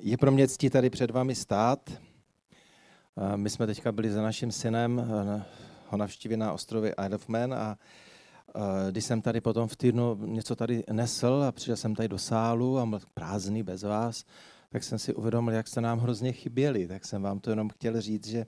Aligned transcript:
Je 0.00 0.16
pro 0.16 0.30
mě 0.30 0.48
ctí 0.48 0.70
tady 0.70 0.90
před 0.90 1.10
vámi 1.10 1.34
stát. 1.34 1.90
My 3.36 3.50
jsme 3.50 3.66
teďka 3.66 3.92
byli 3.92 4.10
za 4.10 4.22
naším 4.22 4.52
synem 4.52 5.10
ho 5.88 5.96
navštívit 5.96 6.36
na 6.36 6.52
ostrově 6.52 6.94
Isle 7.06 7.16
of 7.16 7.28
Man 7.28 7.54
a 7.54 7.78
když 8.90 9.04
jsem 9.04 9.22
tady 9.22 9.40
potom 9.40 9.68
v 9.68 9.76
týdnu 9.76 10.26
něco 10.26 10.56
tady 10.56 10.84
nesl 10.92 11.44
a 11.48 11.52
přišel 11.52 11.76
jsem 11.76 11.94
tady 11.94 12.08
do 12.08 12.18
sálu 12.18 12.78
a 12.78 12.86
byl 12.86 13.00
prázdný 13.14 13.62
bez 13.62 13.82
vás, 13.82 14.24
tak 14.70 14.84
jsem 14.84 14.98
si 14.98 15.14
uvědomil, 15.14 15.54
jak 15.54 15.68
jste 15.68 15.80
nám 15.80 15.98
hrozně 15.98 16.32
chyběli. 16.32 16.86
Tak 16.86 17.04
jsem 17.04 17.22
vám 17.22 17.40
to 17.40 17.50
jenom 17.50 17.68
chtěl 17.68 18.00
říct, 18.00 18.26
že 18.26 18.46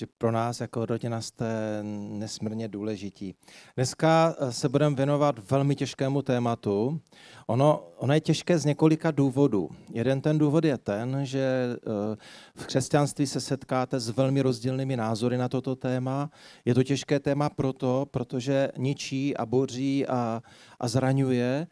že 0.00 0.06
pro 0.18 0.32
nás 0.32 0.60
jako 0.60 0.86
rodina 0.86 1.20
jste 1.20 1.78
nesmírně 1.82 2.68
důležití. 2.68 3.34
Dneska 3.76 4.34
eh, 4.38 4.52
se 4.52 4.68
budeme 4.68 4.96
věnovat 4.96 5.50
velmi 5.50 5.74
těžkému 5.76 6.22
tématu. 6.22 7.00
Ono, 7.46 7.84
ono 7.96 8.14
je 8.14 8.20
těžké 8.20 8.58
z 8.58 8.64
několika 8.64 9.10
důvodů. 9.10 9.70
Jeden 9.92 10.20
ten 10.20 10.38
důvod 10.38 10.64
je 10.64 10.78
ten, 10.78 11.20
že 11.22 11.76
eh, 11.76 12.16
v 12.54 12.66
křesťanství 12.66 13.26
se 13.26 13.40
setkáte 13.40 14.00
s 14.00 14.08
velmi 14.08 14.40
rozdílnými 14.42 14.96
názory 14.96 15.36
na 15.38 15.48
toto 15.48 15.76
téma. 15.76 16.30
Je 16.64 16.74
to 16.74 16.82
těžké 16.82 17.20
téma 17.20 17.50
proto, 17.50 18.06
protože 18.10 18.68
ničí 18.76 19.36
a 19.36 19.46
boří 19.46 20.06
a, 20.06 20.42
a 20.80 20.88
zraňuje 20.88 21.66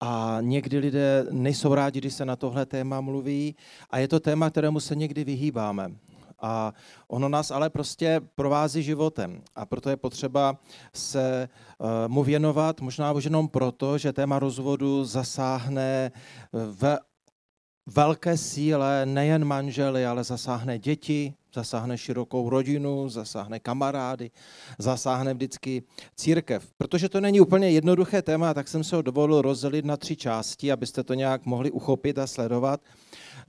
a 0.00 0.38
někdy 0.40 0.78
lidé 0.78 1.26
nejsou 1.30 1.74
rádi, 1.74 2.00
když 2.00 2.14
se 2.14 2.24
na 2.24 2.36
tohle 2.36 2.66
téma 2.66 3.00
mluví 3.00 3.56
a 3.90 3.98
je 3.98 4.08
to 4.08 4.20
téma, 4.20 4.50
kterému 4.50 4.80
se 4.80 4.94
někdy 4.94 5.24
vyhýbáme. 5.24 5.90
A 6.40 6.72
ono 7.08 7.28
nás 7.28 7.50
ale 7.50 7.70
prostě 7.70 8.20
provází 8.34 8.82
životem. 8.82 9.42
A 9.54 9.66
proto 9.66 9.90
je 9.90 9.96
potřeba 9.96 10.58
se 10.94 11.48
uh, 11.78 11.88
mu 12.08 12.24
věnovat, 12.24 12.80
možná 12.80 13.12
už 13.12 13.24
jenom 13.24 13.48
proto, 13.48 13.98
že 13.98 14.12
téma 14.12 14.38
rozvodu 14.38 15.04
zasáhne 15.04 16.12
ve 16.52 16.98
velké 17.86 18.36
síle 18.36 19.06
nejen 19.06 19.44
manžely, 19.44 20.06
ale 20.06 20.24
zasáhne 20.24 20.78
děti, 20.78 21.34
zasáhne 21.54 21.98
širokou 21.98 22.50
rodinu, 22.50 23.08
zasáhne 23.08 23.60
kamarády, 23.60 24.30
zasáhne 24.78 25.34
vždycky 25.34 25.82
církev. 26.16 26.66
Protože 26.78 27.08
to 27.08 27.20
není 27.20 27.40
úplně 27.40 27.70
jednoduché 27.70 28.22
téma, 28.22 28.54
tak 28.54 28.68
jsem 28.68 28.84
se 28.84 28.96
ho 28.96 29.02
dovolil 29.02 29.42
rozdělit 29.42 29.84
na 29.84 29.96
tři 29.96 30.16
části, 30.16 30.72
abyste 30.72 31.02
to 31.04 31.14
nějak 31.14 31.46
mohli 31.46 31.70
uchopit 31.70 32.18
a 32.18 32.26
sledovat. 32.26 32.80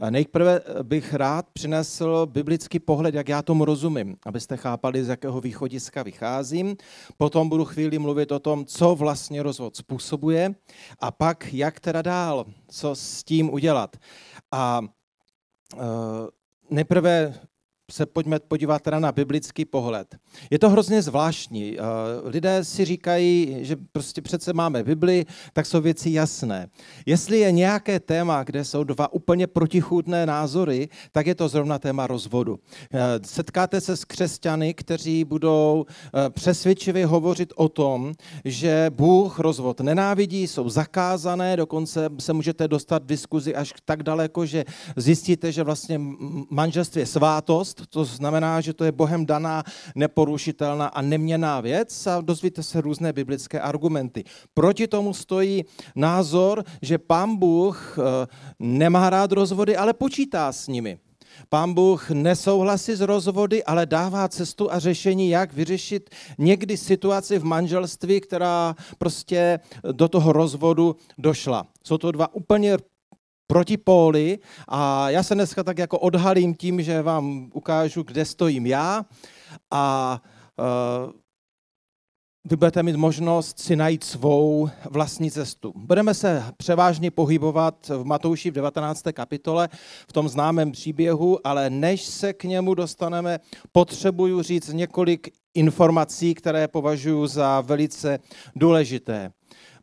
Nejprve 0.09 0.61
bych 0.83 1.13
rád 1.13 1.49
přinesl 1.53 2.25
biblický 2.25 2.79
pohled, 2.79 3.15
jak 3.15 3.29
já 3.29 3.41
tomu 3.41 3.65
rozumím, 3.65 4.17
abyste 4.25 4.57
chápali, 4.57 5.03
z 5.03 5.07
jakého 5.07 5.41
východiska 5.41 6.03
vycházím. 6.03 6.75
Potom 7.17 7.49
budu 7.49 7.65
chvíli 7.65 7.99
mluvit 7.99 8.31
o 8.31 8.39
tom, 8.39 8.65
co 8.65 8.95
vlastně 8.95 9.43
rozvod 9.43 9.75
způsobuje 9.75 10.55
a 10.99 11.11
pak 11.11 11.53
jak 11.53 11.79
teda 11.79 12.01
dál, 12.01 12.45
co 12.67 12.95
s 12.95 13.23
tím 13.23 13.53
udělat. 13.53 13.97
A 14.51 14.81
uh, 15.75 15.81
nejprve 16.69 17.33
se 17.91 18.05
pojďme 18.05 18.39
podívat 18.39 18.81
teda 18.81 18.99
na 18.99 19.11
biblický 19.11 19.65
pohled. 19.65 20.15
Je 20.51 20.59
to 20.59 20.69
hrozně 20.69 21.01
zvláštní. 21.01 21.77
Eh, 21.77 21.81
lidé 22.23 22.63
si 22.63 22.85
říkají, 22.85 23.57
že 23.61 23.75
prostě 23.91 24.21
přece 24.21 24.53
máme 24.53 24.83
Bibli, 24.83 25.25
tak 25.53 25.65
jsou 25.65 25.81
věci 25.81 26.09
jasné. 26.09 26.69
Jestli 27.05 27.39
je 27.39 27.51
nějaké 27.51 27.99
téma, 27.99 28.43
kde 28.43 28.65
jsou 28.65 28.83
dva 28.83 29.13
úplně 29.13 29.47
protichůdné 29.47 30.25
názory, 30.25 30.89
tak 31.11 31.27
je 31.27 31.35
to 31.35 31.47
zrovna 31.47 31.79
téma 31.79 32.07
rozvodu. 32.07 32.59
Eh, 32.93 32.99
setkáte 33.25 33.81
se 33.81 33.97
s 33.97 34.05
křesťany, 34.05 34.73
kteří 34.73 35.23
budou 35.23 35.85
eh, 35.87 36.29
přesvědčivě 36.29 37.05
hovořit 37.05 37.53
o 37.55 37.69
tom, 37.69 38.13
že 38.45 38.91
Bůh 38.95 39.39
rozvod 39.39 39.79
nenávidí, 39.79 40.47
jsou 40.47 40.69
zakázané, 40.69 41.57
dokonce 41.57 42.09
se 42.19 42.33
můžete 42.33 42.67
dostat 42.67 43.03
v 43.03 43.05
diskuzi 43.05 43.55
až 43.55 43.73
tak 43.85 44.03
daleko, 44.03 44.45
že 44.45 44.65
zjistíte, 44.95 45.51
že 45.51 45.63
vlastně 45.63 46.01
manželství 46.49 46.99
je 46.99 47.05
svátost, 47.05 47.76
to 47.89 48.05
znamená, 48.05 48.61
že 48.61 48.73
to 48.73 48.83
je 48.83 48.91
Bohem 48.91 49.25
daná, 49.25 49.63
neporušitelná 49.95 50.87
a 50.87 51.01
neměná 51.01 51.61
věc 51.61 52.07
a 52.07 52.21
dozvíte 52.21 52.63
se 52.63 52.81
různé 52.81 53.13
biblické 53.13 53.59
argumenty. 53.59 54.23
Proti 54.53 54.87
tomu 54.87 55.13
stojí 55.13 55.65
názor, 55.95 56.63
že 56.81 56.97
pán 56.97 57.35
Bůh 57.35 57.97
eh, 57.99 58.27
nemá 58.59 59.09
rád 59.09 59.31
rozvody, 59.31 59.77
ale 59.77 59.93
počítá 59.93 60.51
s 60.51 60.67
nimi. 60.67 60.99
Pán 61.49 61.73
Bůh 61.73 62.09
nesouhlasí 62.09 62.95
s 62.95 63.01
rozvody, 63.01 63.63
ale 63.63 63.85
dává 63.85 64.27
cestu 64.27 64.71
a 64.71 64.79
řešení, 64.79 65.29
jak 65.29 65.53
vyřešit 65.53 66.09
někdy 66.37 66.77
situaci 66.77 67.39
v 67.39 67.43
manželství, 67.43 68.21
která 68.21 68.75
prostě 68.97 69.59
do 69.91 70.07
toho 70.07 70.33
rozvodu 70.33 70.95
došla. 71.17 71.67
Jsou 71.83 71.97
to 71.97 72.11
dva 72.11 72.35
úplně 72.35 72.77
protipóly 73.47 74.39
a 74.67 75.09
já 75.09 75.23
se 75.23 75.35
dneska 75.35 75.63
tak 75.63 75.77
jako 75.77 75.99
odhalím 75.99 76.55
tím, 76.55 76.81
že 76.81 77.01
vám 77.01 77.49
ukážu, 77.53 78.03
kde 78.03 78.25
stojím 78.25 78.65
já 78.65 79.05
a 79.71 80.21
uh, 81.05 81.11
vy 82.49 82.55
budete 82.55 82.83
mít 82.83 82.95
možnost 82.95 83.59
si 83.59 83.75
najít 83.75 84.03
svou 84.03 84.69
vlastní 84.89 85.31
cestu. 85.31 85.73
Budeme 85.75 86.13
se 86.13 86.43
převážně 86.57 87.11
pohybovat 87.11 87.89
v 87.89 88.05
Matouši 88.05 88.51
v 88.51 88.53
19. 88.53 89.03
kapitole, 89.13 89.69
v 90.09 90.13
tom 90.13 90.29
známém 90.29 90.71
příběhu, 90.71 91.47
ale 91.47 91.69
než 91.69 92.03
se 92.03 92.33
k 92.33 92.43
němu 92.43 92.73
dostaneme, 92.73 93.39
potřebuju 93.71 94.41
říct 94.41 94.73
několik 94.73 95.33
informací, 95.53 96.33
které 96.33 96.67
považuji 96.67 97.27
za 97.27 97.61
velice 97.61 98.19
důležité. 98.55 99.31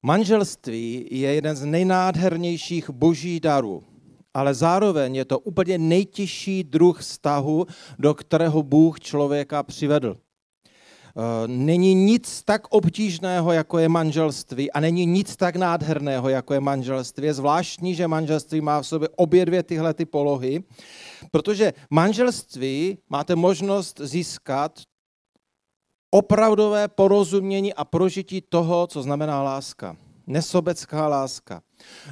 Manželství 0.07 1.09
je 1.11 1.35
jeden 1.35 1.57
z 1.57 1.65
nejnádhernějších 1.65 2.91
boží 2.91 3.41
darů, 3.41 3.83
ale 4.35 4.55
zároveň 4.55 5.15
je 5.15 5.25
to 5.25 5.39
úplně 5.39 5.79
nejtěžší 5.79 6.65
druh 6.65 7.01
vztahu, 7.01 7.67
do 7.99 8.15
kterého 8.15 8.63
Bůh 8.63 9.01
člověka 9.01 9.63
přivedl. 9.63 10.17
Eh, 10.17 11.49
není 11.49 11.95
nic 11.95 12.43
tak 12.45 12.67
obtížného, 12.71 13.53
jako 13.53 13.79
je 13.79 13.89
manželství 13.89 14.73
a 14.73 14.81
není 14.81 15.07
nic 15.07 15.37
tak 15.37 15.57
nádherného, 15.57 16.29
jako 16.29 16.55
je 16.55 16.61
manželství. 16.61 17.27
Je 17.27 17.35
zvláštní, 17.35 17.95
že 17.95 18.09
manželství 18.09 18.61
má 18.61 18.83
v 18.83 18.87
sobě 18.87 19.09
obě 19.17 19.47
dvě 19.47 19.63
tyhle 19.63 19.95
ty 19.95 20.05
polohy, 20.05 20.63
protože 21.31 21.73
manželství 21.91 22.99
máte 23.09 23.37
možnost 23.37 24.01
získat 24.05 24.81
opravdové 26.15 26.89
porozumění 26.89 27.75
a 27.75 27.85
prožití 27.85 28.41
toho, 28.41 28.87
co 28.87 29.03
znamená 29.03 29.43
láska. 29.43 29.97
Nesobecká 30.27 31.09
láska. 31.09 31.63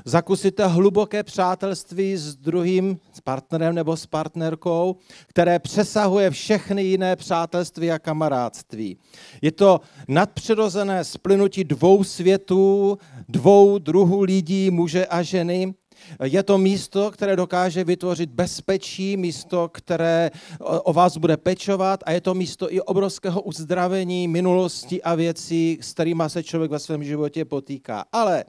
Zakusíte 0.04 0.66
hluboké 0.66 1.22
přátelství 1.22 2.16
s 2.16 2.36
druhým, 2.36 2.98
s 3.12 3.20
partnerem 3.20 3.74
nebo 3.74 3.96
s 3.96 4.06
partnerkou, 4.06 4.96
které 5.26 5.58
přesahuje 5.58 6.30
všechny 6.30 6.82
jiné 6.82 7.16
přátelství 7.16 7.90
a 7.90 7.98
kamarádství. 7.98 8.98
Je 9.42 9.52
to 9.52 9.80
nadpřirozené 10.08 11.04
splynutí 11.04 11.64
dvou 11.64 12.04
světů, 12.04 12.98
dvou 13.28 13.78
druhů 13.78 14.22
lidí, 14.22 14.70
muže 14.70 15.06
a 15.06 15.22
ženy, 15.22 15.74
je 16.22 16.42
to 16.42 16.58
místo, 16.58 17.10
které 17.10 17.36
dokáže 17.36 17.84
vytvořit 17.84 18.30
bezpečí, 18.30 19.16
místo, 19.16 19.68
které 19.68 20.30
o 20.60 20.92
vás 20.92 21.16
bude 21.16 21.36
pečovat 21.36 22.00
a 22.06 22.12
je 22.12 22.20
to 22.20 22.34
místo 22.34 22.72
i 22.74 22.80
obrovského 22.80 23.42
uzdravení 23.42 24.28
minulosti 24.28 25.02
a 25.02 25.14
věcí, 25.14 25.78
s 25.80 25.92
kterými 25.92 26.24
se 26.26 26.42
člověk 26.42 26.70
ve 26.70 26.78
svém 26.78 27.04
životě 27.04 27.44
potýká. 27.44 28.04
Ale 28.12 28.44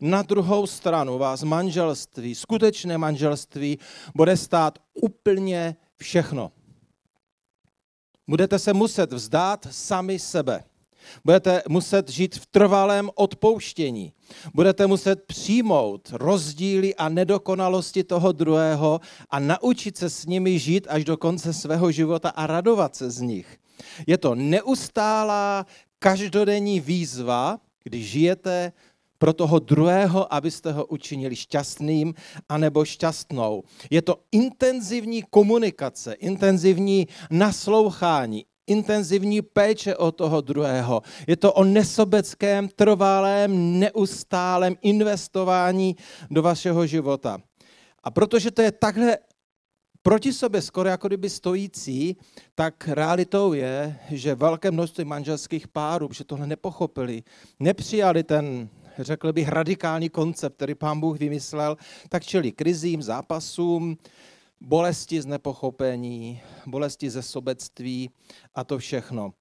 na 0.00 0.22
druhou 0.22 0.66
stranu 0.66 1.18
vás 1.18 1.42
manželství, 1.42 2.34
skutečné 2.34 2.98
manželství, 2.98 3.78
bude 4.14 4.36
stát 4.36 4.78
úplně 4.94 5.76
všechno. 5.96 6.52
Budete 8.28 8.58
se 8.58 8.72
muset 8.72 9.12
vzdát 9.12 9.66
sami 9.70 10.18
sebe. 10.18 10.64
Budete 11.24 11.62
muset 11.68 12.08
žít 12.08 12.34
v 12.34 12.46
trvalém 12.46 13.10
odpouštění. 13.14 14.12
Budete 14.54 14.86
muset 14.86 15.22
přijmout 15.26 16.08
rozdíly 16.12 16.94
a 16.94 17.08
nedokonalosti 17.08 18.04
toho 18.04 18.32
druhého 18.32 19.00
a 19.30 19.38
naučit 19.38 19.96
se 19.96 20.10
s 20.10 20.26
nimi 20.26 20.58
žít 20.58 20.86
až 20.90 21.04
do 21.04 21.16
konce 21.16 21.52
svého 21.52 21.90
života 21.92 22.28
a 22.28 22.46
radovat 22.46 22.96
se 22.96 23.10
z 23.10 23.20
nich. 23.20 23.58
Je 24.06 24.18
to 24.18 24.34
neustálá 24.34 25.66
každodenní 25.98 26.80
výzva, 26.80 27.58
když 27.84 28.10
žijete 28.10 28.72
pro 29.18 29.32
toho 29.32 29.58
druhého, 29.58 30.34
abyste 30.34 30.72
ho 30.72 30.86
učinili 30.86 31.36
šťastným 31.36 32.14
anebo 32.48 32.84
šťastnou. 32.84 33.62
Je 33.90 34.02
to 34.02 34.20
intenzivní 34.32 35.22
komunikace, 35.22 36.12
intenzivní 36.12 37.08
naslouchání, 37.30 38.44
intenzivní 38.66 39.42
péče 39.42 39.96
o 39.96 40.12
toho 40.12 40.40
druhého. 40.40 41.02
Je 41.26 41.36
to 41.36 41.52
o 41.52 41.64
nesobeckém, 41.64 42.68
trvalém, 42.68 43.80
neustálém 43.80 44.76
investování 44.82 45.96
do 46.30 46.42
vašeho 46.42 46.86
života. 46.86 47.38
A 48.02 48.10
protože 48.10 48.50
to 48.50 48.62
je 48.62 48.72
takhle 48.72 49.18
proti 50.02 50.32
sobě 50.32 50.62
skoro 50.62 50.88
jako 50.88 51.08
kdyby 51.08 51.30
stojící, 51.30 52.16
tak 52.54 52.88
realitou 52.88 53.52
je, 53.52 53.98
že 54.10 54.34
velké 54.34 54.70
množství 54.70 55.04
manželských 55.04 55.68
párů, 55.68 56.08
že 56.12 56.24
tohle 56.24 56.46
nepochopili, 56.46 57.22
nepřijali 57.60 58.22
ten 58.22 58.68
řekl 58.98 59.32
bych, 59.32 59.48
radikální 59.48 60.08
koncept, 60.08 60.56
který 60.56 60.74
pán 60.74 61.00
Bůh 61.00 61.18
vymyslel, 61.18 61.76
tak 62.08 62.24
čili 62.24 62.52
krizím, 62.52 63.02
zápasům, 63.02 63.96
bolesti 64.64 65.22
z 65.22 65.26
nepochopení, 65.26 66.40
bolesti 66.66 67.10
ze 67.10 67.22
sobectví 67.22 68.10
a 68.54 68.64
to 68.64 68.78
všechno. 68.78 69.32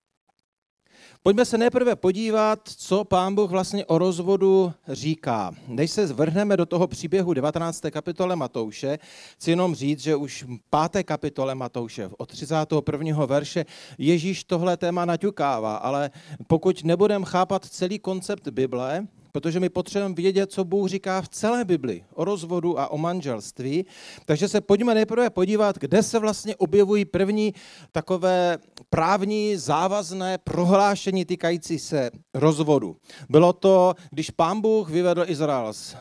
Pojďme 1.24 1.46
se 1.46 1.58
nejprve 1.58 1.96
podívat, 1.96 2.60
co 2.66 3.04
pán 3.04 3.36
Bůh 3.36 3.52
vlastně 3.52 3.86
o 3.86 3.98
rozvodu 3.98 4.74
říká. 4.88 5.52
Než 5.68 5.92
se 5.92 6.06
vrhneme 6.06 6.58
do 6.58 6.66
toho 6.66 6.88
příběhu 6.88 7.34
19. 7.34 7.82
kapitole 7.92 8.36
Matouše, 8.36 9.00
chci 9.34 9.50
jenom 9.50 9.76
říct, 9.76 10.00
že 10.00 10.16
už 10.16 10.44
v 10.44 10.60
5. 10.92 11.04
kapitole 11.04 11.56
Matouše 11.56 12.10
od 12.18 12.30
31. 12.30 13.26
verše 13.26 13.66
Ježíš 13.98 14.44
tohle 14.44 14.78
téma 14.78 15.06
naťukává, 15.06 15.76
ale 15.76 16.12
pokud 16.48 16.84
nebudeme 16.84 17.26
chápat 17.26 17.66
celý 17.66 18.00
koncept 18.00 18.48
Bible, 18.48 19.08
protože 19.34 19.60
my 19.60 19.70
potřebujeme 19.70 20.16
vědět, 20.16 20.52
co 20.52 20.64
Bůh 20.64 20.90
říká 20.90 21.22
v 21.22 21.30
celé 21.30 21.66
Bibli 21.66 22.04
o 22.14 22.26
rozvodu 22.26 22.80
a 22.80 22.88
o 22.88 22.98
manželství. 22.98 23.86
Takže 24.26 24.48
se 24.48 24.62
pojďme 24.62 24.94
nejprve 24.94 25.30
podívat, 25.30 25.78
kde 25.80 26.04
se 26.04 26.20
vlastně 26.20 26.56
objevují 26.56 27.06
první 27.06 27.54
takové 27.92 28.58
právní 28.90 29.58
závazné 29.58 30.38
prohlášení 30.38 31.26
týkající 31.26 31.80
se 31.80 32.12
rozvodu. 32.34 32.98
Bylo 33.30 33.54
to, 33.54 33.94
když 34.12 34.30
pán 34.30 34.62
Bůh 34.62 34.90
vyvedl 34.90 35.24
Izrael 35.28 35.74
z 35.74 35.96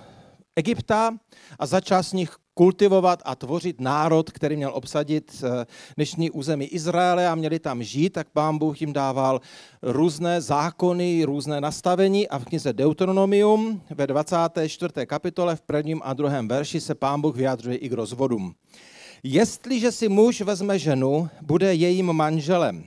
Egypta 0.56 1.16
a 1.58 1.66
začal 1.66 2.02
z 2.02 2.12
nich 2.12 2.36
kultivovat 2.54 3.22
a 3.24 3.34
tvořit 3.34 3.80
národ, 3.80 4.30
který 4.30 4.56
měl 4.56 4.70
obsadit 4.74 5.44
eh, 5.44 5.66
dnešní 5.96 6.30
území 6.30 6.66
Izraele 6.66 7.28
a 7.28 7.34
měli 7.34 7.58
tam 7.58 7.82
žít, 7.82 8.10
tak 8.10 8.28
pán 8.28 8.58
Bůh 8.58 8.80
jim 8.80 8.92
dával 8.92 9.40
různé 9.82 10.40
zákony, 10.40 11.24
různé 11.24 11.60
nastavení 11.60 12.28
a 12.28 12.38
v 12.38 12.44
knize 12.44 12.72
Deuteronomium 12.72 13.82
ve 13.90 14.06
24. 14.06 15.06
kapitole 15.06 15.56
v 15.56 15.62
prvním 15.62 16.00
a 16.04 16.12
druhém 16.12 16.48
verši 16.48 16.80
se 16.80 16.94
pán 16.94 17.20
Bůh 17.20 17.36
vyjadřuje 17.36 17.76
i 17.76 17.88
k 17.88 17.92
rozvodům. 17.92 18.54
Jestliže 19.22 19.92
si 19.92 20.08
muž 20.08 20.40
vezme 20.40 20.78
ženu, 20.78 21.28
bude 21.42 21.74
jejím 21.74 22.12
manželem. 22.12 22.84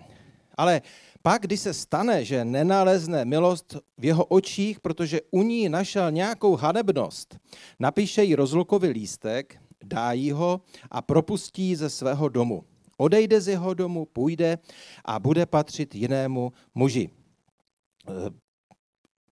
Ale 0.58 0.82
pak, 1.26 1.42
když 1.42 1.60
se 1.60 1.74
stane, 1.74 2.26
že 2.26 2.46
nenalezne 2.46 3.26
milost 3.26 3.78
v 3.98 4.06
jeho 4.06 4.26
očích, 4.26 4.80
protože 4.80 5.22
u 5.32 5.44
ní 5.44 5.70
našel 5.70 6.12
nějakou 6.12 6.56
hanebnost, 6.56 7.38
napíše 7.80 8.24
jí 8.24 8.36
rozlukový 8.36 8.90
lístek, 8.90 9.58
dá 9.84 10.12
jí 10.12 10.32
ho 10.32 10.62
a 10.92 11.02
propustí 11.02 11.76
ze 11.76 11.90
svého 11.90 12.30
domu. 12.30 12.64
Odejde 12.98 13.42
z 13.42 13.48
jeho 13.48 13.74
domu, 13.74 14.06
půjde 14.06 14.58
a 15.06 15.20
bude 15.20 15.46
patřit 15.46 15.96
jinému 15.96 16.54
muži. 16.76 17.10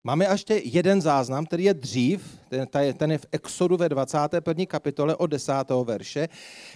Máme 0.04 0.26
ještě 0.32 0.62
jeden 0.64 1.02
záznam, 1.02 1.46
který 1.46 1.64
je 1.64 1.74
dřív, 1.74 2.40
ten 2.98 3.12
je 3.12 3.18
v 3.18 3.26
Exodu 3.32 3.78
ve 3.78 3.90
21. 3.90 4.66
kapitole 4.66 5.16
od 5.16 5.28
10. 5.28 5.54
verše. 5.84 6.30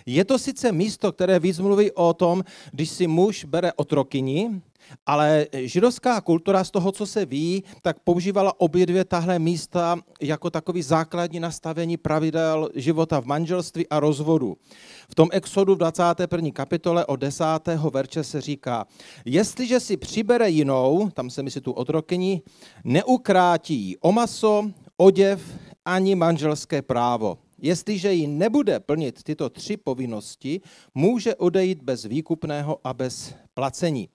Je 0.06 0.26
to 0.26 0.40
sice 0.40 0.72
místo, 0.72 1.12
které 1.12 1.40
víc 1.40 1.60
mluví 1.60 1.92
o 1.92 2.14
tom, 2.14 2.44
když 2.72 2.90
si 2.90 3.08
muž 3.08 3.46
bere 3.46 3.74
otrokyni, 3.74 4.62
ale 5.06 5.48
židovská 5.54 6.22
kultura 6.22 6.64
z 6.64 6.72
toho, 6.72 6.92
co 6.92 7.06
se 7.06 7.26
ví, 7.26 7.64
tak 7.82 8.00
používala 8.00 8.60
obě 8.60 8.86
dvě 8.86 9.06
tahle 9.06 9.40
místa 9.40 10.00
jako 10.22 10.50
takový 10.50 10.82
základní 10.82 11.40
nastavení 11.40 11.98
pravidel 11.98 12.70
života 12.76 13.22
v 13.22 13.26
manželství 13.26 13.88
a 13.88 14.00
rozvodu. 14.00 14.58
V 15.10 15.16
tom 15.16 15.30
Exodu 15.32 15.76
v 15.76 15.78
21. 15.78 16.52
kapitole 16.52 17.06
od 17.06 17.16
10. 17.16 17.44
verče 17.92 18.24
se 18.24 18.42
říká, 18.42 18.88
jestliže 19.26 19.80
si 19.80 19.98
přibere 19.98 20.50
jinou, 20.50 21.10
tam 21.14 21.30
se 21.30 21.44
myslí 21.44 21.62
tu 21.62 21.72
otrokyni, 21.72 22.42
neukrátí 22.84 23.98
o 24.00 24.12
maso, 24.12 24.72
oděv 24.98 25.42
ani 25.86 26.16
manželské 26.16 26.82
právo. 26.82 27.38
Jestliže 27.62 28.14
ji 28.14 28.28
nebude 28.28 28.80
plnit 28.80 29.24
tyto 29.24 29.50
tři 29.50 29.78
povinnosti, 29.78 30.62
může 30.96 31.36
odejít 31.36 31.84
bez 31.84 32.04
výkupného 32.06 32.80
a 32.84 32.94
bez 32.94 33.34
placení. 33.54 34.10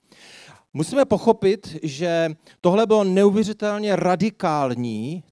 Musíme 0.72 1.04
pochopit, 1.04 1.76
že 1.82 2.30
tohle 2.60 2.86
bylo 2.86 3.04
neuvěřitelně 3.04 3.96
radikální, 3.96 5.24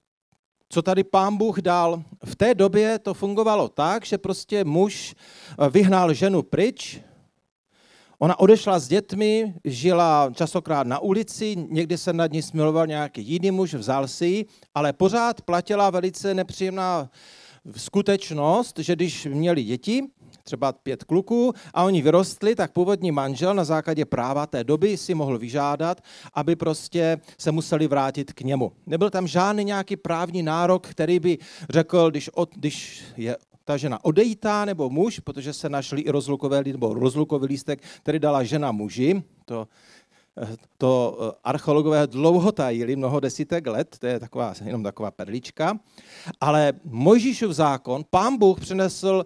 co 0.69 0.81
tady 0.81 1.03
pán 1.03 1.37
Bůh 1.37 1.59
dal. 1.59 2.03
V 2.25 2.35
té 2.35 2.55
době 2.55 2.99
to 2.99 3.13
fungovalo 3.13 3.69
tak, 3.69 4.05
že 4.05 4.17
prostě 4.17 4.63
muž 4.63 5.15
eh, 5.15 5.69
vyhnal 5.69 6.13
ženu 6.13 6.41
pryč, 6.41 7.01
Ona 8.21 8.39
odešla 8.39 8.79
s 8.79 8.87
dětmi, 8.87 9.53
žila 9.63 10.31
časokrát 10.33 10.87
na 10.87 10.99
ulici, 10.99 11.55
někdy 11.69 11.97
se 11.97 12.13
nad 12.13 12.31
ní 12.31 12.41
smiloval 12.41 12.87
nějaký 12.87 13.21
jiný 13.21 13.51
muž, 13.51 13.73
vzal 13.73 14.07
si 14.07 14.25
ji, 14.25 14.45
ale 14.75 14.93
pořád 14.93 15.41
platila 15.41 15.89
velice 15.89 16.33
nepříjemná 16.33 17.09
skutečnost, 17.77 18.79
že 18.79 18.95
když 18.95 19.25
měli 19.25 19.63
děti, 19.63 20.03
třeba 20.43 20.71
pět 20.71 21.03
kluků 21.03 21.53
a 21.73 21.83
oni 21.83 22.01
vyrostli, 22.01 22.55
tak 22.55 22.71
původní 22.71 23.11
manžel 23.11 23.53
na 23.53 23.63
základě 23.63 24.05
práva 24.05 24.47
té 24.47 24.63
doby 24.63 24.97
si 24.97 25.13
mohl 25.13 25.37
vyžádat, 25.37 26.01
aby 26.33 26.55
prostě 26.55 27.17
se 27.37 27.51
museli 27.51 27.87
vrátit 27.87 28.33
k 28.33 28.41
němu. 28.41 28.71
Nebyl 28.85 29.09
tam 29.09 29.27
žádný 29.27 29.63
nějaký 29.63 29.95
právní 29.95 30.43
nárok, 30.43 30.87
který 30.87 31.19
by 31.19 31.37
řekl, 31.69 32.11
když, 32.11 32.29
od, 32.29 32.55
když 32.55 33.03
je 33.17 33.37
ta 33.65 33.77
žena 33.77 34.05
odejítá 34.05 34.65
nebo 34.65 34.89
muž, 34.89 35.19
protože 35.19 35.53
se 35.53 35.69
našli 35.69 36.01
i 36.01 36.09
rozlukové, 36.09 36.63
nebo 36.63 36.93
rozlukový 36.93 37.47
lístek, 37.47 37.83
který 38.01 38.19
dala 38.19 38.43
žena 38.43 38.71
muži, 38.71 39.23
to 39.45 39.67
to 40.77 41.17
eh, 41.21 41.39
archeologové 41.43 42.07
dlouho 42.07 42.51
tajili, 42.51 42.95
mnoho 42.95 43.19
desítek 43.19 43.67
let, 43.67 43.95
to 43.99 44.07
je 44.07 44.19
taková, 44.19 44.53
jenom 44.65 44.83
taková 44.83 45.11
perlička, 45.11 45.79
ale 46.41 46.73
Mojžíšův 46.83 47.51
zákon 47.51 48.03
pán 48.09 48.37
Bůh 48.37 48.59
přinesl 48.59 49.25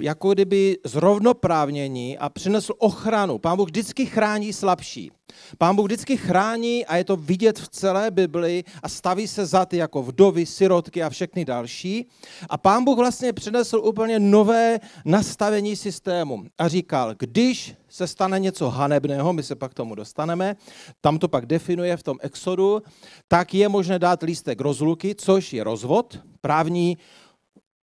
jako 0.00 0.32
kdyby 0.32 0.78
zrovnoprávnění 0.84 2.18
a 2.18 2.28
přinesl 2.28 2.72
ochranu. 2.78 3.38
Pán 3.38 3.56
Bůh 3.56 3.68
vždycky 3.68 4.06
chrání 4.06 4.52
slabší. 4.52 5.10
Pán 5.58 5.76
Bůh 5.76 5.86
vždycky 5.86 6.16
chrání 6.16 6.86
a 6.86 6.96
je 6.96 7.04
to 7.04 7.16
vidět 7.16 7.58
v 7.58 7.68
celé 7.68 8.10
Bibli 8.10 8.64
a 8.82 8.88
staví 8.88 9.28
se 9.28 9.46
za 9.46 9.66
ty 9.66 9.76
jako 9.76 10.02
vdovy, 10.02 10.46
sirotky 10.46 11.02
a 11.02 11.10
všechny 11.10 11.44
další. 11.44 12.08
A 12.48 12.58
pán 12.58 12.84
Bůh 12.84 12.98
vlastně 12.98 13.32
přinesl 13.32 13.76
úplně 13.84 14.18
nové 14.18 14.80
nastavení 15.04 15.76
systému 15.76 16.44
a 16.58 16.68
říkal, 16.68 17.14
když 17.18 17.74
se 17.88 18.06
stane 18.06 18.38
něco 18.38 18.70
hanebného, 18.70 19.32
my 19.32 19.42
se 19.42 19.54
pak 19.54 19.74
tomu 19.74 19.94
dostaneme, 19.94 20.56
tam 21.00 21.18
to 21.18 21.28
pak 21.28 21.46
definuje 21.46 21.96
v 21.96 22.02
tom 22.02 22.16
exodu, 22.20 22.82
tak 23.28 23.54
je 23.54 23.68
možné 23.68 23.98
dát 23.98 24.22
lístek 24.22 24.60
rozluky, 24.60 25.14
což 25.14 25.52
je 25.52 25.64
rozvod, 25.64 26.18
právní 26.40 26.98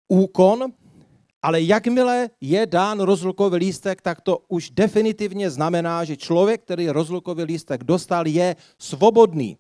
úkon, 0.08 0.72
ale 1.46 1.62
jakmile 1.62 2.30
je 2.42 2.66
dán 2.66 3.00
rozlukový 3.00 3.58
lístek, 3.58 4.02
tak 4.02 4.22
to 4.22 4.42
už 4.48 4.70
definitivně 4.70 5.50
znamená, 5.50 6.04
že 6.04 6.18
člověk, 6.18 6.62
který 6.62 6.90
rozlukový 6.90 7.44
lístek 7.44 7.84
dostal, 7.84 8.28
je 8.28 8.56
svobodný. 8.80 9.58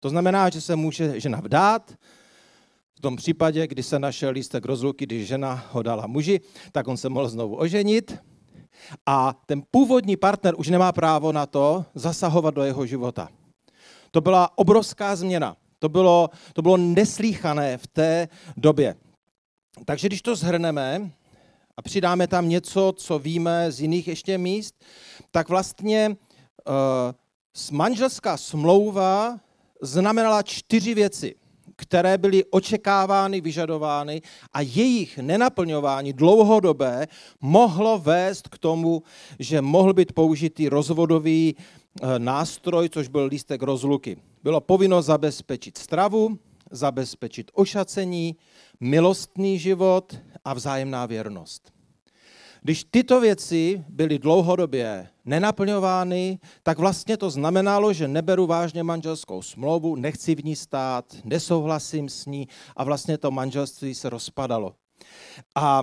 To 0.00 0.08
znamená, 0.08 0.48
že 0.50 0.60
se 0.60 0.76
může 0.76 1.20
žena 1.20 1.40
vdát, 1.40 1.92
v 2.96 3.00
tom 3.00 3.16
případě, 3.16 3.66
kdy 3.66 3.82
se 3.82 3.98
našel 3.98 4.30
lístek 4.30 4.64
rozluky, 4.64 5.06
když 5.06 5.28
žena 5.28 5.64
ho 5.70 5.82
dala 5.82 6.06
muži, 6.06 6.40
tak 6.72 6.88
on 6.88 6.96
se 6.96 7.08
mohl 7.08 7.28
znovu 7.28 7.56
oženit 7.56 8.16
a 9.06 9.36
ten 9.46 9.62
původní 9.70 10.16
partner 10.16 10.54
už 10.56 10.68
nemá 10.68 10.92
právo 10.92 11.32
na 11.32 11.46
to 11.46 11.84
zasahovat 11.94 12.54
do 12.54 12.62
jeho 12.62 12.86
života. 12.86 13.28
To 14.10 14.20
byla 14.20 14.58
obrovská 14.58 15.16
změna. 15.16 15.56
To 15.78 15.88
bylo, 15.88 16.30
to 16.52 16.62
bylo 16.62 16.76
neslíchané 16.76 17.78
v 17.78 17.86
té 17.86 18.28
době. 18.56 18.96
Takže 19.84 20.08
když 20.08 20.22
to 20.22 20.36
zhrneme 20.36 21.10
a 21.76 21.82
přidáme 21.82 22.26
tam 22.26 22.48
něco, 22.48 22.92
co 22.96 23.18
víme 23.18 23.72
z 23.72 23.80
jiných 23.80 24.08
ještě 24.08 24.38
míst, 24.38 24.84
tak 25.30 25.48
vlastně 25.48 26.08
uh, 26.08 26.74
manželská 27.72 28.36
smlouva 28.36 29.40
znamenala 29.82 30.42
čtyři 30.42 30.94
věci, 30.94 31.34
které 31.76 32.18
byly 32.18 32.44
očekávány, 32.44 33.40
vyžadovány 33.40 34.22
a 34.52 34.60
jejich 34.60 35.18
nenaplňování 35.18 36.12
dlouhodobé 36.12 37.06
mohlo 37.40 37.98
vést 37.98 38.48
k 38.48 38.58
tomu, 38.58 39.02
že 39.38 39.60
mohl 39.60 39.92
být 39.92 40.12
použitý 40.12 40.68
rozvodový 40.68 41.54
uh, 41.54 42.18
nástroj, 42.18 42.88
což 42.88 43.08
byl 43.08 43.24
lístek 43.24 43.62
rozluky. 43.62 44.16
Bylo 44.42 44.60
povinno 44.60 45.02
zabezpečit 45.02 45.78
stravu, 45.78 46.38
zabezpečit 46.70 47.50
ošacení, 47.54 48.36
milostný 48.80 49.58
život 49.58 50.18
a 50.44 50.54
vzájemná 50.54 51.06
věrnost. 51.06 51.74
Když 52.62 52.84
tyto 52.84 53.20
věci 53.20 53.84
byly 53.88 54.18
dlouhodobě 54.18 55.08
nenaplňovány, 55.24 56.38
tak 56.62 56.78
vlastně 56.78 57.16
to 57.16 57.30
znamenalo, 57.30 57.92
že 57.92 58.08
neberu 58.08 58.46
vážně 58.46 58.82
manželskou 58.82 59.42
smlouvu, 59.42 59.96
nechci 59.96 60.34
v 60.34 60.44
ní 60.44 60.56
stát, 60.56 61.16
nesouhlasím 61.24 62.08
s 62.08 62.26
ní 62.26 62.48
a 62.76 62.84
vlastně 62.84 63.18
to 63.18 63.30
manželství 63.30 63.94
se 63.94 64.10
rozpadalo. 64.10 64.74
A 65.54 65.82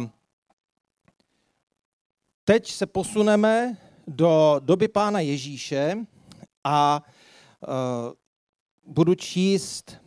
teď 2.45 2.71
se 2.71 2.85
posuneme 2.85 3.77
do 4.07 4.55
doby 4.59 4.87
pána 4.87 5.19
Ježíše 5.19 5.97
a 6.63 7.03
uh, 7.67 8.93
budu 8.93 9.15
číst 9.15 9.97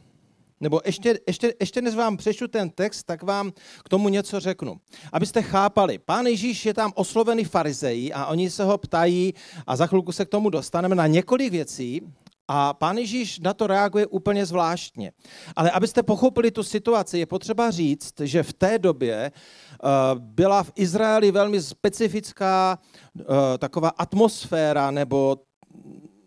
nebo 0.64 0.80
ještě, 0.84 1.18
ještě, 1.26 1.54
ještě 1.60 1.82
než 1.82 1.94
vám 1.94 2.16
přečtu 2.16 2.48
ten 2.48 2.70
text, 2.70 3.04
tak 3.04 3.22
vám 3.22 3.52
k 3.84 3.88
tomu 3.88 4.08
něco 4.08 4.40
řeknu. 4.40 4.76
Abyste 5.12 5.42
chápali, 5.42 5.98
pán 5.98 6.26
Ježíš 6.26 6.66
je 6.66 6.74
tam 6.74 6.92
oslovený 6.94 7.44
farizejí 7.44 8.12
a 8.12 8.26
oni 8.26 8.50
se 8.50 8.64
ho 8.64 8.78
ptají, 8.78 9.34
a 9.66 9.76
za 9.76 9.86
chvilku 9.86 10.12
se 10.12 10.24
k 10.24 10.28
tomu 10.28 10.50
dostaneme, 10.50 10.94
na 10.94 11.06
několik 11.06 11.52
věcí, 11.52 12.00
a 12.48 12.74
pán 12.74 12.98
Ježíš 12.98 13.40
na 13.40 13.54
to 13.54 13.66
reaguje 13.66 14.06
úplně 14.06 14.46
zvláštně. 14.46 15.12
Ale 15.56 15.70
abyste 15.70 16.02
pochopili 16.02 16.50
tu 16.50 16.62
situaci, 16.62 17.18
je 17.18 17.26
potřeba 17.26 17.70
říct, 17.70 18.20
že 18.20 18.42
v 18.42 18.52
té 18.52 18.78
době 18.78 19.32
uh, 19.32 20.20
byla 20.20 20.62
v 20.62 20.72
Izraeli 20.74 21.30
velmi 21.30 21.62
specifická 21.62 22.78
uh, 23.14 23.24
taková 23.58 23.88
atmosféra 23.88 24.90
nebo 24.90 25.36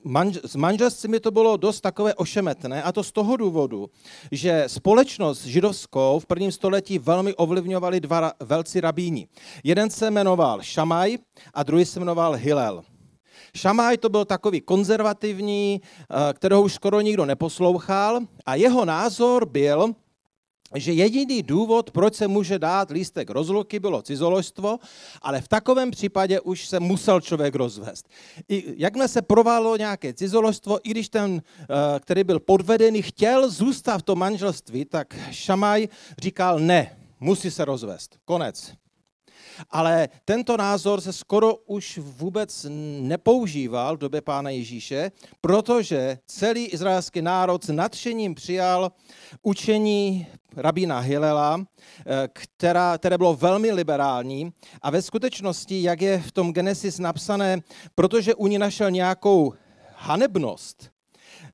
manž, 0.07 0.37
s 0.45 0.55
manželstvími 0.55 1.19
to 1.19 1.31
bylo 1.31 1.57
dost 1.57 1.81
takové 1.81 2.13
ošemetné 2.13 2.83
a 2.83 2.91
to 2.91 3.03
z 3.03 3.11
toho 3.11 3.37
důvodu, 3.37 3.89
že 4.31 4.63
společnost 4.67 5.45
židovskou 5.45 6.19
v 6.19 6.25
prvním 6.25 6.51
století 6.51 6.99
velmi 6.99 7.33
ovlivňovali 7.33 7.99
dva 7.99 8.31
velcí 8.39 8.81
rabíni. 8.81 9.27
Jeden 9.63 9.89
se 9.89 10.11
jmenoval 10.11 10.61
Šamaj 10.61 11.17
a 11.53 11.63
druhý 11.63 11.85
se 11.85 11.99
jmenoval 11.99 12.33
Hillel. 12.33 12.83
Šamaj 13.55 13.97
to 13.97 14.09
byl 14.09 14.25
takový 14.25 14.61
konzervativní, 14.61 15.81
eh, 15.81 16.33
kterého 16.33 16.61
už 16.61 16.73
skoro 16.73 17.01
nikdo 17.01 17.25
neposlouchal 17.25 18.19
a 18.45 18.55
jeho 18.55 18.85
názor 18.85 19.45
byl, 19.45 19.93
že 20.75 20.93
jediný 20.93 21.43
důvod, 21.43 21.91
proč 21.91 22.15
se 22.15 22.27
může 22.27 22.59
dát 22.59 22.91
lístek 22.91 23.29
rozluky, 23.29 23.79
bylo 23.79 24.01
cizoložstvo, 24.01 24.79
ale 25.21 25.41
v 25.41 25.47
takovém 25.47 25.91
případě 25.91 26.39
už 26.39 26.67
se 26.67 26.79
musel 26.79 27.21
člověk 27.21 27.55
rozvést. 27.55 28.09
I 28.49 28.73
jakmile 28.77 29.07
se 29.07 29.21
provalo 29.21 29.77
nějaké 29.77 30.13
cizoložstvo, 30.13 30.79
i 30.83 30.89
když 30.89 31.09
ten, 31.09 31.41
eh, 31.61 31.65
který 31.99 32.23
byl 32.23 32.39
podvedený, 32.39 33.01
chtěl 33.01 33.49
zůstat 33.49 33.97
v 33.97 34.01
tom 34.01 34.19
manželství, 34.19 34.85
tak 34.85 35.15
Šamaj 35.31 35.87
říkal 36.17 36.59
ne, 36.59 36.97
musí 37.19 37.51
se 37.51 37.65
rozvést. 37.65 38.19
Konec. 38.25 38.73
Ale 39.69 40.09
tento 40.25 40.57
názor 40.57 41.01
se 41.01 41.13
skoro 41.13 41.55
už 41.55 41.99
vůbec 42.03 42.65
nepoužíval 42.99 43.95
v 43.95 43.99
době 43.99 44.21
pána 44.21 44.49
Ježíše, 44.49 45.11
protože 45.41 46.19
celý 46.25 46.65
izraelský 46.65 47.21
národ 47.21 47.63
s 47.63 47.69
nadšením 47.69 48.35
přijal 48.35 48.91
učení 49.41 50.27
rabína 50.57 50.99
Hilela, 50.99 51.59
eh, 51.59 52.29
která, 52.33 52.97
které 52.97 53.17
bylo 53.17 53.35
velmi 53.35 53.71
liberální. 53.71 54.53
A 54.81 54.89
ve 54.89 55.01
skutečnosti, 55.01 55.83
jak 55.83 56.01
je 56.01 56.19
v 56.19 56.31
tom 56.31 56.53
Genesis 56.53 56.99
napsané, 56.99 57.57
protože 57.95 58.35
u 58.35 58.47
ní 58.47 58.57
našel 58.57 58.91
nějakou 58.91 59.53
hanebnost, 59.95 60.96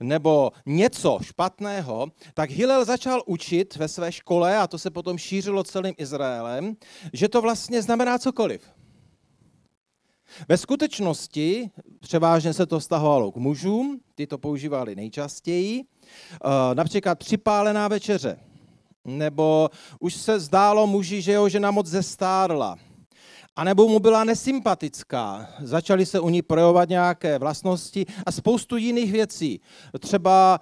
nebo 0.03 0.51
něco 0.65 1.19
špatného, 1.21 2.07
tak 2.33 2.49
Hillel 2.49 2.85
začal 2.85 3.23
učit 3.25 3.75
ve 3.75 3.87
své 3.87 4.11
škole, 4.11 4.57
a 4.57 4.67
to 4.67 4.77
se 4.77 4.89
potom 4.89 5.17
šířilo 5.17 5.63
celým 5.63 5.93
Izraelem, 5.97 6.75
že 7.13 7.29
to 7.29 7.41
vlastně 7.41 7.81
znamená 7.81 8.17
cokoliv. 8.19 8.61
Ve 10.47 10.57
skutečnosti 10.57 11.69
převážně 11.99 12.53
se 12.53 12.65
to 12.65 12.79
vztahovalo 12.79 13.31
k 13.31 13.35
mužům, 13.35 13.99
ty 14.15 14.27
to 14.27 14.37
používali 14.37 14.95
nejčastěji, 14.95 15.83
eh, 15.83 16.75
například 16.75 17.19
připálená 17.19 17.87
večeře, 17.87 18.39
nebo 19.05 19.69
už 19.99 20.13
se 20.13 20.39
zdálo 20.39 20.87
muži, 20.87 21.21
že 21.21 21.31
jeho 21.31 21.49
žena 21.49 21.71
moc 21.71 21.87
zestárla, 21.87 22.77
a 23.55 23.63
nebo 23.63 23.87
mu 23.87 23.99
byla 23.99 24.23
nesympatická. 24.23 25.47
Začaly 25.61 26.05
se 26.05 26.19
u 26.19 26.29
ní 26.29 26.41
projevovat 26.41 26.89
nějaké 26.89 27.39
vlastnosti 27.39 28.05
a 28.25 28.31
spoustu 28.31 28.77
jiných 28.77 29.11
věcí. 29.11 29.61
Třeba 29.99 30.59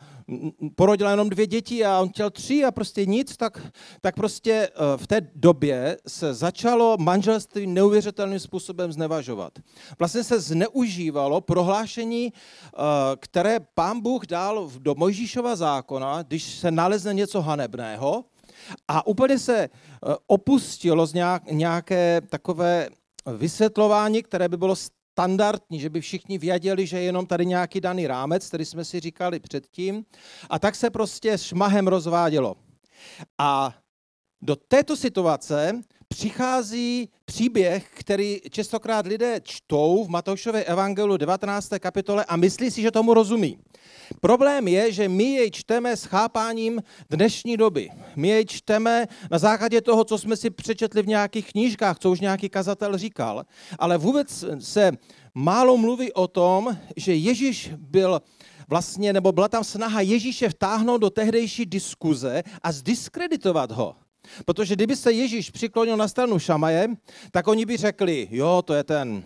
porodila 0.76 1.12
jenom 1.12 1.30
dvě 1.30 1.48
děti 1.48 1.86
a 1.86 2.00
on 2.00 2.10
chtěl 2.10 2.30
tři 2.30 2.64
a 2.64 2.72
prostě 2.72 3.06
nic, 3.06 3.38
tak, 3.38 3.62
tak 4.02 4.16
prostě 4.16 4.52
eh, 4.54 4.98
v 4.98 5.08
té 5.08 5.22
době 5.36 5.98
se 6.08 6.34
začalo 6.34 6.98
manželství 7.00 7.68
neuvěřitelným 7.68 8.40
způsobem 8.40 8.92
znevažovat. 8.92 9.54
Vlastně 10.00 10.24
se 10.24 10.40
zneužívalo 10.40 11.42
prohlášení, 11.42 12.34
eh, 12.34 12.78
které 13.20 13.60
pán 13.60 14.02
Bůh 14.02 14.28
dal 14.28 14.70
do 14.80 14.96
Mojžíšova 14.96 15.56
zákona, 15.56 16.24
když 16.24 16.44
se 16.44 16.72
nalezne 16.72 17.14
něco 17.14 17.42
hanebného, 17.42 18.24
a 18.88 19.08
úplně 19.08 19.40
se 19.40 19.58
eh, 19.64 19.70
opustilo 20.28 21.06
z 21.06 21.14
nějaké 21.52 22.22
takové 22.30 22.90
vysvětlování, 23.38 24.24
které 24.24 24.50
by 24.50 24.58
bylo 24.58 24.76
standardní, 24.76 25.80
že 25.80 25.90
by 25.90 26.02
všichni 26.02 26.38
věděli, 26.38 26.88
že 26.88 26.98
je 26.98 27.04
jenom 27.04 27.26
tady 27.26 27.46
nějaký 27.46 27.82
daný 27.82 28.08
rámec, 28.08 28.48
který 28.48 28.66
jsme 28.66 28.86
si 28.86 29.00
říkali 29.00 29.40
předtím. 29.40 30.06
A 30.50 30.60
tak 30.60 30.76
se 30.76 30.90
prostě 30.90 31.38
šmahem 31.38 31.88
rozvádělo. 31.88 32.56
A 33.38 33.76
do 34.42 34.56
této 34.56 34.98
situace 34.98 35.82
přichází 36.12 37.10
příběh, 37.26 37.88
který 37.94 38.40
častokrát 38.50 39.06
lidé 39.06 39.40
čtou 39.44 40.04
v 40.04 40.10
Matoušově 40.10 40.64
evangelu 40.64 41.18
19. 41.18 41.70
kapitole 41.80 42.26
a 42.26 42.36
myslí 42.36 42.72
si, 42.72 42.82
že 42.82 42.92
tomu 42.92 43.14
rozumí. 43.14 43.58
Problém 44.20 44.68
je, 44.68 44.92
že 44.92 45.10
my 45.10 45.24
jej 45.24 45.52
čteme 45.52 45.98
s 45.98 46.04
chápáním 46.04 46.84
dnešní 47.10 47.58
doby. 47.58 47.90
My 48.16 48.28
jej 48.28 48.46
čteme 48.46 49.08
na 49.32 49.38
základě 49.38 49.82
toho, 49.82 50.04
co 50.04 50.18
jsme 50.18 50.36
si 50.38 50.50
přečetli 50.50 51.02
v 51.02 51.08
nějakých 51.08 51.52
knížkách, 51.52 52.00
co 52.00 52.12
už 52.12 52.20
nějaký 52.20 52.50
kazatel 52.50 52.98
říkal, 52.98 53.44
ale 53.80 53.98
vůbec 53.98 54.46
se 54.60 54.92
málo 55.34 55.78
mluví 55.78 56.14
o 56.14 56.28
tom, 56.28 56.78
že 56.96 57.16
Ježíš 57.16 57.72
byl 57.78 58.22
vlastně, 58.68 59.14
nebo 59.14 59.32
byla 59.32 59.48
tam 59.48 59.64
snaha 59.64 60.02
Ježíše 60.02 60.50
vtáhnout 60.50 61.02
do 61.02 61.10
tehdejší 61.10 61.66
diskuze 61.66 62.44
a 62.64 62.72
zdiskreditovat 62.72 63.72
ho. 63.72 63.96
Protože 64.46 64.76
kdyby 64.76 64.96
se 64.96 65.12
Ježíš 65.12 65.50
přiklonil 65.50 65.98
na 65.98 66.08
stranu 66.08 66.40
Šamaje, 66.40 66.88
tak 67.32 67.48
oni 67.48 67.66
by 67.66 67.78
řekli, 67.78 68.28
jo, 68.32 68.62
to 68.66 68.74
je 68.74 68.84
ten 68.84 69.24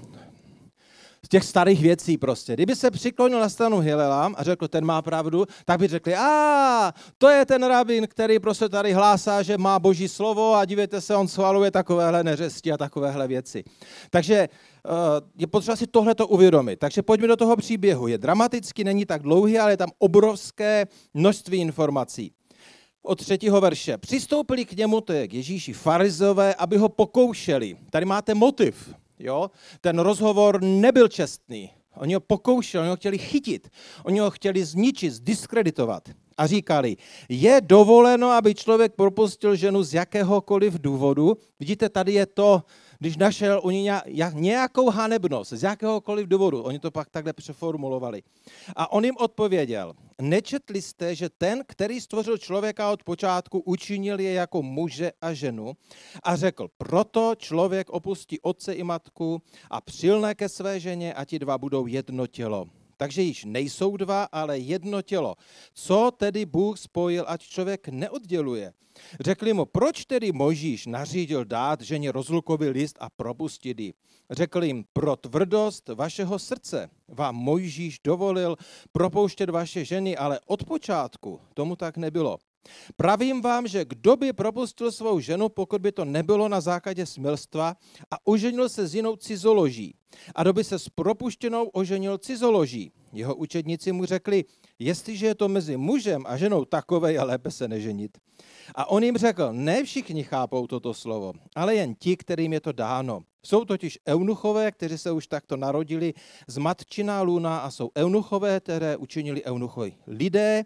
z 1.26 1.30
těch 1.30 1.44
starých 1.44 1.82
věcí 1.82 2.18
prostě. 2.18 2.54
Kdyby 2.54 2.76
se 2.76 2.92
přiklonil 2.92 3.40
na 3.40 3.50
stranu 3.50 3.80
Hilela 3.80 4.32
a 4.36 4.44
řekl, 4.44 4.68
ten 4.68 4.86
má 4.86 5.02
pravdu, 5.02 5.46
tak 5.66 5.80
by 5.80 5.88
řekli, 5.88 6.16
a 6.16 6.94
to 7.18 7.30
je 7.30 7.46
ten 7.46 7.64
rabin, 7.64 8.08
který 8.08 8.40
prostě 8.40 8.70
tady 8.70 8.94
hlásá, 8.94 9.42
že 9.42 9.58
má 9.58 9.80
boží 9.80 10.08
slovo 10.08 10.56
a 10.56 10.66
dívejte 10.66 11.02
se, 11.02 11.16
on 11.16 11.28
schvaluje 11.28 11.72
takovéhle 11.72 12.24
neřesti 12.24 12.72
a 12.72 12.78
takovéhle 12.78 13.28
věci. 13.28 13.64
Takže 14.10 14.36
eh, 14.36 14.50
je 15.38 15.48
potřeba 15.48 15.76
si 15.76 15.88
tohleto 15.88 16.28
uvědomit. 16.28 16.80
Takže 16.80 17.02
pojďme 17.02 17.28
do 17.28 17.36
toho 17.36 17.56
příběhu. 17.56 18.08
Je 18.08 18.18
dramatický, 18.18 18.84
není 18.84 19.06
tak 19.06 19.22
dlouhý, 19.22 19.60
ale 19.60 19.72
je 19.72 19.78
tam 19.78 19.90
obrovské 20.00 20.86
množství 21.14 21.58
informací 21.58 22.32
od 23.06 23.20
třetího 23.20 23.62
verše. 23.62 23.98
Přistoupili 23.98 24.66
k 24.66 24.72
němu, 24.78 25.02
to 25.02 25.14
je 25.14 25.28
k 25.28 25.34
Ježíši, 25.34 25.74
farizové, 25.74 26.56
aby 26.56 26.78
ho 26.78 26.90
pokoušeli. 26.90 27.78
Tady 27.90 28.06
máte 28.06 28.34
motiv. 28.34 28.94
Jo? 29.20 29.52
Ten 29.82 30.00
rozhovor 30.00 30.62
nebyl 30.62 31.08
čestný. 31.08 31.70
Oni 31.96 32.14
ho 32.14 32.20
pokoušeli, 32.20 32.82
oni 32.82 32.90
ho 32.90 32.96
chtěli 32.96 33.18
chytit. 33.18 33.70
Oni 34.04 34.20
ho 34.20 34.32
chtěli 34.32 34.66
zničit, 34.66 35.14
zdiskreditovat. 35.14 36.10
A 36.38 36.48
říkali, 36.48 36.98
je 37.30 37.62
dovoleno, 37.62 38.30
aby 38.30 38.56
člověk 38.56 38.94
propustil 38.96 39.56
ženu 39.56 39.84
z 39.84 39.94
jakéhokoliv 39.94 40.74
důvodu. 40.74 41.38
Vidíte, 41.60 41.90
tady 41.90 42.14
je 42.14 42.26
to, 42.26 42.64
když 43.00 43.18
našel 43.18 43.62
u 43.64 43.70
ní 43.70 43.90
nějakou 44.34 44.90
hanebnost 44.90 45.54
z 45.54 45.64
jakéhokoliv 45.64 46.28
důvodu. 46.28 46.64
Oni 46.64 46.80
to 46.80 46.92
pak 46.92 47.10
takhle 47.10 47.34
přeformulovali. 47.34 48.24
A 48.76 48.92
on 48.92 49.06
jim 49.06 49.16
odpověděl, 49.18 49.94
nečetli 50.22 50.82
jste, 50.82 51.16
že 51.16 51.30
ten, 51.30 51.64
který 51.68 52.02
stvořil 52.02 52.38
člověka 52.38 52.92
od 52.92 53.04
počátku, 53.04 53.60
učinil 53.60 54.20
je 54.20 54.34
jako 54.34 54.62
muže 54.62 55.12
a 55.22 55.34
ženu 55.34 55.74
a 56.24 56.36
řekl, 56.36 56.68
proto 56.78 57.34
člověk 57.38 57.90
opustí 57.90 58.42
otce 58.42 58.74
i 58.74 58.84
matku 58.84 59.42
a 59.70 59.82
přilne 59.82 60.36
ke 60.36 60.50
své 60.50 60.80
ženě 60.80 61.14
a 61.14 61.26
ti 61.26 61.40
dva 61.40 61.58
budou 61.58 61.88
jedno 61.88 62.28
tělo. 62.28 62.66
Takže 62.98 63.22
již 63.22 63.46
nejsou 63.46 63.98
dva, 63.98 64.24
ale 64.24 64.60
jedno 64.60 65.02
tělo. 65.02 65.36
Co 65.74 66.12
tedy 66.18 66.46
Bůh 66.46 66.80
spojil, 66.80 67.26
ať 67.28 67.42
člověk 67.42 67.88
neodděluje? 67.88 68.74
Řekli 69.20 69.54
mu, 69.54 69.66
proč 69.66 70.06
tedy 70.06 70.32
Možíš 70.32 70.86
nařídil 70.86 71.46
dát 71.46 71.82
ženě 71.82 72.12
rozlukový 72.12 72.68
list 72.68 72.98
a 73.00 73.10
propustit 73.10 73.80
ji? 73.80 73.94
Řekl 74.30 74.64
jim, 74.64 74.86
pro 74.94 75.16
tvrdost 75.16 75.90
vašeho 75.90 76.40
srdce 76.40 76.90
vám 77.08 77.36
Mojžíš 77.36 78.00
dovolil 78.04 78.56
propouštět 78.92 79.50
vaše 79.50 79.86
ženy, 79.86 80.18
ale 80.18 80.40
od 80.46 80.64
počátku 80.64 81.40
tomu 81.54 81.76
tak 81.76 81.98
nebylo. 81.98 82.38
Pravím 82.96 83.42
vám, 83.42 83.68
že 83.68 83.86
kdo 83.86 84.16
by 84.16 84.34
propustil 84.34 84.92
svou 84.92 85.20
ženu, 85.20 85.50
pokud 85.50 85.82
by 85.82 85.92
to 85.92 86.06
nebylo 86.06 86.50
na 86.50 86.62
základě 86.62 87.06
smilstva 87.06 87.76
a 88.12 88.28
uženil 88.28 88.70
se 88.70 88.88
s 88.88 88.96
jinou 88.96 89.16
cizoloží, 89.16 89.96
a 90.36 90.44
doby 90.44 90.64
se 90.64 90.80
s 90.80 90.90
propuštěnou 90.90 91.68
oženil 91.68 92.18
cizoloží. 92.18 92.92
Jeho 93.14 93.36
učedníci 93.36 93.92
mu 93.92 94.06
řekli, 94.06 94.46
jestliže 94.80 95.26
je 95.26 95.36
to 95.36 95.48
mezi 95.48 95.78
mužem 95.78 96.24
a 96.28 96.38
ženou 96.38 96.66
takové, 96.66 97.14
je 97.14 97.22
lépe 97.22 97.52
se 97.52 97.68
neženit. 97.68 98.18
A 98.76 98.90
on 98.90 99.04
jim 99.04 99.18
řekl, 99.18 99.50
ne 99.52 99.84
všichni 99.84 100.24
chápou 100.24 100.68
toto 100.68 100.94
slovo, 100.94 101.34
ale 101.56 101.76
jen 101.76 101.96
ti, 101.96 102.18
kterým 102.18 102.54
je 102.54 102.60
to 102.60 102.72
dáno. 102.72 103.22
Jsou 103.46 103.66
totiž 103.66 104.00
eunuchové, 104.08 104.72
kteří 104.72 104.98
se 104.98 105.12
už 105.12 105.28
takto 105.28 105.58
narodili 105.58 106.14
z 106.48 106.58
matčina 106.58 107.22
luna 107.22 107.60
a 107.60 107.72
jsou 107.72 107.92
eunuchové, 107.98 108.60
které 108.60 108.98
učinili 108.98 109.46
eunuchy 109.46 109.96
lidé 110.08 110.66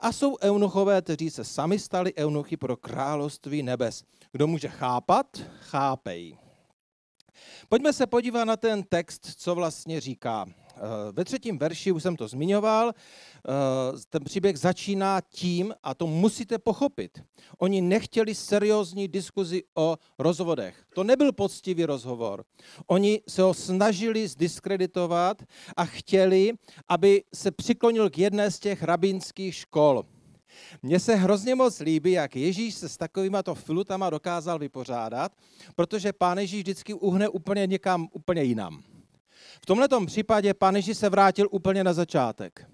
a 0.00 0.12
jsou 0.12 0.36
eunuchové, 0.42 1.02
kteří 1.02 1.30
se 1.30 1.44
sami 1.44 1.78
stali 1.78 2.14
eunuchy 2.16 2.56
pro 2.56 2.76
království 2.76 3.62
nebes. 3.62 4.04
Kdo 4.32 4.46
může 4.46 4.68
chápat, 4.68 5.26
chápej. 5.60 6.49
Pojďme 7.68 7.92
se 7.92 8.06
podívat 8.06 8.44
na 8.44 8.56
ten 8.56 8.82
text, 8.82 9.26
co 9.36 9.54
vlastně 9.54 10.00
říká. 10.00 10.46
Eh, 10.80 11.12
ve 11.12 11.24
třetím 11.24 11.58
verši, 11.58 11.92
už 11.92 12.02
jsem 12.02 12.16
to 12.16 12.28
zmiňoval, 12.28 12.92
eh, 12.92 13.50
ten 14.08 14.24
příběh 14.24 14.58
začíná 14.58 15.20
tím, 15.20 15.74
a 15.82 15.94
to 15.94 16.06
musíte 16.06 16.58
pochopit, 16.58 17.22
oni 17.58 17.80
nechtěli 17.80 18.34
seriózní 18.34 19.08
diskuzi 19.08 19.62
o 19.74 19.96
rozvodech. 20.18 20.84
To 20.94 21.04
nebyl 21.04 21.32
poctivý 21.32 21.84
rozhovor. 21.84 22.44
Oni 22.86 23.20
se 23.28 23.42
ho 23.42 23.54
snažili 23.54 24.28
zdiskreditovat 24.28 25.42
a 25.76 25.84
chtěli, 25.84 26.52
aby 26.88 27.22
se 27.34 27.50
přiklonil 27.50 28.10
k 28.10 28.18
jedné 28.18 28.50
z 28.50 28.58
těch 28.58 28.82
rabínských 28.82 29.54
škol. 29.54 30.04
Mně 30.82 31.00
se 31.00 31.14
hrozně 31.14 31.54
moc 31.54 31.80
líbí, 31.80 32.12
jak 32.12 32.36
Ježíš 32.36 32.74
se 32.74 32.88
s 32.88 32.96
takovýma 32.96 33.42
to 33.42 33.54
filutama 33.54 34.10
dokázal 34.10 34.58
vypořádat, 34.58 35.32
protože 35.74 36.12
pán 36.12 36.38
Ježíš 36.38 36.60
vždycky 36.60 36.94
uhne 36.94 37.28
úplně 37.28 37.66
někam 37.66 38.08
úplně 38.12 38.42
jinam. 38.42 38.82
V 39.62 39.66
tomto 39.66 40.06
případě 40.06 40.54
pán 40.54 40.76
Ježíš 40.76 40.98
se 40.98 41.08
vrátil 41.08 41.48
úplně 41.50 41.84
na 41.84 41.92
začátek. 41.92 42.66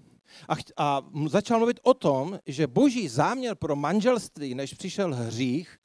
A, 0.49 0.53
a 0.77 1.01
začal 1.27 1.57
mluvit 1.57 1.79
o 1.83 1.93
tom, 1.93 2.39
že 2.45 2.67
boží 2.67 3.07
záměr 3.07 3.55
pro 3.55 3.75
manželství, 3.75 4.55
než 4.55 4.73
přišel 4.73 5.15
hřích 5.15 5.77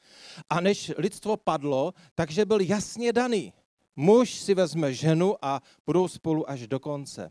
a 0.51 0.61
než 0.61 0.93
lidstvo 0.99 1.37
padlo, 1.37 1.95
takže 2.15 2.45
byl 2.45 2.61
jasně 2.61 3.13
daný. 3.13 3.53
Muž 3.97 4.35
si 4.35 4.55
vezme 4.55 4.95
ženu 4.95 5.37
a 5.43 5.61
budou 5.87 6.09
spolu 6.09 6.51
až 6.51 6.67
do 6.67 6.81
konce. 6.81 7.31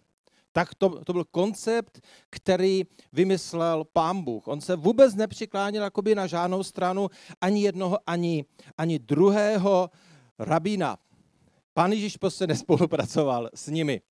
Tak 0.51 0.75
to, 0.75 1.03
to 1.03 1.13
byl 1.13 1.25
koncept, 1.31 2.01
který 2.29 2.83
vymyslel 3.13 3.83
pán 3.93 4.21
Bůh. 4.21 4.47
On 4.47 4.61
se 4.61 4.75
vůbec 4.75 5.15
nepřikláněl 5.15 5.83
jakoby 5.83 6.15
na 6.15 6.27
žádnou 6.27 6.63
stranu 6.63 7.09
ani 7.41 7.63
jednoho, 7.63 7.97
ani, 8.07 8.45
ani 8.77 8.99
druhého 8.99 9.89
rabína. 10.39 10.97
Pán 11.73 11.91
Ježíš 11.91 12.17
prostě 12.17 12.47
nespolupracoval 12.47 13.49
s 13.55 13.67
nimi. 13.67 14.01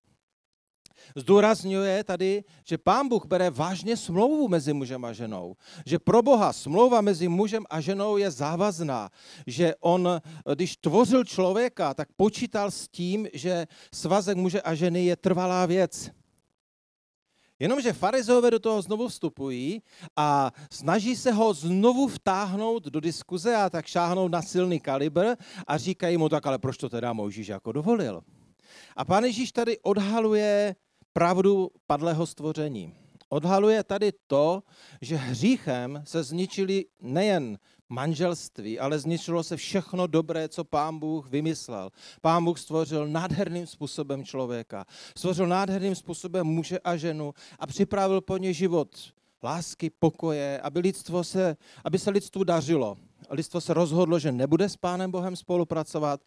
Zdůrazňuje 1.16 2.04
tady, 2.04 2.44
že 2.64 2.78
pán 2.78 3.08
Bůh 3.08 3.26
bere 3.26 3.50
vážně 3.50 3.96
smlouvu 3.96 4.48
mezi 4.48 4.72
mužem 4.72 5.04
a 5.04 5.12
ženou. 5.12 5.56
Že 5.86 5.98
pro 5.98 6.22
Boha 6.22 6.52
smlouva 6.52 7.00
mezi 7.00 7.28
mužem 7.28 7.64
a 7.70 7.80
ženou 7.80 8.16
je 8.16 8.30
závazná. 8.30 9.10
Že 9.46 9.74
on, 9.80 10.20
když 10.54 10.76
tvořil 10.76 11.24
člověka, 11.24 11.94
tak 11.94 12.08
počítal 12.16 12.70
s 12.70 12.88
tím, 12.88 13.28
že 13.32 13.66
svazek 13.94 14.36
muže 14.36 14.62
a 14.62 14.74
ženy 14.74 15.04
je 15.04 15.16
trvalá 15.16 15.66
věc. 15.66 16.10
Jenomže 17.60 17.92
farizeové 17.92 18.50
do 18.50 18.58
toho 18.58 18.82
znovu 18.82 19.08
vstupují 19.08 19.82
a 20.16 20.52
snaží 20.72 21.16
se 21.16 21.32
ho 21.32 21.54
znovu 21.54 22.08
vtáhnout 22.08 22.84
do 22.84 23.00
diskuze 23.00 23.56
a 23.56 23.70
tak 23.70 23.86
šáhnou 23.86 24.28
na 24.28 24.42
silný 24.42 24.80
kalibr 24.80 25.26
a 25.66 25.76
říkají 25.76 26.16
mu 26.16 26.28
tak, 26.28 26.46
ale 26.46 26.58
proč 26.58 26.76
to 26.76 26.88
teda 26.88 27.12
Mojžíš 27.12 27.48
jako 27.48 27.72
dovolil? 27.72 28.22
A 28.96 29.04
pán 29.04 29.24
Ježíš 29.24 29.52
tady 29.52 29.78
odhaluje 29.78 30.76
pravdu 31.12 31.70
padlého 31.86 32.26
stvoření. 32.26 32.94
Odhaluje 33.28 33.84
tady 33.84 34.12
to, 34.26 34.62
že 35.02 35.16
hříchem 35.16 36.02
se 36.06 36.22
zničili 36.22 36.84
nejen 37.00 37.58
manželství, 37.90 38.78
ale 38.78 38.98
zničilo 38.98 39.42
se 39.42 39.56
všechno 39.56 40.06
dobré, 40.06 40.48
co 40.48 40.64
pán 40.64 40.98
Bůh 40.98 41.28
vymyslel. 41.28 41.90
Pán 42.20 42.44
Bůh 42.44 42.58
stvořil 42.58 43.08
nádherným 43.08 43.66
způsobem 43.66 44.24
člověka. 44.24 44.84
Stvořil 45.16 45.46
nádherným 45.46 45.94
způsobem 45.94 46.46
muže 46.46 46.78
a 46.78 46.96
ženu 46.96 47.34
a 47.58 47.66
připravil 47.66 48.20
po 48.20 48.36
ně 48.36 48.52
život 48.52 49.12
lásky, 49.42 49.90
pokoje, 49.90 50.60
aby, 50.60 50.80
lidstvo 50.80 51.24
se, 51.24 51.56
aby 51.84 51.98
se 51.98 52.10
lidstvu 52.10 52.44
dařilo. 52.44 52.96
Lidstvo 53.30 53.60
se 53.60 53.74
rozhodlo, 53.74 54.18
že 54.18 54.32
nebude 54.32 54.68
s 54.68 54.76
Pánem 54.76 55.10
Bohem 55.10 55.36
spolupracovat, 55.36 56.20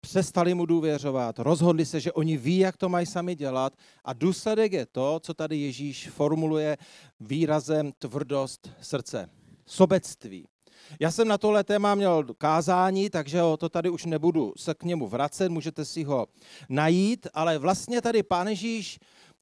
přestali 0.00 0.54
mu 0.54 0.66
důvěřovat, 0.66 1.38
rozhodli 1.38 1.86
se, 1.86 2.00
že 2.00 2.12
oni 2.12 2.36
ví, 2.36 2.58
jak 2.58 2.76
to 2.76 2.88
mají 2.88 3.06
sami 3.06 3.34
dělat 3.34 3.72
a 4.04 4.12
důsledek 4.12 4.72
je 4.72 4.86
to, 4.86 5.20
co 5.20 5.34
tady 5.34 5.56
Ježíš 5.56 6.08
formuluje 6.08 6.76
výrazem 7.20 7.92
tvrdost 7.98 8.70
srdce. 8.80 9.30
Sobectví. 9.66 10.51
Já 11.00 11.10
jsem 11.10 11.28
na 11.28 11.38
tohle 11.38 11.64
téma 11.64 11.94
měl 11.94 12.24
kázání, 12.38 13.10
takže 13.10 13.40
to 13.58 13.68
tady 13.68 13.90
už 13.90 14.04
nebudu 14.04 14.52
se 14.56 14.74
k 14.74 14.82
němu 14.82 15.06
vracet, 15.06 15.48
můžete 15.48 15.84
si 15.84 16.04
ho 16.04 16.26
najít, 16.68 17.26
ale 17.34 17.58
vlastně 17.58 18.02
tady 18.02 18.22
pán 18.22 18.48
Ježíš 18.48 18.98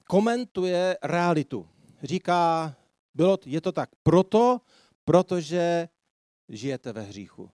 komentuje 0.07 0.97
realitu. 1.03 1.67
Říká, 2.03 2.75
bylo, 3.15 3.37
je 3.45 3.61
to 3.61 3.71
tak 3.71 3.89
proto, 4.03 4.61
protože 5.05 5.89
žijete 6.49 6.93
ve 6.93 7.01
hříchu. 7.01 7.49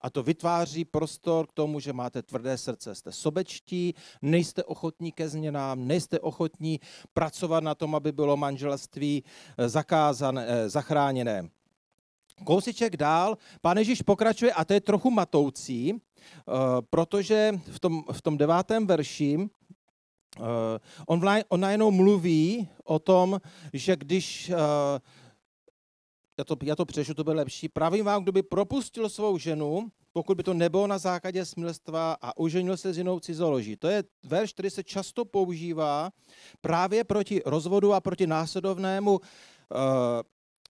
A 0.00 0.10
to 0.10 0.22
vytváří 0.22 0.84
prostor 0.84 1.46
k 1.46 1.52
tomu, 1.52 1.80
že 1.80 1.92
máte 1.92 2.22
tvrdé 2.22 2.58
srdce, 2.58 2.94
jste 2.94 3.12
sobečtí, 3.12 3.94
nejste 4.22 4.64
ochotní 4.64 5.12
ke 5.12 5.28
změnám, 5.28 5.86
nejste 5.86 6.20
ochotní 6.20 6.80
pracovat 7.12 7.64
na 7.64 7.74
tom, 7.74 7.94
aby 7.94 8.12
bylo 8.12 8.36
manželství 8.36 9.24
zakázané, 9.66 10.46
eh, 10.48 10.68
zachráněné. 10.68 11.50
Kousíček 12.44 12.96
dál, 12.96 13.38
pán 13.60 13.78
Ježíš 13.78 14.02
pokračuje 14.02 14.52
a 14.52 14.64
to 14.64 14.72
je 14.72 14.80
trochu 14.80 15.10
matoucí, 15.10 15.94
eh, 15.94 16.52
protože 16.90 17.60
v 17.70 17.80
tom, 17.80 18.04
v 18.12 18.22
tom 18.22 18.38
devátém 18.38 18.86
verši 18.86 19.38
eh, 20.38 20.40
on, 21.06 21.20
on 21.48 21.60
najednou 21.60 21.90
mluví 21.90 22.68
o 22.84 22.98
tom, 22.98 23.40
že 23.72 23.96
když, 23.96 24.50
eh, 24.50 25.00
já 26.38 26.44
to, 26.44 26.56
já 26.62 26.76
to 26.76 26.84
přežu, 26.84 27.14
to 27.14 27.24
bude 27.24 27.36
lepší, 27.36 27.68
pravím 27.68 28.04
vám, 28.04 28.22
kdo 28.22 28.32
by 28.32 28.42
propustil 28.42 29.08
svou 29.08 29.38
ženu, 29.38 29.88
pokud 30.12 30.36
by 30.36 30.42
to 30.42 30.54
nebylo 30.54 30.86
na 30.86 30.98
základě 30.98 31.44
smilstva 31.44 32.16
a 32.22 32.36
oženil 32.36 32.76
se 32.76 32.92
s 32.92 32.98
jinou 32.98 33.20
cizoloží. 33.20 33.76
To 33.76 33.88
je 33.88 34.04
verš, 34.24 34.52
který 34.52 34.70
se 34.70 34.84
často 34.84 35.24
používá 35.24 36.10
právě 36.60 37.04
proti 37.04 37.42
rozvodu 37.46 37.92
a 37.92 38.00
proti 38.00 38.26
následovnému 38.26 39.20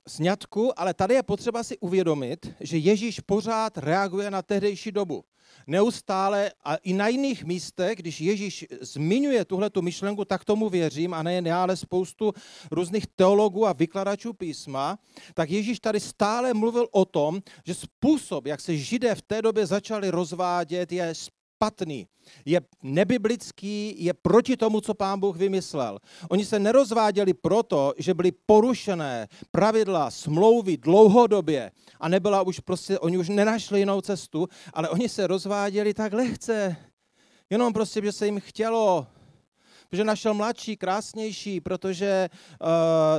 sňatku, 0.09 0.81
ale 0.81 0.95
tady 0.95 1.15
je 1.15 1.23
potřeba 1.23 1.63
si 1.63 1.79
uvědomit, 1.79 2.53
že 2.61 2.77
Ježíš 2.77 3.21
pořád 3.21 3.79
reaguje 3.79 4.31
na 4.31 4.43
tehdejší 4.43 4.93
dobu. 4.93 5.25
Neustále 5.67 6.53
a 6.65 6.77
i 6.77 6.93
na 6.93 7.09
jiných 7.09 7.45
místech, 7.45 7.99
když 7.99 8.21
Ježíš 8.21 8.67
zmiňuje 8.81 9.45
tuhle 9.45 9.71
tu 9.71 9.83
myšlenku, 9.83 10.25
tak 10.25 10.45
tomu 10.45 10.69
věřím, 10.69 11.15
a 11.15 11.23
nejen 11.23 11.47
já, 11.47 11.63
ale 11.63 11.77
spoustu 11.77 12.33
různých 12.71 13.07
teologů 13.07 13.67
a 13.67 13.73
vykladačů 13.73 14.33
písma, 14.33 14.99
tak 15.35 15.51
Ježíš 15.51 15.81
tady 15.81 16.01
stále 16.01 16.55
mluvil 16.55 16.89
o 16.91 17.05
tom, 17.05 17.41
že 17.67 17.75
způsob, 17.75 18.47
jak 18.47 18.61
se 18.61 18.77
židé 18.77 19.15
v 19.15 19.23
té 19.23 19.43
době 19.43 19.67
začali 19.67 20.11
rozvádět, 20.11 20.93
je 20.93 21.15
špatný, 21.61 22.07
je 22.45 22.61
nebiblický, 22.83 23.95
je 24.05 24.13
proti 24.15 24.57
tomu, 24.57 24.81
co 24.81 24.95
pán 24.95 25.21
Bůh 25.21 25.37
vymyslel. 25.37 25.99
Oni 26.31 26.45
se 26.45 26.59
nerozváděli 26.59 27.35
proto, 27.35 27.93
že 27.99 28.15
byly 28.15 28.33
porušené 28.33 29.29
pravidla, 29.51 30.11
smlouvy 30.11 30.77
dlouhodobě 30.77 31.71
a 32.01 32.09
nebyla 32.09 32.43
už 32.43 32.61
prostě, 32.61 32.99
oni 32.99 33.19
už 33.19 33.29
nenašli 33.29 33.79
jinou 33.79 34.01
cestu, 34.01 34.49
ale 34.73 34.89
oni 34.89 35.09
se 35.09 35.27
rozváděli 35.27 35.95
tak 35.95 36.13
lehce, 36.13 36.77
jenom 37.51 37.73
prostě, 37.73 38.01
že 38.05 38.13
se 38.13 38.27
jim 38.27 38.41
chtělo, 38.41 39.07
protože 39.89 40.05
našel 40.05 40.35
mladší, 40.35 40.77
krásnější, 40.77 41.61
protože 41.61 42.29
uh, 42.61 42.69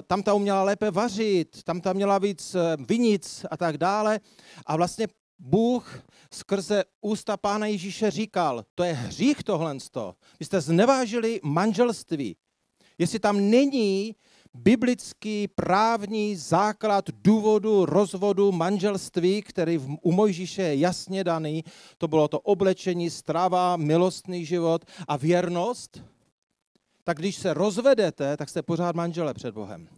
tam 0.07 0.23
ta 0.23 0.33
uměla 0.33 0.63
lépe 0.63 0.91
vařit, 0.91 1.63
tam 1.63 1.81
ta 1.81 1.93
měla 1.93 2.17
víc 2.17 2.55
uh, 2.55 2.61
vinic 2.87 3.45
a 3.51 3.57
tak 3.57 3.77
dále. 3.77 4.19
A 4.65 4.77
vlastně 4.77 5.07
Bůh 5.43 6.03
skrze 6.33 6.83
ústa 7.01 7.37
Pána 7.37 7.65
Ježíše 7.65 8.11
říkal, 8.11 8.65
to 8.75 8.83
je 8.83 8.93
hřích 8.93 9.43
tohle. 9.43 9.77
Vy 10.39 10.45
jste 10.45 10.61
znevážili 10.61 11.39
manželství. 11.43 12.35
Jestli 12.97 13.19
tam 13.19 13.49
není 13.49 14.15
biblický 14.53 15.47
právní 15.47 16.35
základ 16.35 17.05
důvodu 17.23 17.85
rozvodu 17.85 18.51
manželství, 18.51 19.41
který 19.41 19.77
u 20.01 20.11
Mojžíše 20.11 20.61
je 20.61 20.75
jasně 20.75 21.23
daný, 21.23 21.63
to 21.97 22.07
bylo 22.07 22.27
to 22.27 22.39
oblečení, 22.39 23.09
strava, 23.09 23.77
milostný 23.77 24.45
život 24.45 24.85
a 25.07 25.17
věrnost, 25.17 26.03
tak 27.03 27.17
když 27.17 27.35
se 27.35 27.53
rozvedete, 27.53 28.37
tak 28.37 28.49
jste 28.49 28.61
pořád 28.61 28.95
manžele 28.95 29.33
před 29.33 29.53
Bohem 29.53 29.89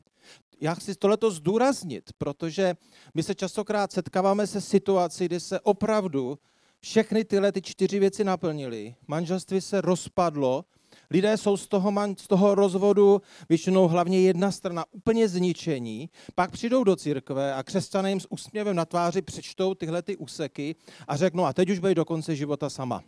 já 0.63 0.75
chci 0.75 0.95
tohleto 0.95 1.31
zdůraznit, 1.31 2.11
protože 2.17 2.75
my 3.13 3.23
se 3.23 3.35
častokrát 3.35 3.91
setkáváme 3.91 4.47
se 4.47 4.61
situací, 4.61 5.25
kdy 5.25 5.39
se 5.39 5.59
opravdu 5.59 6.39
všechny 6.79 7.25
tyhle 7.25 7.51
ty 7.51 7.61
čtyři 7.61 7.99
věci 7.99 8.23
naplnili, 8.23 8.95
manželství 9.07 9.61
se 9.61 9.81
rozpadlo, 9.81 10.65
lidé 11.09 11.37
jsou 11.37 11.57
z 11.57 11.67
toho, 11.67 11.93
z 12.17 12.27
toho 12.27 12.55
rozvodu 12.55 13.21
většinou 13.49 13.87
hlavně 13.87 14.21
jedna 14.21 14.51
strana 14.51 14.85
úplně 14.91 15.27
zničení, 15.27 16.09
pak 16.35 16.51
přijdou 16.51 16.83
do 16.83 16.95
církve 16.95 17.53
a 17.53 17.63
křesťané 17.63 18.09
jim 18.09 18.19
s 18.19 18.27
úsměvem 18.29 18.75
na 18.75 18.85
tváři 18.85 19.21
přečtou 19.21 19.73
tyhle 19.73 20.01
ty 20.01 20.17
úseky 20.17 20.75
a 21.07 21.17
řeknou, 21.17 21.45
a 21.45 21.53
teď 21.53 21.69
už 21.69 21.79
bude 21.79 21.95
do 21.95 22.05
konce 22.05 22.35
života 22.35 22.69
sama. 22.69 23.03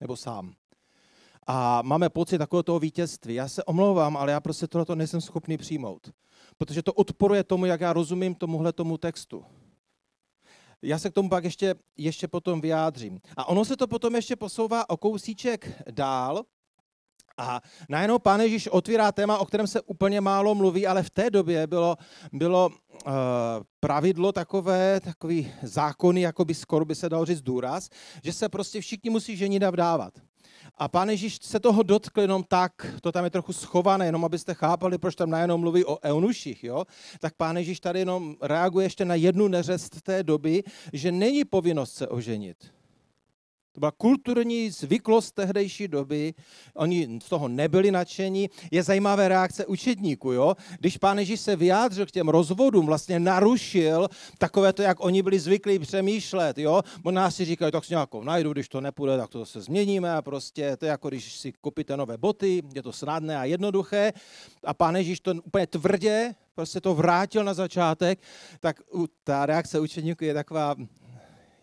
Nebo 0.00 0.16
sám. 0.16 0.54
A 1.46 1.82
máme 1.82 2.08
pocit 2.08 2.38
takového 2.38 2.62
toho 2.62 2.78
vítězství. 2.78 3.34
Já 3.34 3.48
se 3.48 3.64
omlouvám, 3.64 4.16
ale 4.16 4.32
já 4.32 4.40
prostě 4.40 4.66
tohle 4.66 4.96
nejsem 4.96 5.20
schopný 5.20 5.56
přijmout. 5.56 6.10
Protože 6.58 6.82
to 6.82 6.92
odporuje 6.92 7.44
tomu, 7.44 7.66
jak 7.66 7.80
já 7.80 7.92
rozumím 7.92 8.34
tomuhle 8.34 8.72
tomu 8.72 8.98
textu. 8.98 9.44
Já 10.82 10.98
se 10.98 11.10
k 11.10 11.14
tomu 11.14 11.28
pak 11.28 11.44
ještě, 11.44 11.74
ještě 11.96 12.28
potom 12.28 12.60
vyjádřím. 12.60 13.20
A 13.36 13.48
ono 13.48 13.64
se 13.64 13.76
to 13.76 13.86
potom 13.86 14.14
ještě 14.14 14.36
posouvá 14.36 14.90
o 14.90 14.96
kousíček 14.96 15.82
dál. 15.90 16.42
A 17.36 17.60
najednou 17.88 18.18
pán 18.18 18.40
Ježíš 18.40 18.68
otvírá 18.68 19.12
téma, 19.12 19.38
o 19.38 19.46
kterém 19.46 19.66
se 19.66 19.80
úplně 19.80 20.20
málo 20.20 20.54
mluví, 20.54 20.86
ale 20.86 21.02
v 21.02 21.10
té 21.10 21.30
době 21.30 21.66
bylo, 21.66 21.96
bylo 22.32 22.68
uh, 22.68 23.12
pravidlo 23.80 24.32
takové, 24.32 25.00
takový 25.00 25.52
zákony, 25.62 26.20
jako 26.20 26.44
by 26.44 26.54
skoro 26.54 26.84
by 26.84 26.94
se 26.94 27.08
dalo 27.08 27.24
říct 27.24 27.42
důraz, 27.42 27.88
že 28.22 28.32
se 28.32 28.48
prostě 28.48 28.80
všichni 28.80 29.10
musí 29.10 29.36
ženit 29.36 29.62
a 29.62 29.70
vdávat. 29.70 30.14
A 30.78 30.88
pán 30.88 31.08
Ježíš 31.08 31.38
se 31.42 31.60
toho 31.60 31.82
dotkl 31.82 32.20
jenom 32.20 32.44
tak, 32.48 32.72
to 33.00 33.12
tam 33.12 33.24
je 33.24 33.30
trochu 33.30 33.52
schované, 33.52 34.06
jenom 34.06 34.24
abyste 34.24 34.54
chápali, 34.54 34.98
proč 34.98 35.14
tam 35.14 35.30
najednou 35.30 35.58
mluví 35.58 35.84
o 35.84 35.98
eunuších, 36.04 36.64
jo? 36.64 36.84
tak 37.20 37.34
pán 37.34 37.56
Ježíš 37.56 37.80
tady 37.80 37.98
jenom 37.98 38.36
reaguje 38.42 38.86
ještě 38.86 39.04
na 39.04 39.14
jednu 39.14 39.48
neřest 39.48 40.02
té 40.02 40.22
doby, 40.22 40.62
že 40.92 41.12
není 41.12 41.44
povinnost 41.44 41.94
se 41.94 42.08
oženit. 42.08 42.56
To 43.74 43.80
byla 43.80 43.90
kulturní 43.90 44.70
zvyklost 44.70 45.34
tehdejší 45.34 45.88
doby, 45.88 46.34
oni 46.74 47.18
z 47.22 47.28
toho 47.28 47.48
nebyli 47.48 47.90
nadšení. 47.90 48.50
Je 48.70 48.82
zajímavé 48.82 49.28
reakce 49.28 49.66
učedníků, 49.66 50.32
jo? 50.32 50.54
Když 50.80 50.96
pán 50.98 51.18
Ježíš 51.18 51.40
se 51.40 51.56
vyjádřil 51.56 52.06
k 52.06 52.10
těm 52.10 52.28
rozvodům, 52.28 52.86
vlastně 52.86 53.20
narušil 53.20 54.08
takové 54.38 54.72
to, 54.72 54.82
jak 54.82 55.04
oni 55.04 55.22
byli 55.22 55.40
zvyklí 55.40 55.78
přemýšlet, 55.78 56.58
jo? 56.58 56.82
Možná 57.04 57.30
si 57.30 57.44
říkají, 57.44 57.72
tak 57.72 57.84
si 57.84 57.92
nějakou 57.92 58.22
najdu, 58.22 58.52
když 58.52 58.68
to 58.68 58.80
nepůjde, 58.80 59.18
tak 59.18 59.30
to 59.30 59.38
zase 59.38 59.60
změníme 59.60 60.12
a 60.12 60.22
prostě 60.22 60.76
to 60.76 60.84
je 60.84 60.90
jako 60.90 61.08
když 61.08 61.36
si 61.36 61.52
koupíte 61.52 61.96
nové 61.96 62.18
boty, 62.18 62.62
je 62.74 62.82
to 62.82 62.92
snadné 62.92 63.38
a 63.38 63.44
jednoduché. 63.44 64.12
A 64.64 64.74
pán 64.74 64.96
Ježíš 64.96 65.20
to 65.20 65.34
úplně 65.44 65.66
tvrdě 65.66 66.34
prostě 66.54 66.80
to 66.80 66.94
vrátil 66.94 67.44
na 67.44 67.54
začátek, 67.54 68.18
tak 68.60 68.80
ta 69.24 69.46
reakce 69.46 69.80
učeníků 69.80 70.24
je 70.24 70.34
taková 70.34 70.74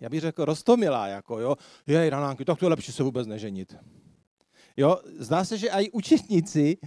já 0.01 0.09
bych 0.09 0.21
řekl, 0.21 0.45
rostomilá, 0.45 1.07
jako 1.07 1.39
jo, 1.39 1.55
jej, 1.87 2.09
ranánky, 2.09 2.45
tak 2.45 2.59
to 2.59 2.65
je 2.65 2.69
lepší 2.69 2.91
se 2.91 3.03
vůbec 3.03 3.27
neženit. 3.27 3.75
Jo, 4.77 4.97
zdá 5.19 5.45
se, 5.45 5.57
že 5.57 5.69
i 5.69 5.91
učitníci 5.91 6.77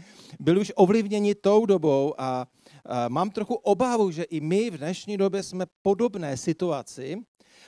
byli 0.40 0.60
už 0.60 0.72
ovlivněni 0.76 1.34
tou 1.34 1.66
dobou 1.66 2.14
a, 2.18 2.46
a 2.86 3.08
mám 3.08 3.30
trochu 3.30 3.54
obavu, 3.54 4.10
že 4.10 4.22
i 4.22 4.40
my 4.40 4.70
v 4.70 4.78
dnešní 4.78 5.16
době 5.16 5.42
jsme 5.42 5.66
podobné 5.82 6.36
situaci, 6.36 7.16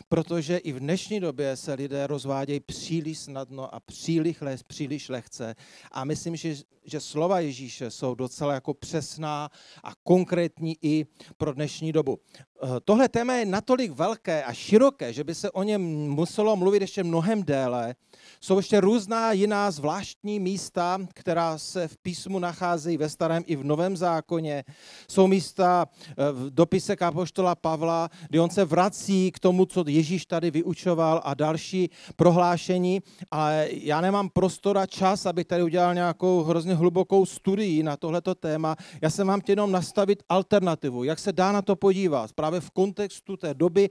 protože 0.08 0.56
i 0.56 0.72
v 0.72 0.80
dnešní 0.80 1.20
době 1.20 1.56
se 1.56 1.74
lidé 1.74 2.06
rozvádějí 2.06 2.60
příliš 2.60 3.18
snadno 3.18 3.74
a 3.74 3.80
příliš, 3.80 4.36
příliš 4.66 5.08
lehce. 5.08 5.54
A 5.92 6.04
myslím, 6.04 6.36
že, 6.36 6.54
že 6.84 7.00
slova 7.00 7.40
Ježíše 7.40 7.90
jsou 7.90 8.14
docela 8.14 8.54
jako 8.54 8.74
přesná 8.74 9.50
a 9.84 9.92
konkrétní 10.02 10.76
i 10.82 11.06
pro 11.36 11.52
dnešní 11.52 11.92
dobu. 11.92 12.18
Eh, 12.62 12.68
tohle 12.84 13.08
téma 13.08 13.34
je 13.34 13.46
natolik 13.46 13.92
velké 13.92 14.44
a 14.44 14.52
široké, 14.52 15.12
že 15.12 15.24
by 15.24 15.34
se 15.34 15.50
o 15.50 15.62
něm 15.62 15.82
muselo 16.10 16.56
mluvit 16.56 16.82
ještě 16.82 17.04
mnohem 17.04 17.42
déle. 17.42 17.94
Jsou 18.40 18.56
ještě 18.56 18.80
různá 18.80 19.32
jiná 19.32 19.70
zvláštní 19.70 20.40
místa, 20.40 20.98
která 21.14 21.58
se 21.58 21.88
v 21.88 21.96
písmu 21.96 22.38
nacházejí 22.38 22.96
ve 22.96 23.08
starém 23.08 23.42
i 23.46 23.56
v 23.56 23.64
novém 23.64 23.96
zákoně. 23.96 24.64
Jsou 25.08 25.26
místa 25.26 25.86
eh, 26.08 26.14
v 26.32 26.50
dopise 26.50 26.96
kapoštola 26.96 27.54
Pavla, 27.54 28.10
kdy 28.28 28.40
on 28.40 28.50
se 28.50 28.64
vrací 28.64 29.32
k 29.32 29.38
tomu, 29.38 29.66
co 29.66 29.84
Ježíš 29.86 30.26
tady 30.26 30.50
vyučoval 30.50 31.20
a 31.24 31.34
další 31.34 31.90
prohlášení, 32.16 33.02
ale 33.30 33.68
já 33.70 34.00
nemám 34.00 34.28
prostor 34.28 34.78
a 34.78 34.86
čas, 34.86 35.26
abych 35.26 35.46
tady 35.46 35.62
udělal 35.62 35.94
nějakou 35.94 36.42
hrozně 36.42 36.74
hlubokou 36.74 37.26
studii 37.26 37.82
na 37.82 37.96
tohleto 37.96 38.34
téma. 38.34 38.76
Já 39.02 39.10
se 39.10 39.24
mám 39.24 39.40
jenom 39.48 39.72
nastavit 39.72 40.22
alternativu, 40.28 41.04
jak 41.04 41.18
se 41.18 41.32
dá 41.32 41.52
na 41.52 41.62
to 41.62 41.76
podívat 41.76 42.32
právě 42.32 42.60
v 42.60 42.70
kontextu 42.70 43.36
té 43.36 43.54
doby, 43.54 43.90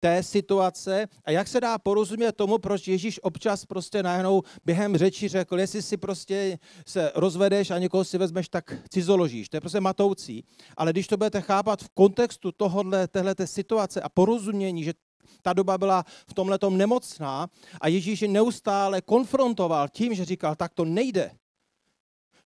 té 0.00 0.22
situace 0.22 1.08
a 1.24 1.30
jak 1.30 1.48
se 1.48 1.60
dá 1.60 1.78
porozumět 1.78 2.32
tomu, 2.32 2.58
proč 2.58 2.88
Ježíš 2.88 3.20
občas 3.22 3.64
prostě 3.64 4.02
najednou 4.02 4.42
během 4.64 4.96
řeči 4.96 5.28
řekl, 5.28 5.60
jestli 5.60 5.82
si 5.82 5.96
prostě 5.96 6.58
se 6.86 7.12
rozvedeš 7.14 7.70
a 7.70 7.78
někoho 7.78 8.04
si 8.04 8.18
vezmeš, 8.18 8.48
tak 8.48 8.74
cizoložíš. 8.90 9.48
To 9.48 9.56
je 9.56 9.60
prostě 9.60 9.80
matoucí. 9.80 10.44
Ale 10.76 10.92
když 10.92 11.06
to 11.06 11.16
budete 11.16 11.40
chápat 11.40 11.82
v 11.82 11.88
kontextu 11.88 12.52
tohohle, 12.52 13.08
téhleté 13.08 13.46
situace 13.46 14.00
a 14.00 14.08
porozumění, 14.08 14.84
že 14.84 14.92
ta 15.42 15.52
doba 15.52 15.78
byla 15.78 16.04
v 16.26 16.34
tomhle 16.34 16.58
nemocná 16.70 17.48
a 17.80 17.88
Ježíš 17.88 18.22
je 18.22 18.28
neustále 18.28 19.00
konfrontoval 19.00 19.88
tím, 19.88 20.14
že 20.14 20.24
říkal, 20.24 20.54
tak 20.54 20.74
to 20.74 20.84
nejde. 20.84 21.30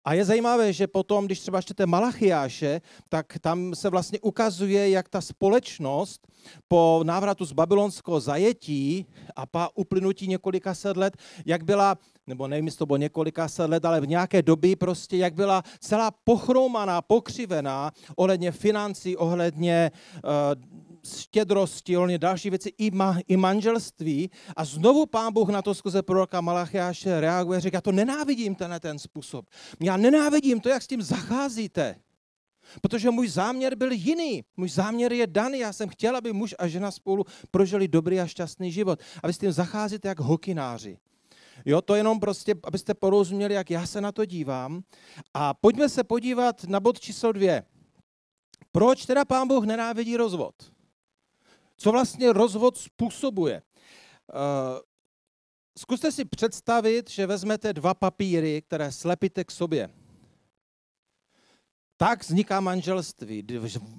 A 0.06 0.14
je 0.14 0.24
zajímavé, 0.24 0.72
že 0.72 0.86
potom, 0.86 1.26
když 1.26 1.40
třeba 1.40 1.62
čtete 1.62 1.86
Malachiáše, 1.86 2.80
tak 3.08 3.38
tam 3.40 3.74
se 3.74 3.90
vlastně 3.90 4.20
ukazuje, 4.20 4.90
jak 4.90 5.08
ta 5.08 5.20
společnost 5.20 6.26
po 6.68 7.00
návratu 7.02 7.44
z 7.44 7.52
babylonského 7.52 8.20
zajetí 8.20 9.06
a 9.36 9.46
po 9.46 9.58
uplynutí 9.74 10.28
několika 10.28 10.74
set 10.74 10.96
let, 10.96 11.16
jak 11.46 11.64
byla, 11.64 11.98
nebo 12.26 12.48
nevím, 12.48 12.66
jestli 12.66 12.78
to 12.78 12.86
bylo 12.86 12.96
několika 12.96 13.48
set 13.48 13.66
let, 13.70 13.84
ale 13.84 14.00
v 14.00 14.08
nějaké 14.08 14.42
doby 14.42 14.76
prostě, 14.76 15.16
jak 15.16 15.34
byla 15.34 15.62
celá 15.80 16.10
pochroumaná, 16.10 17.02
pokřivená 17.02 17.92
ohledně 18.16 18.52
financí, 18.52 19.16
ohledně 19.16 19.90
uh, 20.24 20.85
štědrosti, 21.14 21.96
ohledně 21.96 22.18
další 22.18 22.50
věci, 22.50 22.72
i, 22.78 22.90
ma, 22.90 23.18
i 23.28 23.36
manželství. 23.36 24.30
A 24.56 24.64
znovu 24.64 25.06
pán 25.06 25.32
Bůh 25.32 25.48
na 25.48 25.62
to 25.62 25.74
skrze 25.74 26.02
proroka 26.02 26.40
Malachiáše 26.40 27.20
reaguje, 27.20 27.60
říká, 27.60 27.80
to 27.80 27.92
nenávidím 27.92 28.54
tenhle 28.54 28.80
ten 28.80 28.98
způsob. 28.98 29.46
Já 29.80 29.96
nenávidím 29.96 30.60
to, 30.60 30.68
jak 30.68 30.82
s 30.82 30.86
tím 30.86 31.02
zacházíte. 31.02 31.96
Protože 32.80 33.10
můj 33.10 33.28
záměr 33.28 33.74
byl 33.74 33.92
jiný. 33.92 34.44
Můj 34.56 34.68
záměr 34.68 35.12
je 35.12 35.26
daný. 35.26 35.58
Já 35.58 35.72
jsem 35.72 35.88
chtěl, 35.88 36.16
aby 36.16 36.32
muž 36.32 36.54
a 36.58 36.66
žena 36.68 36.90
spolu 36.90 37.24
prožili 37.50 37.88
dobrý 37.88 38.20
a 38.20 38.26
šťastný 38.26 38.72
život. 38.72 39.00
A 39.22 39.26
vy 39.26 39.32
s 39.32 39.38
tím 39.38 39.52
zacházíte 39.52 40.08
jak 40.08 40.20
hokináři. 40.20 40.98
Jo, 41.64 41.82
to 41.82 41.94
jenom 41.94 42.20
prostě, 42.20 42.54
abyste 42.64 42.94
porozuměli, 42.94 43.54
jak 43.54 43.70
já 43.70 43.86
se 43.86 44.00
na 44.00 44.12
to 44.12 44.24
dívám. 44.24 44.82
A 45.34 45.54
pojďme 45.54 45.88
se 45.88 46.04
podívat 46.04 46.64
na 46.64 46.80
bod 46.80 47.00
číslo 47.00 47.32
dvě. 47.32 47.62
Proč 48.72 49.06
teda 49.06 49.24
pán 49.24 49.48
Bůh 49.48 49.64
nenávidí 49.64 50.16
rozvod? 50.16 50.54
Co 51.76 51.92
vlastně 51.92 52.32
rozvod 52.32 52.78
způsobuje? 52.78 53.62
Uh, 54.34 54.40
zkuste 55.78 56.12
si 56.12 56.24
představit, 56.24 57.10
že 57.10 57.26
vezmete 57.26 57.72
dva 57.72 57.94
papíry, 57.94 58.62
které 58.62 58.92
slepíte 58.92 59.44
k 59.44 59.50
sobě. 59.50 59.90
Tak 61.98 62.22
vzniká 62.22 62.60
manželství. 62.60 63.44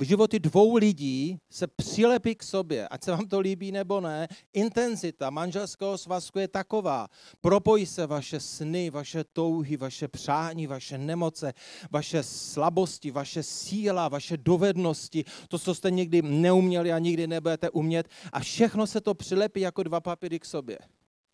Životy 0.02 0.40
dvou 0.40 0.76
lidí 0.76 1.38
se 1.50 1.68
přilepí 1.68 2.36
k 2.36 2.44
sobě, 2.44 2.88
ať 2.88 3.04
se 3.04 3.12
vám 3.12 3.28
to 3.28 3.40
líbí 3.40 3.72
nebo 3.72 4.02
ne. 4.02 4.28
Intenzita 4.54 5.30
manželského 5.30 5.98
svazku 5.98 6.40
je 6.40 6.48
taková. 6.48 7.08
Propojí 7.42 7.86
se 7.86 8.08
vaše 8.08 8.40
sny, 8.40 8.90
vaše 8.90 9.24
touhy, 9.24 9.78
vaše 9.78 10.08
přání, 10.08 10.68
vaše 10.68 10.98
nemoce, 10.98 11.54
vaše 11.92 12.24
slabosti, 12.24 13.12
vaše 13.12 13.44
síla, 13.44 14.08
vaše 14.08 14.38
dovednosti, 14.38 15.26
to, 15.48 15.60
co 15.60 15.76
jste 15.76 15.92
nikdy 15.92 16.22
neuměli 16.22 16.94
a 16.94 17.00
nikdy 17.00 17.28
nebudete 17.28 17.70
umět. 17.70 18.08
A 18.34 18.40
všechno 18.40 18.88
se 18.88 19.02
to 19.02 19.14
přilepí 19.14 19.60
jako 19.62 19.84
dva 19.84 20.02
papíry 20.02 20.40
k 20.40 20.46
sobě. 20.46 20.78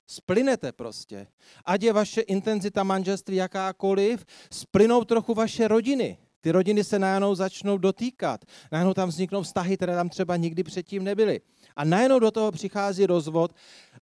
Splynete 0.07 0.71
prostě. 0.71 1.27
Ať 1.65 1.83
je 1.83 1.93
vaše 1.93 2.21
intenzita 2.21 2.83
manželství 2.83 3.35
jakákoliv, 3.35 4.25
splynou 4.51 5.03
trochu 5.03 5.33
vaše 5.33 5.67
rodiny. 5.67 6.17
Ty 6.43 6.51
rodiny 6.51 6.83
se 6.83 6.99
najednou 6.99 7.35
začnou 7.35 7.77
dotýkat. 7.77 8.45
Najednou 8.71 8.93
tam 8.93 9.09
vzniknou 9.09 9.41
vztahy, 9.41 9.77
které 9.77 9.95
tam 9.95 10.09
třeba 10.09 10.35
nikdy 10.35 10.63
předtím 10.63 11.03
nebyly. 11.03 11.41
A 11.75 11.83
najednou 11.83 12.19
do 12.19 12.31
toho 12.31 12.51
přichází 12.51 13.05
rozvod 13.05 13.55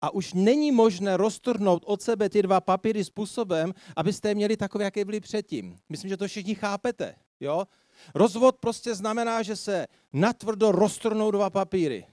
a 0.02 0.14
už 0.14 0.34
není 0.34 0.72
možné 0.72 1.18
roztrhnout 1.18 1.84
od 1.86 2.02
sebe 2.02 2.30
ty 2.30 2.42
dva 2.42 2.62
papíry 2.62 3.04
způsobem, 3.04 3.74
abyste 3.96 4.30
je 4.30 4.36
měli 4.36 4.58
takové, 4.58 4.84
jaké 4.84 5.06
byly 5.06 5.20
předtím. 5.20 5.78
Myslím, 5.90 6.10
že 6.10 6.18
to 6.18 6.28
všichni 6.28 6.56
chápete. 6.56 7.16
Jo? 7.40 7.68
Rozvod 8.16 8.58
prostě 8.58 8.96
znamená, 8.96 9.44
že 9.44 9.56
se 9.56 9.88
natvrdo 10.14 10.72
roztrhnou 10.72 11.32
dva 11.32 11.50
papíry. 11.50 12.06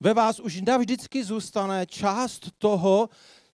Ve 0.00 0.14
vás 0.14 0.40
už 0.40 0.60
navždycky 0.60 1.24
zůstane 1.24 1.86
část 1.86 2.48
toho, 2.58 3.08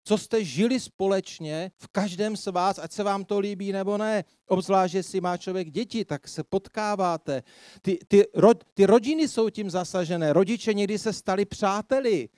co 0.09 0.19
jste 0.19 0.45
žili 0.45 0.81
společně 0.81 1.71
v 1.77 1.89
každém 1.89 2.37
z 2.37 2.47
vás, 2.47 2.79
ať 2.79 2.93
se 2.93 3.03
vám 3.03 3.25
to 3.25 3.39
líbí 3.39 3.73
nebo 3.73 3.99
ne. 3.99 4.25
Obzvlášť, 4.47 4.95
jestli 4.95 5.21
má 5.21 5.37
člověk 5.37 5.71
děti, 5.71 6.05
tak 6.05 6.29
se 6.29 6.45
potkáváte. 6.45 7.43
Ty, 7.83 7.99
ty, 8.09 8.25
ro, 8.35 8.55
ty 8.75 8.87
rodiny 8.87 9.29
jsou 9.29 9.51
tím 9.51 9.71
zasažené. 9.71 10.33
Rodiče 10.33 10.75
někdy 10.75 10.99
se 10.99 11.13
stali 11.13 11.45
přáteli. 11.45 12.29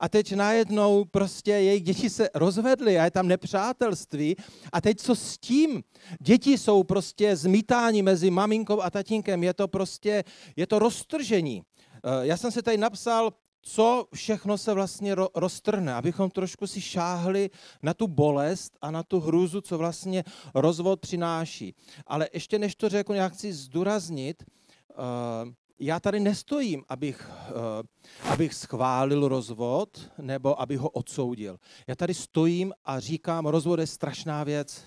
A 0.00 0.08
teď 0.08 0.32
najednou 0.32 1.04
prostě 1.04 1.50
jejich 1.50 1.82
děti 1.82 2.10
se 2.10 2.30
rozvedly 2.34 2.98
a 2.98 3.04
je 3.04 3.10
tam 3.10 3.28
nepřátelství. 3.28 4.36
A 4.72 4.80
teď 4.80 5.00
co 5.00 5.14
s 5.14 5.38
tím? 5.38 5.82
Děti 6.20 6.58
jsou 6.58 6.82
prostě 6.82 7.36
zmítání 7.36 8.02
mezi 8.02 8.30
maminkou 8.30 8.80
a 8.82 8.90
tatínkem. 8.90 9.44
Je 9.44 9.54
to 9.54 9.68
prostě, 9.68 10.24
je 10.56 10.66
to 10.66 10.78
roztržení. 10.78 11.62
Eh, 12.04 12.26
já 12.26 12.36
jsem 12.36 12.50
se 12.50 12.62
tady 12.62 12.76
napsal 12.76 13.32
co 13.62 14.08
všechno 14.14 14.58
se 14.58 14.74
vlastně 14.74 15.14
roztrhne, 15.34 15.94
abychom 15.94 16.30
trošku 16.30 16.66
si 16.66 16.80
šáhli 16.80 17.50
na 17.82 17.94
tu 17.94 18.08
bolest 18.08 18.78
a 18.80 18.90
na 18.90 19.02
tu 19.02 19.20
hrůzu, 19.20 19.60
co 19.60 19.78
vlastně 19.78 20.24
rozvod 20.54 21.00
přináší. 21.00 21.74
Ale 22.06 22.28
ještě 22.32 22.58
než 22.58 22.74
to 22.74 22.88
řeknu, 22.88 23.14
já 23.14 23.28
chci 23.28 23.52
zdůraznit, 23.52 24.44
uh, 24.90 25.52
já 25.78 26.00
tady 26.00 26.20
nestojím, 26.20 26.84
abych, 26.88 27.30
uh, 27.50 28.32
abych 28.32 28.54
schválil 28.54 29.28
rozvod 29.28 30.10
nebo 30.18 30.60
abych 30.60 30.78
ho 30.78 30.88
odsoudil. 30.88 31.58
Já 31.86 31.94
tady 31.94 32.14
stojím 32.14 32.72
a 32.84 33.00
říkám, 33.00 33.46
rozvod 33.46 33.80
je 33.80 33.86
strašná 33.86 34.44
věc. 34.44 34.84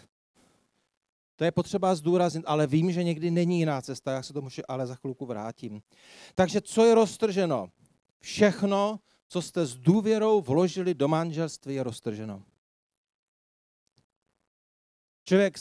To 1.35 1.43
je 1.43 1.51
potřeba 1.51 1.95
zdůraznit, 1.95 2.43
ale 2.47 2.67
vím, 2.67 2.91
že 2.91 3.03
někdy 3.03 3.31
není 3.31 3.59
jiná 3.59 3.81
cesta, 3.81 4.11
já 4.11 4.23
se 4.23 4.33
tomu 4.33 4.49
ale 4.67 4.87
za 4.87 4.95
chvilku 4.95 5.25
vrátím. 5.25 5.81
Takže 6.35 6.61
co 6.61 6.85
je 6.85 6.95
roztrženo? 6.95 7.69
Všechno, 8.23 8.99
co 9.27 9.41
jste 9.41 9.65
s 9.65 9.75
důvěrou 9.75 10.41
vložili 10.41 10.93
do 10.93 11.07
manželství, 11.07 11.75
je 11.75 11.83
roztrženo. 11.83 12.43
Člověk 15.27 15.57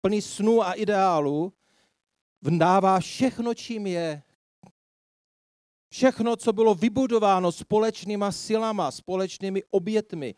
plný 0.00 0.22
snů 0.22 0.62
a 0.62 0.72
ideálů 0.72 1.52
vdává 2.42 3.00
všechno, 3.00 3.54
čím 3.54 3.86
je. 3.86 4.22
Všechno, 5.88 6.36
co 6.36 6.52
bylo 6.52 6.74
vybudováno 6.74 7.52
společnýma 7.52 8.32
silama, 8.32 8.90
společnými 8.90 9.62
obětmi, 9.70 10.34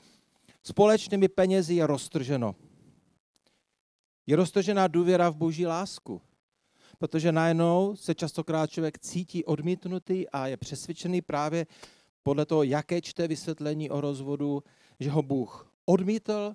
společnými 0.63 1.29
penězi, 1.29 1.75
je 1.75 1.87
roztrženo. 1.87 2.57
Je 4.27 4.37
roztržená 4.37 4.89
důvěra 4.89 5.29
v 5.31 5.37
boží 5.37 5.67
lásku. 5.67 6.23
Protože 6.99 7.33
najednou 7.33 7.97
se 7.97 8.15
častokrát 8.15 8.71
člověk 8.71 8.99
cítí 8.99 9.45
odmítnutý 9.45 10.29
a 10.29 10.47
je 10.47 10.57
přesvědčený 10.57 11.23
právě 11.23 11.67
podle 12.23 12.47
toho, 12.47 12.63
jaké 12.63 13.01
čte 13.03 13.29
vysvětlení 13.29 13.91
o 13.91 14.01
rozvodu, 14.01 14.63
že 15.01 15.11
ho 15.11 15.23
Bůh 15.23 15.73
odmítl. 15.85 16.55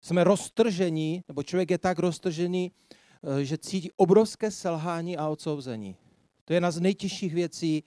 Jsme 0.00 0.24
roztržení, 0.24 1.22
nebo 1.28 1.42
člověk 1.42 1.70
je 1.70 1.78
tak 1.78 1.98
roztržený, 1.98 2.72
eh, 2.72 3.44
že 3.44 3.58
cítí 3.58 3.90
obrovské 3.96 4.50
selhání 4.50 5.16
a 5.16 5.28
odsouzení. 5.28 5.96
To 6.44 6.52
je 6.52 6.56
jedna 6.56 6.70
z 6.70 6.80
nejtěžších 6.80 7.34
věcí. 7.34 7.84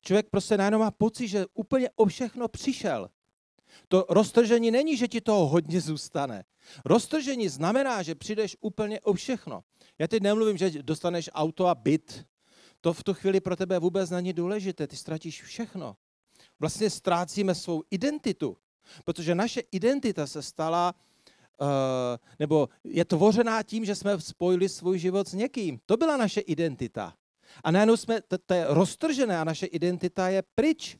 Člověk 0.00 0.30
prostě 0.30 0.56
najednou 0.56 0.78
má 0.78 0.90
pocit, 0.90 1.28
že 1.28 1.46
úplně 1.54 1.90
o 1.96 2.06
všechno 2.06 2.48
přišel. 2.48 3.10
To 3.88 4.06
roztržení 4.08 4.70
není, 4.70 4.96
že 4.96 5.08
ti 5.08 5.20
toho 5.20 5.46
hodně 5.46 5.80
zůstane. 5.80 6.44
Roztržení 6.84 7.48
znamená, 7.48 8.02
že 8.02 8.14
přijdeš 8.14 8.56
úplně 8.60 9.00
o 9.00 9.12
všechno. 9.12 9.64
Já 9.98 10.08
teď 10.08 10.22
nemluvím, 10.22 10.56
že 10.56 10.82
dostaneš 10.82 11.30
auto 11.32 11.66
a 11.66 11.74
byt. 11.74 12.24
To 12.80 12.92
v 12.92 13.04
tu 13.04 13.14
chvíli 13.14 13.40
pro 13.40 13.56
tebe 13.56 13.78
vůbec 13.78 14.10
není 14.10 14.32
důležité. 14.32 14.86
Ty 14.86 14.96
ztratíš 14.96 15.42
všechno. 15.42 15.96
Vlastně 16.60 16.90
ztrácíme 16.90 17.54
svou 17.54 17.82
identitu, 17.90 18.56
protože 19.04 19.34
naše 19.34 19.60
identita 19.60 20.26
se 20.26 20.42
stala, 20.42 20.94
uh, 21.60 21.66
nebo 22.38 22.68
je 22.84 23.04
tvořená 23.04 23.62
tím, 23.62 23.84
že 23.84 23.94
jsme 23.94 24.20
spojili 24.20 24.68
svůj 24.68 24.98
život 24.98 25.28
s 25.28 25.34
někým. 25.34 25.80
To 25.86 25.96
byla 25.96 26.16
naše 26.16 26.40
identita. 26.40 27.14
A 27.64 27.70
najednou 27.70 27.96
jsme, 27.96 28.20
to 28.46 28.54
je 28.54 28.64
roztržené 28.68 29.38
a 29.38 29.44
naše 29.44 29.66
identita 29.66 30.28
je 30.28 30.42
pryč. 30.54 30.98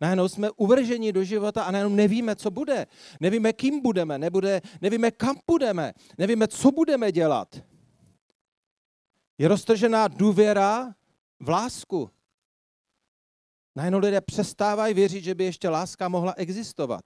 Najednou 0.00 0.28
jsme 0.28 0.50
uvrženi 0.50 1.12
do 1.12 1.24
života 1.24 1.62
a 1.62 1.70
najednou 1.70 1.94
nevíme, 1.94 2.36
co 2.36 2.50
bude. 2.50 2.86
Nevíme, 3.20 3.52
kým 3.52 3.82
budeme, 3.82 4.18
nebude, 4.18 4.62
nevíme, 4.80 5.10
kam 5.10 5.36
budeme, 5.46 5.92
nevíme, 6.18 6.48
co 6.48 6.70
budeme 6.70 7.12
dělat. 7.12 7.56
Je 9.38 9.48
roztržená 9.48 10.08
důvěra 10.08 10.94
v 11.40 11.48
lásku. 11.48 12.10
Najednou 13.76 13.98
lidé 13.98 14.20
přestávají 14.20 14.94
věřit, 14.94 15.24
že 15.24 15.34
by 15.34 15.44
ještě 15.44 15.68
láska 15.68 16.08
mohla 16.08 16.34
existovat. 16.36 17.04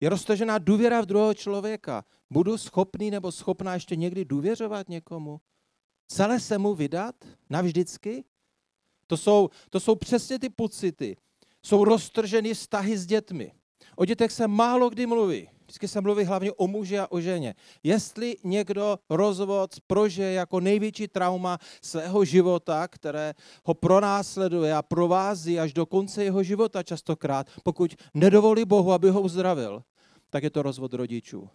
Je 0.00 0.08
roztržená 0.08 0.58
důvěra 0.58 1.00
v 1.00 1.06
druhého 1.06 1.34
člověka. 1.34 2.04
Budu 2.30 2.58
schopný 2.58 3.10
nebo 3.10 3.32
schopná 3.32 3.74
ještě 3.74 3.96
někdy 3.96 4.24
důvěřovat 4.24 4.88
někomu? 4.88 5.40
Celé 6.06 6.40
se 6.40 6.58
mu 6.58 6.74
vydat? 6.74 7.14
Navždycky? 7.50 8.24
To 9.10 9.16
jsou, 9.16 9.50
to 9.70 9.80
jsou 9.80 9.94
přesně 9.94 10.38
ty 10.38 10.48
pocity. 10.48 11.16
Jsou 11.62 11.84
roztrženy 11.84 12.54
vztahy 12.54 12.98
s 12.98 13.06
dětmi. 13.06 13.52
O 13.96 14.04
dětech 14.04 14.32
se 14.32 14.48
málo 14.48 14.90
kdy 14.90 15.06
mluví. 15.06 15.48
Vždycky 15.62 15.88
se 15.88 16.00
mluví 16.00 16.24
hlavně 16.24 16.52
o 16.52 16.66
muži 16.66 16.98
a 16.98 17.06
o 17.10 17.20
ženě. 17.20 17.54
Jestli 17.82 18.36
někdo 18.44 18.98
rozvod 19.10 19.70
prožije 19.86 20.32
jako 20.32 20.60
největší 20.60 21.08
trauma 21.08 21.58
svého 21.82 22.24
života, 22.24 22.88
které 22.88 23.34
ho 23.64 23.74
pronásleduje 23.74 24.74
a 24.74 24.82
provází 24.82 25.60
až 25.60 25.72
do 25.72 25.86
konce 25.86 26.24
jeho 26.24 26.42
života 26.42 26.82
častokrát, 26.82 27.46
pokud 27.62 27.94
nedovolí 28.14 28.64
Bohu, 28.64 28.92
aby 28.92 29.10
ho 29.10 29.20
uzdravil, 29.20 29.82
tak 30.30 30.42
je 30.42 30.50
to 30.50 30.62
rozvod 30.62 30.94
rodičů. 30.94 31.48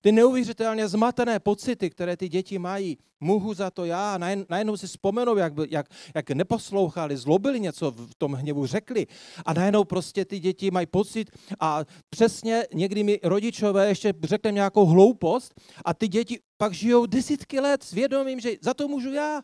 Ty 0.00 0.12
neuvěřitelně 0.12 0.88
zmatené 0.88 1.40
pocity, 1.40 1.90
které 1.90 2.16
ty 2.16 2.28
děti 2.28 2.58
mají, 2.58 2.98
mohu 3.20 3.54
za 3.54 3.70
to 3.70 3.84
já, 3.84 4.18
najednou 4.48 4.76
si 4.76 4.86
vzpomenou, 4.86 5.36
jak, 5.36 5.52
jak, 5.70 5.86
jak 6.14 6.30
neposlouchali, 6.30 7.16
zlobili 7.16 7.60
něco 7.60 7.90
v 7.90 8.14
tom 8.14 8.32
hněvu, 8.32 8.66
řekli 8.66 9.06
a 9.46 9.52
najednou 9.52 9.84
prostě 9.84 10.24
ty 10.24 10.40
děti 10.40 10.70
mají 10.70 10.86
pocit 10.86 11.30
a 11.60 11.84
přesně 12.10 12.66
někdy 12.74 13.02
mi 13.04 13.20
rodičové 13.22 13.88
ještě 13.88 14.14
řekli 14.22 14.52
nějakou 14.52 14.86
hloupost 14.86 15.60
a 15.84 15.94
ty 15.94 16.08
děti 16.08 16.40
pak 16.56 16.72
žijou 16.72 17.06
desítky 17.06 17.60
let 17.60 17.82
s 17.82 17.92
vědomím, 17.92 18.40
že 18.40 18.50
za 18.62 18.74
to 18.74 18.88
můžu 18.88 19.12
já. 19.12 19.42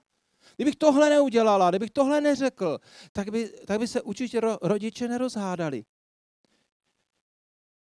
Kdybych 0.57 0.77
tohle 0.77 1.11
neudělala, 1.11 1.71
kdybych 1.71 1.91
tohle 1.91 2.21
neřekl, 2.21 2.79
tak 3.13 3.31
by, 3.31 3.49
tak 3.67 3.79
by 3.79 3.89
se 3.89 4.03
určitě 4.03 4.41
ro, 4.41 4.59
rodiče 4.63 5.09
nerozhádali. 5.09 5.85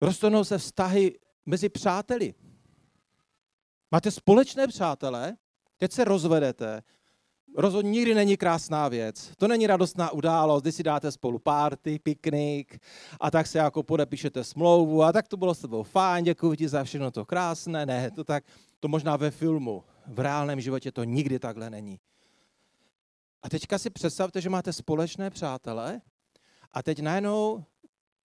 Roztonou 0.01 0.43
se 0.43 0.57
vztahy 0.57 1.19
mezi 1.45 1.69
přáteli. 1.69 2.33
Máte 3.91 4.11
společné 4.11 4.67
přátelé, 4.67 5.37
teď 5.77 5.91
se 5.91 6.03
rozvedete, 6.03 6.83
rozhodně 7.57 7.91
nikdy 7.91 8.15
není 8.15 8.37
krásná 8.37 8.87
věc. 8.87 9.31
To 9.37 9.47
není 9.47 9.67
radostná 9.67 10.11
událost, 10.11 10.61
kdy 10.61 10.71
si 10.71 10.83
dáte 10.83 11.11
spolu 11.11 11.39
párty, 11.39 11.99
piknik 11.99 12.79
a 13.19 13.31
tak 13.31 13.47
se 13.47 13.57
jako 13.57 13.83
podepíšete 13.83 14.43
smlouvu 14.43 15.03
a 15.03 15.11
tak 15.11 15.27
to 15.27 15.37
bylo 15.37 15.55
s 15.55 15.59
tebou 15.59 15.83
fajn, 15.83 16.25
děkuji 16.25 16.55
ti 16.55 16.67
za 16.67 16.83
všechno 16.83 17.11
to 17.11 17.25
krásné. 17.25 17.85
Ne, 17.85 18.11
to 18.11 18.23
tak, 18.23 18.43
to 18.79 18.87
možná 18.87 19.17
ve 19.17 19.31
filmu. 19.31 19.83
V 20.07 20.19
reálném 20.19 20.61
životě 20.61 20.91
to 20.91 21.03
nikdy 21.03 21.39
takhle 21.39 21.69
není. 21.69 21.99
A 23.43 23.49
teďka 23.49 23.77
si 23.77 23.89
představte, 23.89 24.41
že 24.41 24.49
máte 24.49 24.73
společné 24.73 25.29
přátele 25.29 26.01
a 26.71 26.83
teď 26.83 26.99
najednou 26.99 27.63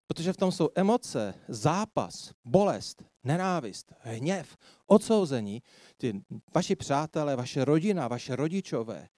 Protože 0.06 0.32
v 0.32 0.36
tom 0.36 0.52
jsou 0.52 0.68
emoce, 0.74 1.34
zápas, 1.48 2.32
bolest, 2.44 3.04
nenávist, 3.26 3.92
hněv, 4.00 4.56
odsouzení. 4.86 5.62
Ty 5.96 6.24
vaši 6.54 6.76
přátelé, 6.76 7.36
vaše 7.36 7.64
rodina, 7.64 8.08
vaše 8.08 8.36
rodičové, 8.36 9.08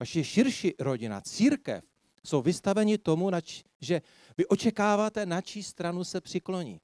vaše 0.00 0.24
širší 0.24 0.74
rodina, 0.78 1.20
církev 1.20 1.84
jsou 2.24 2.42
vystaveni 2.42 2.98
tomu, 2.98 3.30
že 3.80 4.02
vy 4.38 4.46
očekáváte, 4.46 5.26
na 5.26 5.40
čí 5.40 5.62
stranu 5.62 6.04
se 6.04 6.20
přikloní. 6.20 6.80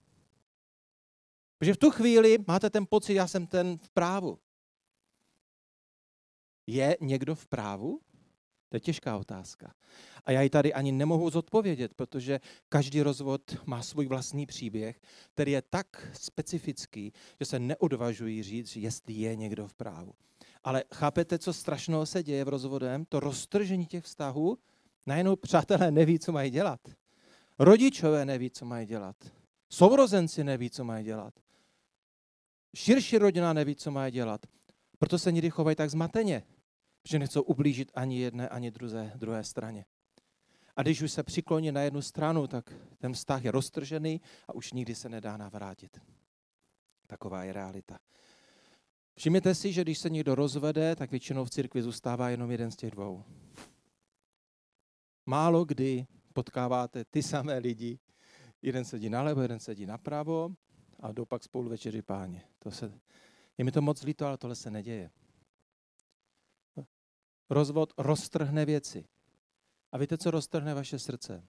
Protože 1.58 1.74
v 1.74 1.76
tu 1.76 1.90
chvíli 1.90 2.38
máte 2.46 2.70
ten 2.70 2.86
pocit, 2.86 3.14
já 3.14 3.26
jsem 3.26 3.46
ten 3.46 3.78
v 3.78 3.90
právu. 3.90 4.38
Je 6.66 6.96
někdo 7.00 7.34
v 7.34 7.46
právu? 7.46 8.00
To 8.68 8.76
je 8.76 8.80
těžká 8.80 9.16
otázka. 9.16 9.74
A 10.24 10.32
já 10.32 10.42
ji 10.42 10.50
tady 10.50 10.72
ani 10.72 10.92
nemohu 10.92 11.30
zodpovědět, 11.30 11.94
protože 11.94 12.40
každý 12.68 13.02
rozvod 13.02 13.56
má 13.66 13.82
svůj 13.82 14.06
vlastní 14.06 14.46
příběh, 14.46 15.00
který 15.34 15.52
je 15.52 15.62
tak 15.62 15.86
specifický, 16.12 17.12
že 17.40 17.46
se 17.46 17.58
neodvažují 17.58 18.42
říct, 18.42 18.76
jestli 18.76 19.14
je 19.14 19.36
někdo 19.36 19.68
v 19.68 19.74
právu. 19.74 20.12
Ale 20.64 20.84
chápete, 20.94 21.38
co 21.38 21.52
strašného 21.52 22.06
se 22.06 22.22
děje 22.22 22.44
v 22.44 22.48
rozvodem? 22.48 23.04
To 23.04 23.20
roztržení 23.20 23.86
těch 23.86 24.04
vztahů, 24.04 24.58
najednou 25.06 25.36
přátelé 25.36 25.90
neví, 25.90 26.18
co 26.18 26.32
mají 26.32 26.50
dělat. 26.50 26.80
Rodičové 27.58 28.24
neví, 28.24 28.50
co 28.50 28.64
mají 28.64 28.86
dělat. 28.86 29.16
Sourozenci 29.68 30.44
neví, 30.44 30.70
co 30.70 30.84
mají 30.84 31.04
dělat. 31.04 31.34
Širší 32.76 33.18
rodina 33.18 33.52
neví, 33.52 33.76
co 33.76 33.90
mají 33.90 34.12
dělat. 34.12 34.40
Proto 34.98 35.18
se 35.18 35.32
někdy 35.32 35.50
chovají 35.50 35.76
tak 35.76 35.90
zmateně 35.90 36.42
že 37.08 37.18
nechcou 37.18 37.42
ublížit 37.42 37.92
ani 37.94 38.20
jedné, 38.20 38.48
ani 38.48 38.70
druhé, 38.70 39.12
druhé 39.16 39.44
straně. 39.44 39.84
A 40.76 40.82
když 40.82 41.02
už 41.02 41.12
se 41.12 41.22
přikloní 41.22 41.72
na 41.72 41.80
jednu 41.80 42.02
stranu, 42.02 42.46
tak 42.46 42.74
ten 42.98 43.12
vztah 43.12 43.44
je 43.44 43.50
roztržený 43.50 44.20
a 44.48 44.54
už 44.54 44.72
nikdy 44.72 44.94
se 44.94 45.08
nedá 45.08 45.36
navrátit. 45.36 46.00
Taková 47.06 47.44
je 47.44 47.52
realita. 47.52 47.98
Všimněte 49.14 49.54
si, 49.54 49.72
že 49.72 49.82
když 49.82 49.98
se 49.98 50.10
někdo 50.10 50.34
rozvede, 50.34 50.96
tak 50.96 51.10
většinou 51.10 51.44
v 51.44 51.50
církvi 51.50 51.82
zůstává 51.82 52.30
jenom 52.30 52.50
jeden 52.50 52.70
z 52.70 52.76
těch 52.76 52.90
dvou. 52.90 53.24
Málo 55.26 55.64
kdy 55.64 56.06
potkáváte 56.32 57.04
ty 57.04 57.22
samé 57.22 57.58
lidi, 57.58 57.98
jeden 58.62 58.84
sedí 58.84 59.08
nalevo, 59.08 59.42
jeden 59.42 59.60
sedí 59.60 59.86
napravo 59.86 60.50
a 61.00 61.12
jdou 61.12 61.24
pak 61.24 61.44
spolu 61.44 61.68
večeři 61.68 62.02
páně. 62.02 62.44
To 62.58 62.70
se, 62.70 63.00
je 63.58 63.64
mi 63.64 63.72
to 63.72 63.82
moc 63.82 64.02
líto, 64.02 64.26
ale 64.26 64.38
tohle 64.38 64.56
se 64.56 64.70
neděje. 64.70 65.10
Rozvod 67.50 67.92
roztrhne 67.98 68.64
věci. 68.64 69.04
A 69.92 69.98
víte, 69.98 70.18
co 70.18 70.30
roztrhne 70.30 70.74
vaše 70.74 70.98
srdce? 70.98 71.48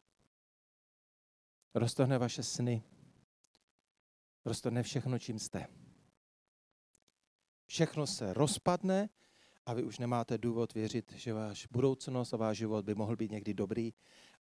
Roztrhne 1.75 2.17
vaše 2.17 2.43
sny. 2.43 2.83
Roztrhne 4.45 4.83
všechno, 4.83 5.19
čím 5.19 5.39
jste. 5.39 5.67
Všechno 7.65 8.07
se 8.07 8.33
rozpadne 8.33 9.09
a 9.65 9.73
vy 9.73 9.83
už 9.83 9.99
nemáte 9.99 10.37
důvod 10.37 10.73
věřit, 10.73 11.11
že 11.11 11.33
váš 11.33 11.67
budoucnost 11.71 12.33
a 12.33 12.37
váš 12.37 12.57
život 12.57 12.85
by 12.85 12.95
mohl 12.95 13.15
být 13.15 13.31
někdy 13.31 13.53
dobrý 13.53 13.93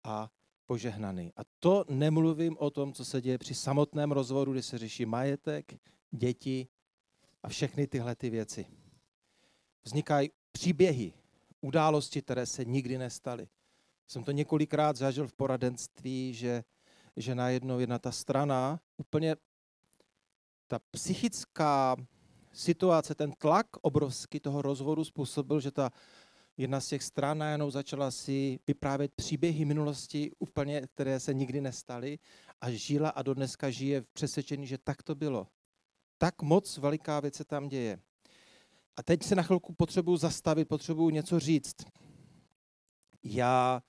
a 0.04 0.32
požehnaný. 0.66 1.34
A 1.38 1.42
to 1.60 1.86
nemluvím 1.90 2.58
o 2.58 2.70
tom, 2.70 2.94
co 2.94 3.06
se 3.06 3.22
děje 3.22 3.38
při 3.38 3.56
samotném 3.56 4.12
rozvodu, 4.12 4.52
kdy 4.52 4.64
se 4.64 4.78
řeší 4.78 5.06
majetek, 5.06 5.74
děti 6.12 6.68
a 7.44 7.50
všechny 7.50 7.88
tyhle 7.88 8.16
ty 8.16 8.30
věci. 8.30 8.66
Vznikají 9.84 10.30
příběhy, 10.52 11.14
události, 11.62 12.22
které 12.22 12.46
se 12.46 12.66
nikdy 12.66 12.98
nestaly. 12.98 13.48
Jsem 14.12 14.24
to 14.24 14.32
několikrát 14.32 14.96
zažil 14.96 15.28
v 15.28 15.34
poradenství, 15.34 16.34
že, 16.34 16.64
že 17.18 17.36
najednou 17.36 17.80
jedna 17.80 18.00
ta 18.00 18.12
strana 18.12 18.80
úplně 18.98 19.36
ta 20.68 20.80
psychická 20.92 21.96
situace, 22.54 23.16
ten 23.16 23.32
tlak 23.32 23.68
obrovský 23.82 24.40
toho 24.40 24.62
rozvodu 24.62 25.04
způsobil, 25.04 25.60
že 25.60 25.72
ta 25.72 25.90
jedna 26.58 26.80
z 26.80 26.88
těch 26.88 27.04
stran 27.04 27.38
najednou 27.38 27.72
začala 27.72 28.12
si 28.12 28.60
vyprávět 28.68 29.16
příběhy 29.16 29.66
minulosti 29.66 30.32
úplně, 30.40 30.82
které 30.82 31.20
se 31.20 31.34
nikdy 31.34 31.62
nestaly 31.62 32.20
a 32.62 32.72
žila 32.72 33.10
a 33.10 33.22
dodneska 33.22 33.70
žije 33.70 34.02
v 34.02 34.08
přesvědčení, 34.14 34.68
že 34.68 34.78
tak 34.78 35.04
to 35.04 35.16
bylo. 35.16 35.48
Tak 36.18 36.42
moc 36.42 36.78
veliká 36.78 37.20
věc 37.20 37.36
se 37.36 37.46
tam 37.46 37.70
děje. 37.70 38.00
A 38.96 39.04
teď 39.04 39.24
se 39.24 39.36
na 39.36 39.44
chvilku 39.44 39.74
potřebuji 39.74 40.18
zastavit, 40.18 40.68
potřebuji 40.68 41.10
něco 41.10 41.40
říct. 41.40 41.76
Já 43.24 43.82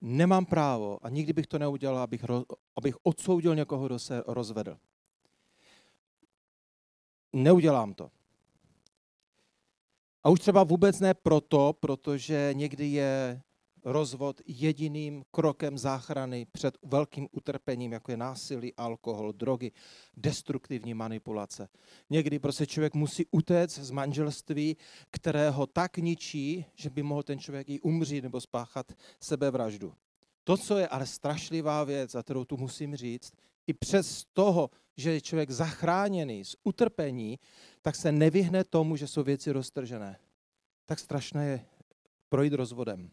nemám 0.00 0.46
právo 0.46 0.98
a 1.02 1.08
nikdy 1.08 1.32
bych 1.32 1.46
to 1.46 1.58
neudělal, 1.58 1.98
abych, 1.98 2.24
abych 2.76 2.94
odsoudil 3.02 3.54
někoho, 3.54 3.86
kdo 3.86 3.98
se 3.98 4.22
rozvedl. 4.26 4.78
Neudělám 7.32 7.94
to. 7.94 8.10
A 10.22 10.30
už 10.30 10.40
třeba 10.40 10.64
vůbec 10.64 11.00
ne 11.00 11.14
proto, 11.14 11.72
protože 11.80 12.50
někdy 12.52 12.86
je 12.86 13.42
rozvod 13.84 14.40
jediným 14.46 15.24
krokem 15.30 15.78
záchrany 15.78 16.46
před 16.52 16.78
velkým 16.82 17.28
utrpením, 17.32 17.92
jako 17.92 18.10
je 18.10 18.16
násilí, 18.16 18.74
alkohol, 18.74 19.32
drogy, 19.32 19.72
destruktivní 20.16 20.94
manipulace. 20.94 21.68
Někdy 22.10 22.38
prostě 22.38 22.66
člověk 22.66 22.94
musí 22.94 23.26
utéct 23.30 23.78
z 23.78 23.90
manželství, 23.90 24.76
které 25.10 25.50
ho 25.50 25.66
tak 25.66 25.96
ničí, 25.96 26.64
že 26.74 26.90
by 26.90 27.02
mohl 27.02 27.22
ten 27.22 27.38
člověk 27.38 27.68
i 27.68 27.80
umřít 27.80 28.24
nebo 28.24 28.40
spáchat 28.40 28.92
sebevraždu. 29.20 29.94
To, 30.44 30.56
co 30.56 30.78
je 30.78 30.88
ale 30.88 31.06
strašlivá 31.06 31.84
věc, 31.84 32.14
a 32.14 32.22
kterou 32.22 32.44
tu 32.44 32.56
musím 32.56 32.96
říct, 32.96 33.32
i 33.66 33.72
přes 33.72 34.24
toho, 34.32 34.70
že 34.96 35.12
je 35.12 35.20
člověk 35.20 35.50
zachráněný 35.50 36.44
z 36.44 36.56
utrpení, 36.64 37.38
tak 37.82 37.96
se 37.96 38.12
nevyhne 38.12 38.64
tomu, 38.64 38.96
že 38.96 39.06
jsou 39.06 39.22
věci 39.22 39.52
roztržené. 39.52 40.18
Tak 40.86 40.98
strašné 40.98 41.46
je 41.46 41.64
projít 42.28 42.52
rozvodem. 42.52 43.10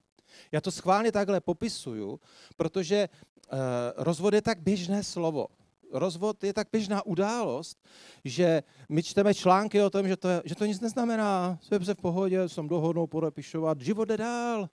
Já 0.51 0.61
to 0.61 0.71
schválně 0.71 1.11
takhle 1.11 1.41
popisuju, 1.41 2.19
protože 2.57 3.09
uh, 3.53 3.59
rozvod 3.97 4.33
je 4.33 4.41
tak 4.41 4.59
běžné 4.59 5.03
slovo. 5.03 5.47
Rozvod 5.91 6.43
je 6.43 6.53
tak 6.53 6.67
běžná 6.71 7.05
událost, 7.05 7.77
že 8.25 8.63
my 8.89 9.03
čteme 9.03 9.33
články 9.33 9.81
o 9.81 9.89
tom, 9.89 10.07
že 10.07 10.17
to, 10.17 10.29
že 10.45 10.55
to 10.55 10.65
nic 10.65 10.79
neznamená. 10.79 11.59
Jsme 11.61 11.85
se 11.85 11.93
v 11.93 11.97
pohodě, 11.97 12.49
jsem 12.49 12.67
dohodnou 12.67 13.07
podepišovat, 13.07 13.81
život 13.81 14.05
jde 14.05 14.17
dál. 14.17 14.69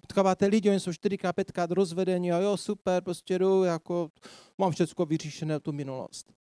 Potkáváte 0.00 0.46
lidi, 0.46 0.70
oni 0.70 0.80
jsou 0.80 0.92
4 0.92 1.18
5 1.34 1.52
rozvedení 1.70 2.32
a 2.32 2.38
jo, 2.38 2.56
super, 2.56 3.02
prostě 3.02 3.38
jdu, 3.38 3.64
jako 3.64 4.10
mám 4.58 4.72
všechno 4.72 5.06
vyříšené 5.06 5.60
tu 5.60 5.72
minulost. 5.72 6.32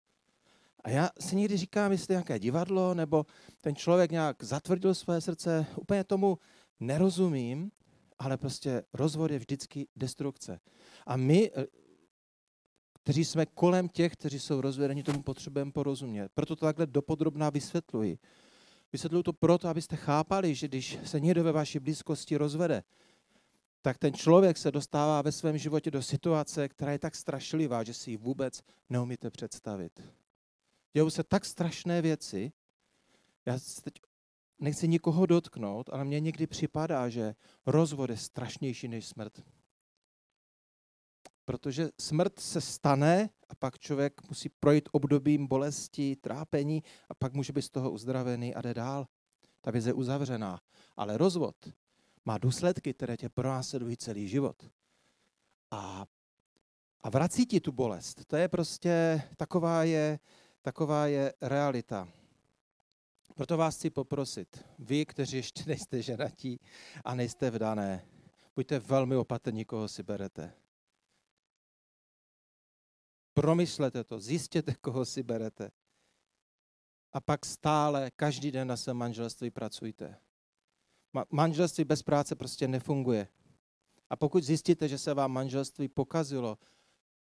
A 0.85 0.91
já 0.91 1.11
si 1.21 1.37
někdy 1.37 1.57
říkám, 1.57 1.93
jestli 1.93 2.13
nějaké 2.13 2.39
divadlo, 2.39 2.95
nebo 2.95 3.27
ten 3.61 3.77
člověk 3.77 4.11
nějak 4.11 4.43
zatvrdil 4.43 4.95
své 4.95 5.21
srdce, 5.21 5.67
úplně 5.77 6.05
tomu 6.05 6.39
nerozumím, 6.81 7.71
ale 8.19 8.37
prostě 8.37 8.83
rozvod 8.93 9.31
je 9.31 9.39
vždycky 9.39 9.89
destrukce. 9.97 10.61
A 11.07 11.17
my, 11.17 11.51
eh, 11.57 11.67
kteří 12.93 13.25
jsme 13.25 13.47
kolem 13.47 13.89
těch, 13.89 14.13
kteří 14.13 14.39
jsou 14.39 14.61
rozvedeni, 14.61 15.03
tomu 15.03 15.23
potřebujeme 15.23 15.73
porozumět. 15.73 16.29
Proto 16.35 16.57
to 16.57 16.65
takhle 16.65 16.87
dopodrobná 16.87 17.51
vysvětluji. 17.51 18.19
Vysvětluji 18.93 19.23
to 19.23 19.33
proto, 19.33 19.69
abyste 19.69 19.97
chápali, 19.97 20.55
že 20.55 20.69
když 20.69 20.99
se 21.05 21.21
někdo 21.21 21.45
ve 21.45 21.53
vaší 21.53 21.79
blízkosti 21.79 22.37
rozvede, 22.37 22.83
tak 23.83 23.99
ten 23.99 24.15
člověk 24.15 24.57
se 24.57 24.71
dostává 24.71 25.23
ve 25.23 25.33
svém 25.33 25.59
životě 25.59 25.91
do 25.91 26.03
situace, 26.03 26.69
která 26.69 26.93
je 26.93 26.99
tak 26.99 27.15
strašlivá, 27.15 27.85
že 27.85 27.95
si 27.95 28.11
ji 28.11 28.17
vůbec 28.17 28.63
neumíte 28.91 29.31
představit. 29.31 30.03
Dějou 30.93 31.11
se 31.11 31.25
tak 31.25 31.45
strašné 31.45 32.03
věci, 32.03 32.53
já 33.47 33.59
teď 33.83 33.95
nechci 34.59 34.89
nikoho 34.89 35.27
dotknout, 35.27 35.91
ale 35.93 36.05
mně 36.05 36.21
někdy 36.21 36.47
připadá, 36.47 37.09
že 37.09 37.35
rozvod 37.67 38.11
je 38.11 38.17
strašnější 38.17 38.89
než 38.89 39.07
smrt. 39.07 39.43
Protože 41.45 41.91
smrt 42.01 42.39
se 42.39 42.61
stane 42.61 43.31
a 43.49 43.55
pak 43.55 43.79
člověk 43.79 44.29
musí 44.29 44.49
projít 44.49 44.89
obdobím 44.93 45.47
bolesti, 45.47 46.17
trápení 46.17 46.83
a 47.09 47.15
pak 47.15 47.33
může 47.33 47.53
být 47.53 47.63
z 47.63 47.71
toho 47.71 47.91
uzdravený 47.91 48.55
a 48.55 48.61
jde 48.61 48.75
dál. 48.75 49.07
Ta 49.61 49.71
věc 49.71 49.87
je 49.87 49.93
uzavřená. 49.93 50.61
Ale 50.97 51.19
rozvod 51.19 51.57
má 52.25 52.39
důsledky, 52.39 52.95
které 52.95 53.17
tě 53.17 53.29
pronásledují 53.29 53.97
celý 53.97 54.29
život. 54.29 54.71
A, 55.71 56.07
a 57.01 57.11
vrací 57.11 57.47
ti 57.47 57.61
tu 57.61 57.73
bolest. 57.73 58.25
To 58.25 58.37
je 58.37 58.49
prostě, 58.49 59.23
taková 59.37 59.85
je, 59.85 60.19
taková 60.63 61.07
je 61.07 61.35
realita. 61.41 62.09
Proto 63.35 63.57
vás 63.57 63.77
chci 63.77 63.91
poprosit, 63.91 64.65
vy, 64.79 65.07
kteří 65.07 65.37
ještě 65.37 65.65
nejste 65.67 66.03
ženatí 66.03 66.61
a 67.05 67.15
nejste 67.15 67.51
vdané, 67.51 68.07
buďte 68.57 68.79
velmi 68.79 69.17
opatrní, 69.17 69.65
koho 69.65 69.89
si 69.89 70.03
berete. 70.03 70.53
Promyslete 73.35 74.05
to, 74.05 74.21
zjistěte, 74.21 74.75
koho 74.81 75.05
si 75.05 75.23
berete. 75.23 75.71
A 77.13 77.21
pak 77.21 77.47
stále, 77.47 78.11
každý 78.11 78.51
den 78.51 78.69
na 78.69 78.77
svém 78.77 78.97
manželství 78.97 79.51
pracujte. 79.51 80.17
Manželství 81.31 81.85
bez 81.85 82.03
práce 82.03 82.37
prostě 82.37 82.69
nefunguje. 82.69 83.29
A 84.11 84.17
pokud 84.17 84.45
zjistíte, 84.45 84.89
že 84.89 84.99
se 84.99 85.15
vám 85.15 85.33
manželství 85.33 85.89
pokazilo, 85.89 86.59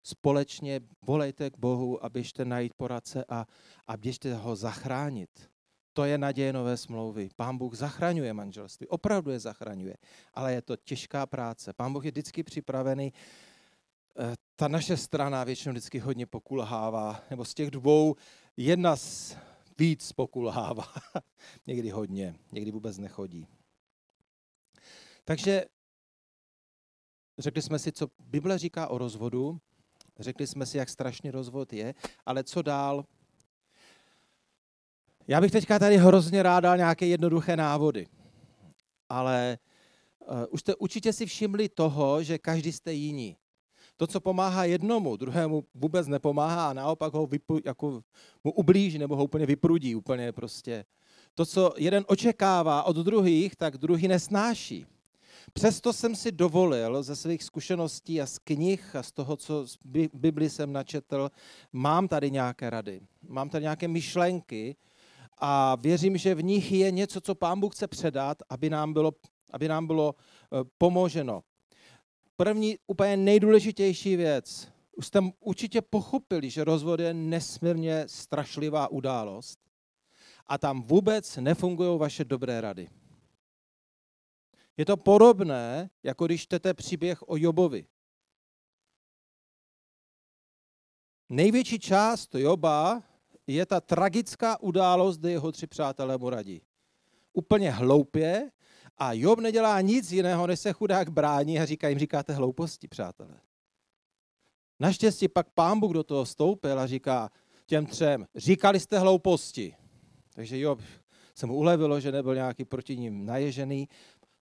společně 0.03 0.81
volejte 1.01 1.49
k 1.49 1.57
Bohu 1.57 2.05
a 2.05 2.09
běžte 2.09 2.45
najít 2.45 2.73
poradce 2.73 3.25
a, 3.29 3.45
a 3.87 3.97
běžte 3.97 4.33
ho 4.35 4.55
zachránit. 4.55 5.49
To 5.93 6.05
je 6.05 6.17
naděje 6.17 6.53
nové 6.53 6.77
smlouvy. 6.77 7.29
Pán 7.35 7.57
Bůh 7.57 7.75
zachraňuje 7.75 8.33
manželství, 8.33 8.87
opravdu 8.87 9.31
je 9.31 9.39
zachraňuje, 9.39 9.95
ale 10.33 10.53
je 10.53 10.61
to 10.61 10.75
těžká 10.75 11.25
práce. 11.25 11.73
Pán 11.73 11.93
Bůh 11.93 12.05
je 12.05 12.11
vždycky 12.11 12.43
připravený. 12.43 13.13
Eh, 14.19 14.35
ta 14.55 14.67
naše 14.67 14.97
strana 14.97 15.43
většinou 15.43 15.73
vždycky 15.73 15.99
hodně 15.99 16.25
pokulhává, 16.25 17.23
nebo 17.29 17.45
z 17.45 17.53
těch 17.53 17.71
dvou 17.71 18.15
jedna 18.57 18.95
z 18.95 19.37
víc 19.77 20.11
pokulhává. 20.11 20.93
někdy 21.67 21.89
hodně, 21.89 22.35
někdy 22.51 22.71
vůbec 22.71 22.97
nechodí. 22.97 23.47
Takže 25.25 25.65
řekli 27.37 27.61
jsme 27.61 27.79
si, 27.79 27.91
co 27.91 28.07
Bible 28.19 28.57
říká 28.57 28.87
o 28.87 28.97
rozvodu, 28.97 29.59
řekli 30.19 30.47
jsme 30.47 30.65
si, 30.65 30.77
jak 30.77 30.89
strašný 30.89 31.31
rozvod 31.31 31.73
je, 31.73 31.93
ale 32.25 32.43
co 32.43 32.61
dál? 32.61 33.05
Já 35.29 35.41
bych 35.41 35.51
teďka 35.51 35.79
tady 35.79 35.97
hrozně 35.97 36.43
rád 36.43 36.59
dal 36.59 36.77
nějaké 36.77 37.05
jednoduché 37.05 37.57
návody, 37.57 38.07
ale 39.09 39.57
uh, 40.19 40.37
už 40.49 40.59
jste 40.59 40.75
určitě 40.75 41.13
si 41.13 41.25
všimli 41.25 41.69
toho, 41.69 42.23
že 42.23 42.37
každý 42.37 42.71
jste 42.71 42.93
jiní. 42.93 43.35
To, 43.97 44.07
co 44.07 44.19
pomáhá 44.19 44.63
jednomu, 44.63 45.17
druhému 45.17 45.63
vůbec 45.73 46.07
nepomáhá 46.07 46.69
a 46.69 46.73
naopak 46.73 47.13
ho 47.13 47.27
vypu, 47.27 47.59
jako 47.65 48.01
mu 48.43 48.51
ublíží 48.51 48.97
nebo 48.97 49.15
ho 49.15 49.23
úplně 49.23 49.45
vyprudí, 49.45 49.95
úplně 49.95 50.31
prostě. 50.31 50.85
To, 51.35 51.45
co 51.45 51.73
jeden 51.77 52.05
očekává 52.07 52.83
od 52.83 52.95
druhých, 52.95 53.55
tak 53.55 53.77
druhý 53.77 54.07
nesnáší. 54.07 54.85
Přesto 55.53 55.93
jsem 55.93 56.15
si 56.15 56.31
dovolil 56.31 57.03
ze 57.03 57.15
svých 57.15 57.43
zkušeností 57.43 58.21
a 58.21 58.25
z 58.25 58.39
knih 58.39 58.95
a 58.95 59.03
z 59.03 59.11
toho, 59.11 59.37
co 59.37 59.67
z 59.67 59.77
Bibli 60.13 60.49
jsem 60.49 60.73
načetl, 60.73 61.29
mám 61.73 62.07
tady 62.07 62.31
nějaké 62.31 62.69
rady, 62.69 63.01
mám 63.27 63.49
tady 63.49 63.63
nějaké 63.63 63.87
myšlenky 63.87 64.75
a 65.39 65.75
věřím, 65.75 66.17
že 66.17 66.35
v 66.35 66.43
nich 66.43 66.71
je 66.71 66.91
něco, 66.91 67.21
co 67.21 67.35
Pán 67.35 67.59
Bůh 67.59 67.75
chce 67.75 67.87
předat, 67.87 68.37
aby 68.49 68.69
nám 68.69 68.93
bylo, 68.93 69.11
aby 69.51 69.67
nám 69.67 69.87
bylo 69.87 70.15
eh, 70.15 70.57
pomoženo. 70.77 71.43
První, 72.35 72.77
úplně 72.87 73.17
nejdůležitější 73.17 74.15
věc. 74.15 74.71
Už 74.95 75.07
jste 75.07 75.19
určitě 75.39 75.81
pochopili, 75.81 76.49
že 76.49 76.63
rozvod 76.63 76.99
je 76.99 77.13
nesmírně 77.13 78.03
strašlivá 78.07 78.87
událost 78.87 79.59
a 80.47 80.57
tam 80.57 80.81
vůbec 80.81 81.37
nefungují 81.37 81.99
vaše 81.99 82.25
dobré 82.25 82.61
rady. 82.61 82.89
Je 84.77 84.85
to 84.85 84.97
podobné, 84.97 85.89
jako 86.03 86.25
když 86.25 86.41
čtete 86.41 86.73
příběh 86.73 87.29
o 87.29 87.37
Jobovi. 87.37 87.85
Největší 91.29 91.79
část 91.79 92.35
Joba 92.35 93.03
je 93.55 93.65
ta 93.65 93.81
tragická 93.81 94.61
událost, 94.61 95.17
kdy 95.17 95.31
jeho 95.31 95.51
tři 95.51 95.67
přátelé 95.67 96.17
mu 96.17 96.29
radí. 96.29 96.61
Úplně 97.33 97.71
hloupě 97.71 98.51
a 98.97 99.13
Job 99.13 99.39
nedělá 99.39 99.81
nic 99.81 100.11
jiného, 100.11 100.47
než 100.47 100.59
se 100.59 100.73
chudák 100.73 101.09
brání 101.09 101.59
a 101.59 101.65
říká 101.65 101.89
jim, 101.89 101.99
říkáte 101.99 102.33
hlouposti, 102.33 102.87
přátelé. 102.87 103.41
Naštěstí 104.79 105.27
pak 105.27 105.49
pán 105.49 105.79
Bůh 105.79 105.93
do 105.93 106.03
toho 106.03 106.23
vstoupil 106.25 106.79
a 106.79 106.87
říká 106.87 107.29
těm 107.65 107.85
třem, 107.85 108.25
říkali 108.35 108.79
jste 108.79 108.99
hlouposti. 108.99 109.75
Takže 110.33 110.59
Job 110.59 110.81
se 111.35 111.45
mu 111.45 111.55
ulevilo, 111.55 111.99
že 111.99 112.11
nebyl 112.11 112.35
nějaký 112.35 112.65
proti 112.65 112.97
ním 112.97 113.25
naježený. 113.25 113.89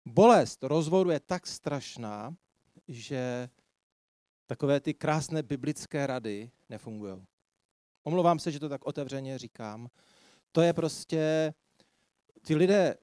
Bolest 0.05 0.64
rozvodu 0.64 1.10
je 1.10 1.20
tak 1.20 1.47
strašná, 1.47 2.36
že 2.88 3.49
takové 4.45 4.80
ty 4.80 4.93
krásné 4.93 5.43
biblické 5.43 6.08
rady 6.08 6.51
nefungují. 6.70 7.14
Omlouvám 8.08 8.39
se, 8.39 8.51
že 8.51 8.60
to 8.60 8.70
tak 8.70 8.86
otevřeně 8.86 9.38
říkám. 9.38 9.88
To 10.51 10.62
je 10.62 10.74
prostě, 10.74 11.53
ty 12.41 12.55
lidé, 12.55 12.95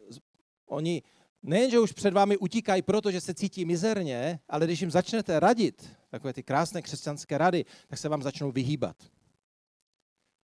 oni 0.67 1.03
nejenže 1.43 1.79
už 1.79 1.93
před 1.93 2.15
vámi 2.15 2.37
utíkají, 2.37 2.83
protože 2.83 3.21
se 3.21 3.35
cítí 3.35 3.65
mizerně, 3.65 4.41
ale 4.49 4.67
když 4.67 4.81
jim 4.81 4.91
začnete 4.91 5.41
radit, 5.41 5.97
takové 6.11 6.33
ty 6.33 6.43
krásné 6.43 6.83
křesťanské 6.83 7.39
rady, 7.39 7.65
tak 7.87 7.99
se 7.99 8.09
vám 8.09 8.23
začnou 8.23 8.53
vyhýbat. 8.53 8.97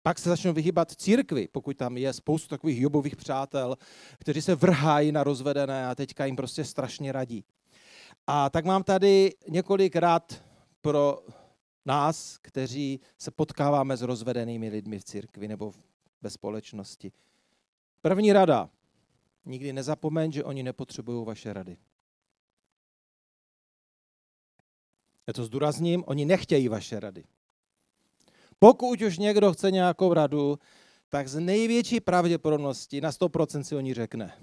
Pak 0.03 0.19
se 0.19 0.29
začnou 0.29 0.53
vyhýbat 0.53 0.93
církvi, 0.93 1.49
pokud 1.53 1.77
tam 1.77 1.97
je 1.97 2.13
spoustu 2.13 2.49
takových 2.49 2.81
jobových 2.81 3.17
přátel, 3.17 3.77
kteří 4.19 4.43
se 4.43 4.55
vrhají 4.55 5.13
na 5.13 5.25
rozvedené 5.25 5.87
a 5.87 5.95
teďka 5.95 6.25
jim 6.25 6.37
prostě 6.37 6.65
strašně 6.65 7.13
radí. 7.13 7.45
A 8.27 8.51
tak 8.51 8.65
mám 8.65 8.83
tady 8.83 9.33
několik 9.49 9.97
rad 9.97 10.45
pro 10.81 11.23
nás, 11.87 12.39
kteří 12.43 13.01
se 13.19 13.31
potkáváme 13.31 13.97
s 13.97 14.03
rozvedenými 14.03 14.69
lidmi 14.69 14.99
v 14.99 15.05
církvi 15.05 15.49
nebo 15.49 15.73
ve 16.23 16.31
společnosti. 16.31 17.13
První 18.03 18.33
rada. 18.33 18.71
Nikdy 19.45 19.73
nezapomeň, 19.73 20.33
že 20.33 20.45
oni 20.45 20.63
nepotřebují 20.63 21.27
vaše 21.27 21.53
rady. 21.53 21.77
Já 25.27 25.33
to 25.33 25.45
zdůrazním, 25.45 26.05
oni 26.07 26.25
nechtějí 26.25 26.69
vaše 26.69 27.01
rady. 27.01 27.25
Pokud 28.59 29.03
už 29.03 29.19
někdo 29.19 29.53
chce 29.53 29.71
nějakou 29.71 30.15
radu, 30.15 30.59
tak 31.09 31.29
z 31.29 31.41
největší 31.41 32.01
pravděpodobnosti 32.01 33.01
na 33.01 33.11
100% 33.11 33.61
si 33.61 33.77
oni 33.77 33.95
řekne. 33.95 34.39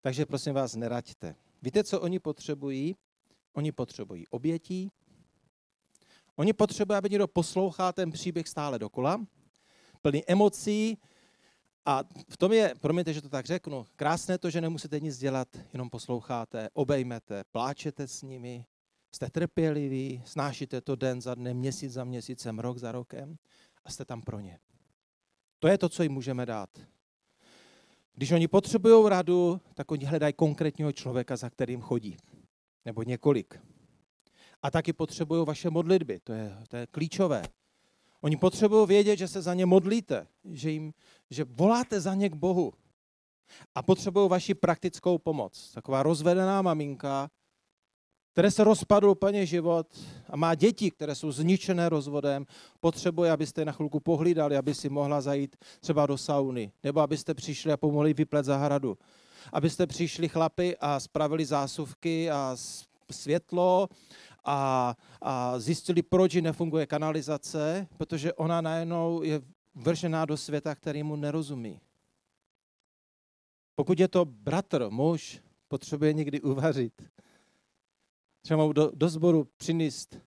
Takže 0.00 0.26
prosím 0.26 0.54
vás, 0.54 0.74
neraďte. 0.74 1.34
Víte, 1.62 1.84
co 1.84 2.00
oni 2.00 2.18
potřebují? 2.18 2.96
Oni 3.52 3.72
potřebují 3.72 4.26
obětí, 4.26 4.90
oni 6.38 6.52
potřebují, 6.52 6.96
aby 6.96 7.10
někdo 7.10 7.28
poslouchá 7.28 7.92
ten 7.92 8.10
příběh 8.10 8.48
stále 8.48 8.78
dokola, 8.78 9.26
plný 10.02 10.22
emocí, 10.26 10.98
a 11.86 12.02
v 12.28 12.36
tom 12.36 12.52
je, 12.52 12.74
promiňte, 12.80 13.12
že 13.12 13.22
to 13.22 13.28
tak 13.28 13.46
řeknu, 13.46 13.86
krásné 13.96 14.38
to, 14.38 14.50
že 14.50 14.60
nemusíte 14.60 15.00
nic 15.00 15.18
dělat, 15.18 15.48
jenom 15.72 15.90
posloucháte, 15.90 16.68
obejmete, 16.72 17.44
pláčete 17.52 18.08
s 18.08 18.22
nimi, 18.22 18.64
Jste 19.12 19.30
trpěliví, 19.30 20.22
snášíte 20.24 20.80
to 20.80 20.96
den 20.96 21.20
za 21.20 21.34
dnem, 21.34 21.56
měsíc 21.56 21.92
za 21.92 22.04
měsícem, 22.04 22.58
rok 22.58 22.78
za 22.78 22.92
rokem 22.92 23.38
a 23.84 23.90
jste 23.90 24.04
tam 24.04 24.22
pro 24.22 24.40
ně. 24.40 24.58
To 25.58 25.68
je 25.68 25.78
to, 25.78 25.88
co 25.88 26.02
jim 26.02 26.12
můžeme 26.12 26.46
dát. 26.46 26.70
Když 28.14 28.32
oni 28.32 28.48
potřebují 28.48 29.10
radu, 29.10 29.60
tak 29.74 29.90
oni 29.90 30.04
hledají 30.04 30.32
konkrétního 30.32 30.92
člověka, 30.92 31.36
za 31.36 31.50
kterým 31.50 31.80
chodí. 31.80 32.16
Nebo 32.84 33.02
několik. 33.02 33.60
A 34.62 34.70
taky 34.70 34.92
potřebují 34.92 35.46
vaše 35.46 35.70
modlitby, 35.70 36.20
to 36.20 36.32
je, 36.32 36.58
to 36.68 36.76
je 36.76 36.86
klíčové. 36.86 37.42
Oni 38.20 38.36
potřebují 38.36 38.86
vědět, 38.86 39.16
že 39.16 39.28
se 39.28 39.42
za 39.42 39.54
ně 39.54 39.66
modlíte, 39.66 40.26
že, 40.44 40.70
jim, 40.70 40.92
že 41.30 41.44
voláte 41.44 42.00
za 42.00 42.14
ně 42.14 42.28
k 42.28 42.34
Bohu. 42.34 42.72
A 43.74 43.82
potřebují 43.82 44.28
vaši 44.28 44.54
praktickou 44.54 45.18
pomoc. 45.18 45.72
Taková 45.72 46.02
rozvedená 46.02 46.62
maminka 46.62 47.30
které 48.38 48.50
se 48.50 48.64
rozpadl 48.64 49.10
úplně 49.10 49.46
život 49.46 49.86
a 50.30 50.36
má 50.36 50.54
děti, 50.54 50.90
které 50.90 51.14
jsou 51.14 51.32
zničené 51.32 51.88
rozvodem, 51.88 52.46
potřebuje, 52.80 53.30
abyste 53.30 53.60
je 53.60 53.64
na 53.64 53.72
chvilku 53.72 54.00
pohlídali, 54.00 54.56
aby 54.56 54.74
si 54.74 54.88
mohla 54.88 55.20
zajít 55.20 55.56
třeba 55.80 56.06
do 56.06 56.18
sauny, 56.18 56.72
nebo 56.84 57.00
abyste 57.00 57.34
přišli 57.34 57.72
a 57.72 57.76
pomohli 57.76 58.14
vyplet 58.14 58.44
zahradu. 58.44 58.98
Abyste 59.52 59.86
přišli 59.86 60.28
chlapy 60.28 60.76
a 60.80 61.00
spravili 61.00 61.46
zásuvky 61.46 62.30
a 62.30 62.56
světlo 63.10 63.88
a, 64.44 64.96
a 65.22 65.58
zjistili, 65.58 66.02
proč 66.02 66.34
nefunguje 66.34 66.86
kanalizace, 66.86 67.86
protože 67.96 68.32
ona 68.32 68.60
najednou 68.60 69.22
je 69.22 69.40
vržená 69.74 70.24
do 70.24 70.36
světa, 70.36 70.74
který 70.74 71.02
mu 71.02 71.16
nerozumí. 71.16 71.80
Pokud 73.74 74.00
je 74.00 74.08
to 74.08 74.24
bratr, 74.24 74.86
muž, 74.90 75.40
potřebuje 75.68 76.12
někdy 76.12 76.40
uvařit 76.40 77.02
třeba 78.42 78.72
do, 78.72 78.90
do 78.94 79.08
sboru 79.08 79.48
přinést 79.56 80.18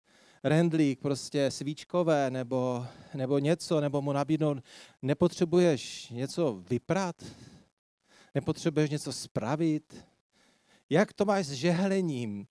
rendlík, 0.43 0.99
prostě 0.99 1.51
svíčkové 1.51 2.31
nebo, 2.31 2.85
nebo 3.13 3.39
něco, 3.39 3.81
nebo 3.81 4.01
mu 4.01 4.13
nabídnout, 4.13 4.57
nepotřebuješ 5.01 6.09
něco 6.09 6.63
vyprat, 6.69 7.15
nepotřebuješ 8.35 8.89
něco 8.89 9.13
spravit. 9.13 10.05
Jak 10.89 11.13
to 11.13 11.25
máš 11.25 11.45
s 11.45 11.51
žehlením? 11.51 12.47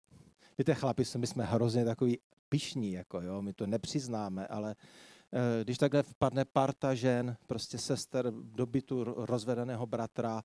Víte, 0.61 0.75
chlapi, 0.75 1.03
my 1.17 1.27
jsme 1.27 1.45
hrozně 1.45 1.85
takový 1.85 2.19
pišní, 2.49 2.93
jako 2.93 3.21
jo, 3.21 3.43
my 3.43 3.53
to 3.53 3.67
nepřiznáme, 3.67 4.47
ale 4.47 4.77
Eh, 5.33 5.65
když 5.65 5.79
takhle 5.79 6.03
vpadne 6.03 6.45
parta 6.45 6.95
žen, 6.95 7.37
prostě 7.47 7.79
sester 7.79 8.31
do 8.31 8.67
bytu 8.67 9.05
rozvedeného 9.05 9.87
bratra, 9.87 10.43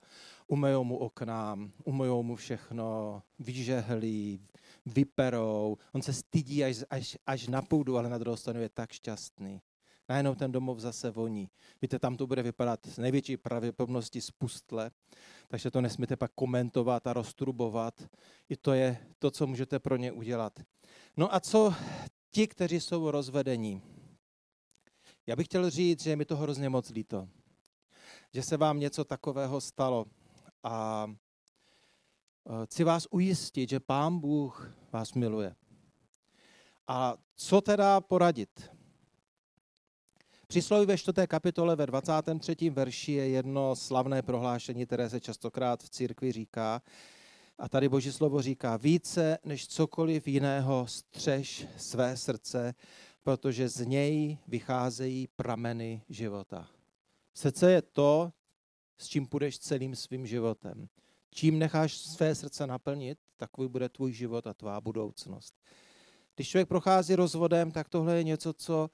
umejou 0.47 0.83
mu 0.83 0.97
okna, 0.97 1.59
umejou 1.83 2.23
mu 2.23 2.35
všechno, 2.35 3.21
vyžehlí, 3.39 4.39
vyperou, 4.85 5.77
on 5.93 6.01
se 6.01 6.13
stydí 6.13 6.63
až, 6.63 6.83
až, 6.89 7.17
až 7.25 7.47
na 7.47 7.61
půdu, 7.61 7.97
ale 7.97 8.09
na 8.09 8.17
druhou 8.17 8.37
stranu 8.37 8.61
je 8.61 8.69
tak 8.69 8.91
šťastný. 8.91 9.61
Najednou 10.09 10.35
ten 10.35 10.51
domov 10.51 10.79
zase 10.79 11.11
voní. 11.11 11.49
Víte, 11.81 11.99
tam 11.99 12.17
to 12.17 12.27
bude 12.27 12.43
vypadat 12.43 12.85
s 12.85 12.97
největší 12.97 13.37
pravděpodobností 13.37 14.21
spustle, 14.21 14.91
takže 15.47 15.71
to 15.71 15.81
nesmíte 15.81 16.15
pak 16.15 16.31
komentovat 16.35 17.07
a 17.07 17.13
roztrubovat. 17.13 18.09
I 18.49 18.57
to 18.57 18.73
je 18.73 18.97
to, 19.19 19.31
co 19.31 19.47
můžete 19.47 19.79
pro 19.79 19.97
ně 19.97 20.11
udělat. 20.11 20.59
No 21.17 21.35
a 21.35 21.39
co 21.39 21.73
ti, 22.31 22.47
kteří 22.47 22.79
jsou 22.79 23.11
rozvedení? 23.11 23.81
Já 25.27 25.35
bych 25.35 25.47
chtěl 25.47 25.69
říct, 25.69 26.03
že 26.03 26.09
je 26.09 26.15
mi 26.15 26.25
to 26.25 26.37
hrozně 26.37 26.69
moc 26.69 26.89
líto, 26.89 27.29
že 28.33 28.43
se 28.43 28.57
vám 28.57 28.79
něco 28.79 29.03
takového 29.03 29.61
stalo. 29.61 30.05
A 30.63 31.07
e, 31.09 32.65
chci 32.65 32.83
vás 32.83 33.07
ujistit, 33.11 33.69
že 33.69 33.79
Pán 33.79 34.19
Bůh 34.19 34.71
vás 34.91 35.13
miluje. 35.13 35.55
A 36.87 37.17
co 37.35 37.61
teda 37.61 38.01
poradit? 38.01 38.74
Přísloví 40.47 40.85
ve 40.85 40.97
4. 40.97 41.27
kapitole 41.27 41.75
ve 41.75 41.85
23. 41.85 42.69
verši 42.69 43.11
je 43.11 43.29
jedno 43.29 43.75
slavné 43.75 44.21
prohlášení, 44.21 44.85
které 44.85 45.09
se 45.09 45.19
častokrát 45.19 45.83
v 45.83 45.89
církvi 45.89 46.31
říká. 46.31 46.81
A 47.57 47.69
tady 47.69 47.89
Boží 47.89 48.11
slovo 48.11 48.41
říká, 48.41 48.77
více 48.77 49.37
než 49.43 49.67
cokoliv 49.67 50.27
jiného 50.27 50.87
střež 50.87 51.67
své 51.77 52.17
srdce, 52.17 52.73
protože 53.23 53.69
z 53.69 53.85
něj 53.85 54.37
vycházejí 54.47 55.27
prameny 55.35 56.01
života. 56.09 56.67
Srdce 57.33 57.71
je 57.71 57.81
to, 57.81 58.31
s 58.97 59.07
čím 59.07 59.27
půjdeš 59.27 59.59
celým 59.59 59.95
svým 59.95 60.27
životem. 60.27 60.87
Čím 61.31 61.59
necháš 61.59 61.97
své 61.97 62.35
srdce 62.35 62.67
naplnit, 62.67 63.17
takový 63.37 63.69
bude 63.69 63.89
tvůj 63.89 64.13
život 64.13 64.47
a 64.47 64.53
tvá 64.53 64.81
budoucnost. 64.81 65.53
Když 66.35 66.49
člověk 66.49 66.67
prochází 66.67 67.15
rozvodem, 67.15 67.71
tak 67.71 67.89
tohle 67.89 68.17
je 68.17 68.23
něco, 68.23 68.53
co 68.53 68.89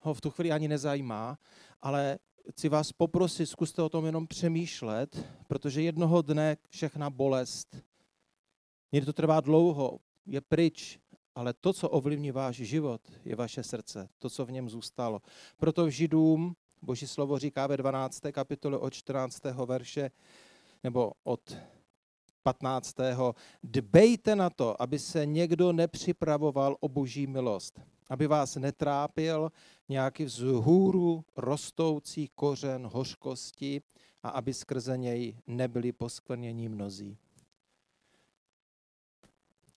ho 0.00 0.14
v 0.14 0.20
tu 0.20 0.30
chvíli 0.30 0.52
ani 0.52 0.68
nezajímá, 0.68 1.38
ale 1.82 2.18
chci 2.50 2.68
vás 2.68 2.92
poprosit, 2.92 3.46
zkuste 3.46 3.82
o 3.82 3.88
tom 3.88 4.06
jenom 4.06 4.26
přemýšlet, 4.26 5.26
protože 5.46 5.82
jednoho 5.82 6.22
dne 6.22 6.56
všechna 6.70 7.10
bolest 7.10 7.76
Někdy 8.92 9.06
to 9.06 9.12
trvá 9.12 9.40
dlouho, 9.40 9.98
je 10.26 10.40
pryč, 10.40 10.98
ale 11.34 11.52
to, 11.52 11.72
co 11.72 11.88
ovlivní 11.88 12.30
váš 12.30 12.56
život, 12.56 13.00
je 13.24 13.36
vaše 13.36 13.62
srdce, 13.62 14.08
to, 14.18 14.30
co 14.30 14.46
v 14.46 14.52
něm 14.52 14.68
zůstalo. 14.68 15.22
Proto 15.56 15.86
v 15.86 15.88
Židům 15.88 16.56
Boží 16.82 17.06
slovo 17.06 17.38
říká 17.38 17.66
ve 17.66 17.76
12. 17.76 18.20
kapitole 18.32 18.78
od 18.78 18.94
14. 18.94 19.44
verše, 19.66 20.10
nebo 20.84 21.12
od 21.24 21.56
15. 22.46 22.96
Dbejte 23.62 24.36
na 24.36 24.50
to, 24.50 24.82
aby 24.82 24.98
se 24.98 25.26
někdo 25.26 25.72
nepřipravoval 25.72 26.76
o 26.80 26.88
boží 26.88 27.26
milost, 27.26 27.80
aby 28.10 28.26
vás 28.26 28.56
netrápil 28.56 29.52
nějaký 29.88 30.24
vzhůru 30.24 31.24
rostoucí 31.36 32.28
kořen 32.34 32.86
hořkosti 32.86 33.82
a 34.22 34.28
aby 34.28 34.54
skrze 34.54 34.98
něj 34.98 35.36
nebyli 35.46 35.92
poskvrnění 35.92 36.68
mnozí. 36.68 37.16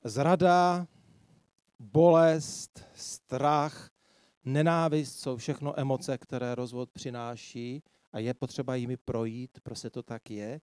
Zrada, 0.03 0.87
bolest, 1.79 2.85
strach, 2.95 3.89
nenávist 4.45 5.19
jsou 5.19 5.37
všechno 5.37 5.79
emoce, 5.79 6.17
které 6.17 6.55
rozvod 6.55 6.89
přináší 6.91 7.83
a 8.11 8.19
je 8.19 8.33
potřeba 8.33 8.75
jimi 8.75 8.97
projít, 8.97 9.59
prostě 9.63 9.89
to 9.89 10.03
tak 10.03 10.29
je. 10.31 10.61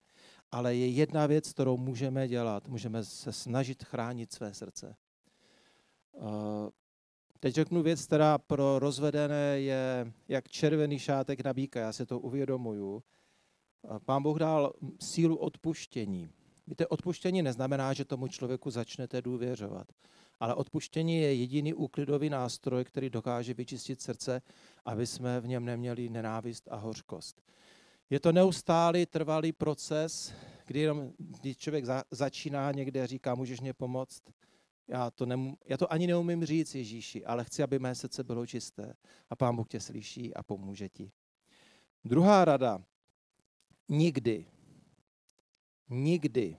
Ale 0.51 0.74
je 0.74 0.88
jedna 0.88 1.26
věc, 1.26 1.53
kterou 1.53 1.76
můžeme 1.76 2.28
dělat. 2.28 2.68
Můžeme 2.68 3.05
se 3.05 3.32
snažit 3.32 3.84
chránit 3.84 4.32
své 4.32 4.55
srdce. 4.55 4.97
Eh, 6.16 6.70
teď 7.40 7.55
řeknu 7.55 7.82
věc, 7.82 8.07
která 8.07 8.38
pro 8.38 8.78
rozvedené 8.78 9.61
je 9.61 10.12
jak 10.28 10.49
červený 10.49 10.99
šátek 10.99 11.44
na 11.44 11.53
bíka, 11.53 11.80
já 11.80 11.92
se 11.92 12.07
to 12.07 12.18
uvědomuju. 12.18 13.03
Eh, 13.84 13.99
Pán 14.05 14.22
Bůh 14.22 14.38
dal 14.38 14.72
sílu 15.01 15.36
odpuštění. 15.36 16.30
Víte, 16.66 16.86
odpuštění 16.86 17.42
neznamená, 17.42 17.92
že 17.92 18.05
tomu 18.05 18.28
člověku 18.28 18.70
začnete 18.70 19.22
důvěřovat. 19.22 19.86
Ale 20.40 20.55
odpuštění 20.55 21.16
je 21.16 21.34
jediný 21.34 21.74
úklidový 21.74 22.30
nástroj, 22.30 22.84
který 22.84 23.11
dokáže 23.11 23.55
vyčistit 23.55 24.01
srdce, 24.01 24.42
aby 24.84 25.07
jsme 25.07 25.40
v 25.40 25.47
něm 25.47 25.64
neměli 25.64 26.09
nenávist 26.09 26.68
a 26.70 26.76
hořkost. 26.76 27.42
Je 28.11 28.21
to 28.21 28.33
neustálý, 28.33 29.07
trvalý 29.07 29.53
proces, 29.53 30.35
kdy, 30.67 30.81
jenom, 30.81 31.13
kdy 31.19 31.55
člověk 31.55 31.85
za, 31.85 32.05
začíná 32.11 32.73
někde 32.73 33.07
říká, 33.07 33.35
můžeš 33.35 33.61
mě 33.61 33.73
pomoct? 33.73 34.23
Já 34.89 35.11
to, 35.11 35.27
nemů, 35.27 35.59
já 35.67 35.77
to 35.77 35.93
ani 35.93 36.07
neumím 36.07 36.45
říct 36.45 36.75
Ježíši, 36.75 37.25
ale 37.25 37.45
chci, 37.45 37.63
aby 37.63 37.79
mé 37.79 37.95
srdce 37.95 38.25
bylo 38.25 38.47
čisté. 38.47 38.95
A 39.31 39.37
Pán 39.37 39.57
Bůh 39.57 39.69
tě 39.69 39.81
slyší 39.81 40.35
a 40.35 40.43
pomůže 40.43 40.89
ti. 40.89 41.13
Druhá 42.05 42.45
rada. 42.45 42.85
Nikdy, 43.89 44.47
nikdy 45.89 46.59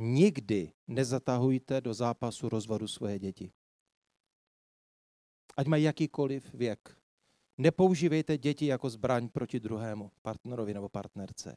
nikdy 0.00 0.72
nezatahujte 0.88 1.80
do 1.80 1.94
zápasu 1.94 2.48
rozvodu 2.48 2.88
svoje 2.88 3.18
děti. 3.18 3.52
Ať 5.56 5.66
mají 5.66 5.84
jakýkoliv 5.84 6.54
věk. 6.54 6.99
Nepoužívejte 7.60 8.38
děti 8.38 8.66
jako 8.66 8.90
zbraň 8.90 9.28
proti 9.28 9.60
druhému 9.60 10.10
partnerovi 10.22 10.74
nebo 10.74 10.88
partnerce. 10.88 11.56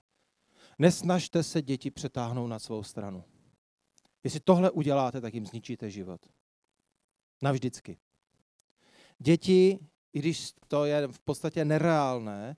Nesnažte 0.79 1.43
se 1.43 1.61
děti 1.61 1.91
přetáhnout 1.91 2.49
na 2.49 2.59
svou 2.59 2.83
stranu. 2.83 3.23
Jestli 4.23 4.39
tohle 4.39 4.71
uděláte, 4.71 5.21
tak 5.21 5.33
jim 5.33 5.45
zničíte 5.45 5.89
život. 5.89 6.21
Navždycky. 7.41 7.97
Děti, 9.19 9.79
i 10.13 10.19
když 10.19 10.51
to 10.67 10.85
je 10.85 11.07
v 11.07 11.19
podstatě 11.19 11.65
nereálné, 11.65 12.57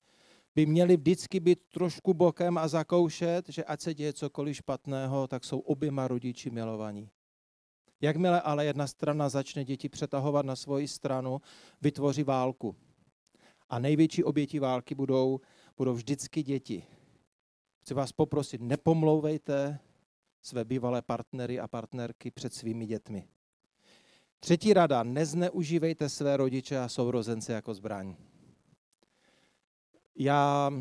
by 0.55 0.65
měli 0.65 0.97
vždycky 0.97 1.39
být 1.39 1.59
trošku 1.69 2.13
bokem 2.13 2.57
a 2.57 2.67
zakoušet, 2.67 3.49
že 3.49 3.63
ať 3.63 3.81
se 3.81 3.93
děje 3.93 4.13
cokoliv 4.13 4.55
špatného, 4.55 5.27
tak 5.27 5.43
jsou 5.43 5.59
oběma 5.59 6.07
rodiči 6.07 6.49
milovaní. 6.49 7.09
Jakmile 8.01 8.41
ale 8.41 8.65
jedna 8.65 8.87
strana 8.87 9.29
začne 9.29 9.65
děti 9.65 9.89
přetahovat 9.89 10.45
na 10.45 10.55
svoji 10.55 10.87
stranu, 10.87 11.41
vytvoří 11.81 12.23
válku. 12.23 12.75
A 13.69 13.79
největší 13.79 14.23
oběti 14.23 14.59
války 14.59 14.95
budou, 14.95 15.39
budou 15.77 15.93
vždycky 15.93 16.43
děti. 16.43 16.83
Chci 17.81 17.93
vás 17.93 18.11
poprosit, 18.11 18.61
nepomlouvejte 18.61 19.79
své 20.41 20.65
bývalé 20.65 21.01
partnery 21.01 21.59
a 21.59 21.67
partnerky 21.67 22.31
před 22.31 22.53
svými 22.53 22.85
dětmi. 22.85 23.27
Třetí 24.39 24.73
rada, 24.73 25.03
nezneužívejte 25.03 26.09
své 26.09 26.37
rodiče 26.37 26.79
a 26.79 26.89
sourozence 26.89 27.53
jako 27.53 27.73
zbraň 27.73 28.15
já 30.15 30.71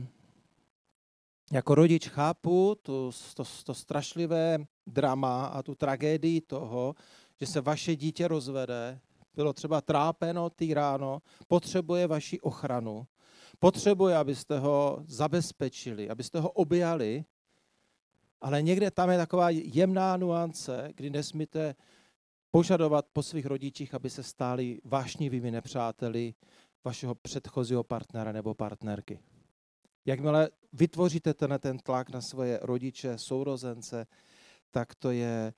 jako 1.52 1.74
rodič 1.74 2.08
chápu 2.08 2.74
to, 2.82 3.10
to, 3.34 3.44
to 3.64 3.74
strašlivé 3.74 4.58
drama 4.86 5.46
a 5.46 5.62
tu 5.62 5.74
tragédii 5.74 6.40
toho, 6.40 6.94
že 7.40 7.46
se 7.46 7.60
vaše 7.60 7.96
dítě 7.96 8.28
rozvede, 8.28 9.00
bylo 9.34 9.52
třeba 9.52 9.80
trápeno 9.80 10.50
ráno, 10.72 11.22
potřebuje 11.48 12.06
vaši 12.06 12.40
ochranu, 12.40 13.06
potřebuje, 13.58 14.16
abyste 14.16 14.58
ho 14.58 15.02
zabezpečili, 15.06 16.10
abyste 16.10 16.40
ho 16.40 16.50
objali, 16.50 17.24
ale 18.40 18.62
někde 18.62 18.90
tam 18.90 19.10
je 19.10 19.18
taková 19.18 19.50
jemná 19.50 20.16
nuance, 20.16 20.88
kdy 20.94 21.10
nesmíte 21.10 21.74
požadovat 22.50 23.06
po 23.12 23.22
svých 23.22 23.46
rodičích, 23.46 23.94
aby 23.94 24.10
se 24.10 24.22
stáli 24.22 24.80
vášnivými 24.84 25.50
nepřáteli, 25.50 26.34
vašeho 26.84 27.14
předchozího 27.14 27.84
partnera 27.84 28.32
nebo 28.32 28.54
partnerky. 28.54 29.18
Jakmile 30.06 30.50
vytvoříte 30.72 31.34
ten, 31.34 31.58
ten 31.58 31.78
tlak 31.78 32.10
na 32.10 32.20
svoje 32.20 32.58
rodiče, 32.62 33.18
sourozence, 33.18 34.06
tak 34.70 34.94
to 34.94 35.10
je 35.10 35.54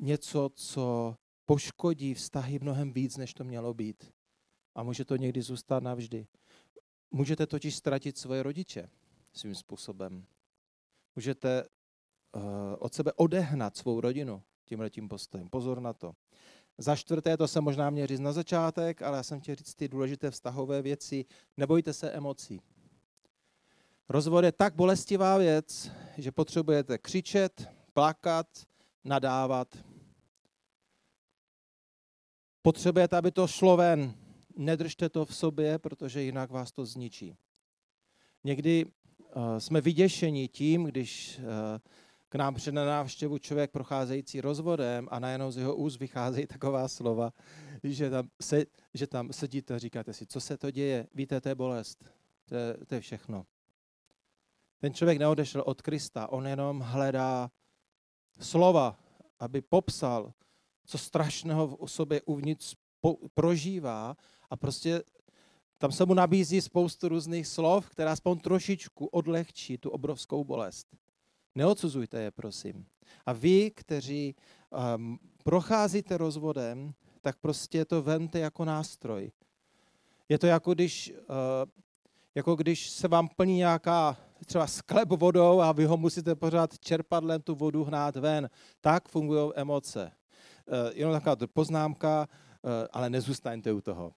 něco, 0.00 0.50
co 0.54 1.16
poškodí 1.46 2.14
vztahy 2.14 2.58
mnohem 2.58 2.92
víc, 2.92 3.16
než 3.16 3.34
to 3.34 3.44
mělo 3.44 3.74
být. 3.74 4.12
A 4.74 4.82
může 4.82 5.04
to 5.04 5.16
někdy 5.16 5.42
zůstat 5.42 5.82
navždy. 5.82 6.26
Můžete 7.10 7.46
totiž 7.46 7.76
ztratit 7.76 8.18
svoje 8.18 8.42
rodiče 8.42 8.90
svým 9.32 9.54
způsobem. 9.54 10.26
Můžete 11.16 11.64
uh, 12.34 12.42
od 12.78 12.94
sebe 12.94 13.12
odehnat 13.12 13.76
svou 13.76 14.00
rodinu 14.00 14.42
tímhle 14.64 14.90
tím 14.90 15.08
postojem. 15.08 15.48
Pozor 15.48 15.80
na 15.80 15.92
to. 15.92 16.12
Za 16.78 16.96
čtvrté, 16.96 17.36
to 17.36 17.48
se 17.48 17.60
možná 17.60 17.90
mě 17.90 18.06
říct 18.06 18.20
na 18.20 18.32
začátek, 18.32 19.02
ale 19.02 19.16
já 19.16 19.22
jsem 19.22 19.40
chtěl 19.40 19.54
říct 19.54 19.74
ty 19.74 19.88
důležité 19.88 20.30
vztahové 20.30 20.82
věci. 20.82 21.24
Nebojte 21.56 21.92
se 21.92 22.10
emocí. 22.10 22.60
Rozvod 24.08 24.44
je 24.44 24.52
tak 24.52 24.74
bolestivá 24.74 25.38
věc, 25.38 25.90
že 26.16 26.32
potřebujete 26.32 26.98
křičet, 26.98 27.68
plakat, 27.92 28.46
nadávat. 29.04 29.76
Potřebujete, 32.66 33.16
aby 33.16 33.30
to 33.30 33.46
šlo 33.46 33.76
ven. 33.76 34.14
Nedržte 34.56 35.08
to 35.08 35.24
v 35.24 35.36
sobě, 35.36 35.78
protože 35.78 36.22
jinak 36.22 36.50
vás 36.50 36.72
to 36.72 36.84
zničí. 36.84 37.36
Někdy 38.44 38.84
uh, 38.84 38.92
jsme 39.58 39.80
vyděšeni 39.80 40.48
tím, 40.48 40.84
když 40.84 41.38
uh, 41.38 41.44
k 42.28 42.34
nám 42.34 42.54
přijde 42.54 42.74
na 42.74 42.86
návštěvu 42.86 43.38
člověk 43.38 43.70
procházející 43.70 44.40
rozvodem 44.40 45.08
a 45.10 45.18
najednou 45.18 45.50
z 45.50 45.56
jeho 45.56 45.76
úst 45.76 45.98
vycházejí 45.98 46.46
taková 46.46 46.88
slova, 46.88 47.32
že 47.82 48.10
tam, 48.10 48.28
se, 48.40 48.64
že 48.94 49.06
tam 49.06 49.32
sedíte 49.32 49.74
a 49.74 49.78
říkáte 49.78 50.12
si, 50.12 50.26
co 50.26 50.40
se 50.40 50.56
to 50.56 50.70
děje, 50.70 51.06
víte, 51.14 51.40
to 51.40 51.48
je 51.48 51.54
bolest, 51.54 52.04
to 52.44 52.54
je, 52.54 52.76
to 52.86 52.94
je 52.94 53.00
všechno. 53.00 53.46
Ten 54.78 54.94
člověk 54.94 55.18
neodešel 55.18 55.62
od 55.66 55.82
Krista, 55.82 56.32
on 56.32 56.46
jenom 56.46 56.80
hledá 56.80 57.50
slova, 58.40 58.98
aby 59.38 59.60
popsal, 59.60 60.32
co 60.86 60.98
strašného 60.98 61.78
v 61.86 61.90
sobě 61.90 62.22
uvnitř 62.22 62.74
prožívá 63.34 64.16
a 64.50 64.56
prostě 64.56 65.02
tam 65.78 65.92
se 65.92 66.06
mu 66.06 66.14
nabízí 66.14 66.60
spoustu 66.60 67.08
různých 67.08 67.46
slov, 67.46 67.90
která 67.90 68.12
aspoň 68.12 68.38
trošičku 68.38 69.06
odlehčí 69.06 69.78
tu 69.78 69.90
obrovskou 69.90 70.44
bolest. 70.44 70.86
Neodsuzujte 71.54 72.20
je, 72.20 72.30
prosím. 72.30 72.86
A 73.26 73.32
vy, 73.32 73.70
kteří 73.70 74.34
um, 74.96 75.18
procházíte 75.44 76.16
rozvodem, 76.16 76.94
tak 77.20 77.38
prostě 77.38 77.84
to 77.84 78.02
vente 78.02 78.38
jako 78.38 78.64
nástroj. 78.64 79.32
Je 80.28 80.38
to 80.38 80.46
jako 80.46 80.74
když, 80.74 81.12
uh, 81.12 81.70
jako 82.34 82.56
když 82.56 82.90
se 82.90 83.08
vám 83.08 83.28
plní 83.28 83.56
nějaká 83.56 84.16
třeba 84.46 84.66
sklep 84.66 85.08
vodou 85.08 85.60
a 85.60 85.72
vy 85.72 85.84
ho 85.84 85.96
musíte 85.96 86.34
pořád 86.34 86.78
čerpadlem 86.78 87.42
tu 87.42 87.54
vodu 87.54 87.84
hnát 87.84 88.16
ven. 88.16 88.50
Tak 88.80 89.08
fungují 89.08 89.52
emoce. 89.54 90.12
Uh, 90.66 90.90
jenom 90.94 91.14
taková 91.14 91.36
poznámka, 91.52 92.28
uh, 92.62 92.70
ale 92.92 93.10
nezůstaňte 93.10 93.72
u 93.72 93.80
toho. 93.80 94.12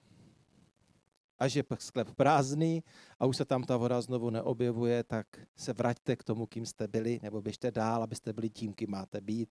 Až 1.40 1.54
je 1.56 1.64
sklep 1.80 2.16
prázdný 2.16 2.84
a 3.20 3.26
už 3.26 3.38
se 3.38 3.46
tam 3.46 3.64
ta 3.64 3.78
voda 3.78 4.02
znovu 4.02 4.30
neobjevuje, 4.30 5.04
tak 5.04 5.28
se 5.56 5.74
vraťte 5.74 6.16
k 6.16 6.24
tomu, 6.24 6.46
kým 6.46 6.66
jste 6.66 6.88
byli, 6.88 7.20
nebo 7.24 7.42
běžte 7.42 7.72
dál, 7.72 8.04
abyste 8.04 8.34
byli 8.34 8.50
tím, 8.50 8.74
kým 8.74 8.92
máte 8.92 9.22
být. 9.22 9.50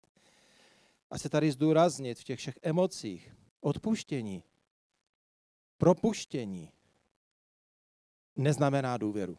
A 1.11 1.19
se 1.19 1.29
tady 1.29 1.53
zdůraznit 1.53 2.19
v 2.19 2.25
těch 2.25 2.39
všech 2.39 2.59
emocích 2.63 3.37
odpuštění, 3.61 4.45
propuštění 5.79 6.73
neznamená 8.37 8.97
důvěru. 8.97 9.39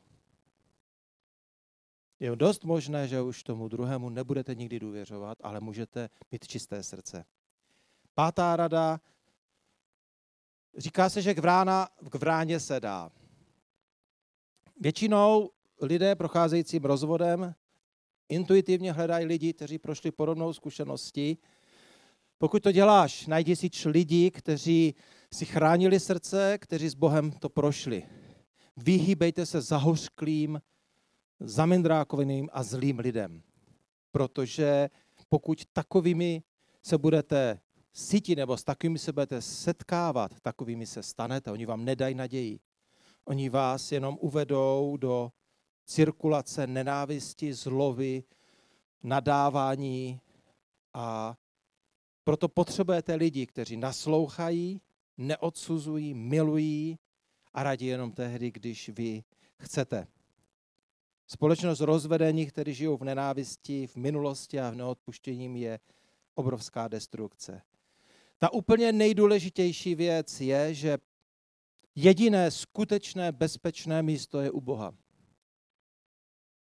je 2.19 2.35
dost 2.35 2.63
možné, 2.63 3.07
že 3.07 3.21
už 3.21 3.43
tomu 3.43 3.67
druhému 3.67 4.09
nebudete 4.09 4.55
nikdy 4.55 4.79
důvěřovat, 4.79 5.37
ale 5.43 5.59
můžete 5.59 6.09
mít 6.31 6.47
čisté 6.47 6.83
srdce. 6.83 7.25
Pátá 8.15 8.55
rada. 8.55 8.99
Říká 10.77 11.09
se, 11.09 11.21
že 11.21 11.33
k, 11.33 11.39
vrána, 11.39 11.89
k 12.09 12.15
vráně 12.15 12.59
se 12.59 12.79
dá. 12.79 13.11
Většinou 14.81 15.49
lidé 15.81 16.15
procházejícím 16.15 16.83
rozvodem 16.83 17.55
intuitivně 18.29 18.91
hledají 18.91 19.25
lidi, 19.25 19.53
kteří 19.53 19.77
prošli 19.77 20.11
podobnou 20.11 20.53
zkušeností. 20.53 21.37
Pokud 22.37 22.63
to 22.63 22.71
děláš, 22.71 23.27
najdi 23.27 23.55
si 23.55 23.69
lidi, 23.85 24.31
kteří 24.31 24.95
si 25.33 25.45
chránili 25.45 25.99
srdce, 25.99 26.57
kteří 26.57 26.89
s 26.89 26.95
Bohem 26.95 27.31
to 27.31 27.49
prošli. 27.49 28.03
Vyhýbejte 28.77 29.45
se 29.45 29.61
zahořklým, 29.61 30.61
zamindrákovaným 31.39 32.49
a 32.53 32.63
zlým 32.63 32.99
lidem. 32.99 33.43
Protože 34.11 34.89
pokud 35.29 35.65
takovými 35.73 36.43
se 36.81 36.97
budete 36.97 37.59
síti 37.95 38.35
nebo 38.35 38.57
s 38.57 38.63
takovými 38.63 38.99
se 38.99 39.13
budete 39.13 39.41
setkávat, 39.41 40.39
takovými 40.41 40.85
se 40.85 41.03
stanete. 41.03 41.51
Oni 41.51 41.65
vám 41.65 41.85
nedají 41.85 42.15
naději. 42.15 42.59
Oni 43.25 43.49
vás 43.49 43.91
jenom 43.91 44.17
uvedou 44.21 44.97
do 44.97 45.31
cirkulace 45.85 46.67
nenávisti, 46.67 47.53
zlovy, 47.53 48.23
nadávání 49.03 50.19
a 50.93 51.37
proto 52.23 52.49
potřebujete 52.49 53.15
lidi, 53.15 53.45
kteří 53.45 53.77
naslouchají, 53.77 54.81
neodsuzují, 55.17 56.13
milují 56.13 56.99
a 57.53 57.63
radí 57.63 57.85
jenom 57.85 58.11
tehdy, 58.11 58.51
když 58.51 58.89
vy 58.89 59.23
chcete. 59.59 60.07
Společnost 61.27 61.79
rozvedení, 61.79 62.45
kteří 62.45 62.73
žijou 62.73 62.97
v 62.97 63.03
nenávisti, 63.03 63.87
v 63.87 63.95
minulosti 63.95 64.59
a 64.59 64.69
v 64.69 64.75
neodpuštěním, 64.75 65.55
je 65.55 65.79
obrovská 66.35 66.87
destrukce. 66.87 67.61
Ta 68.45 68.53
úplně 68.53 68.91
nejdůležitější 68.91 69.95
věc 69.95 70.41
je, 70.41 70.73
že 70.73 70.97
jediné 71.95 72.51
skutečné 72.51 73.31
bezpečné 73.31 74.03
místo 74.03 74.41
je 74.41 74.51
u 74.51 74.61
Boha. 74.61 74.93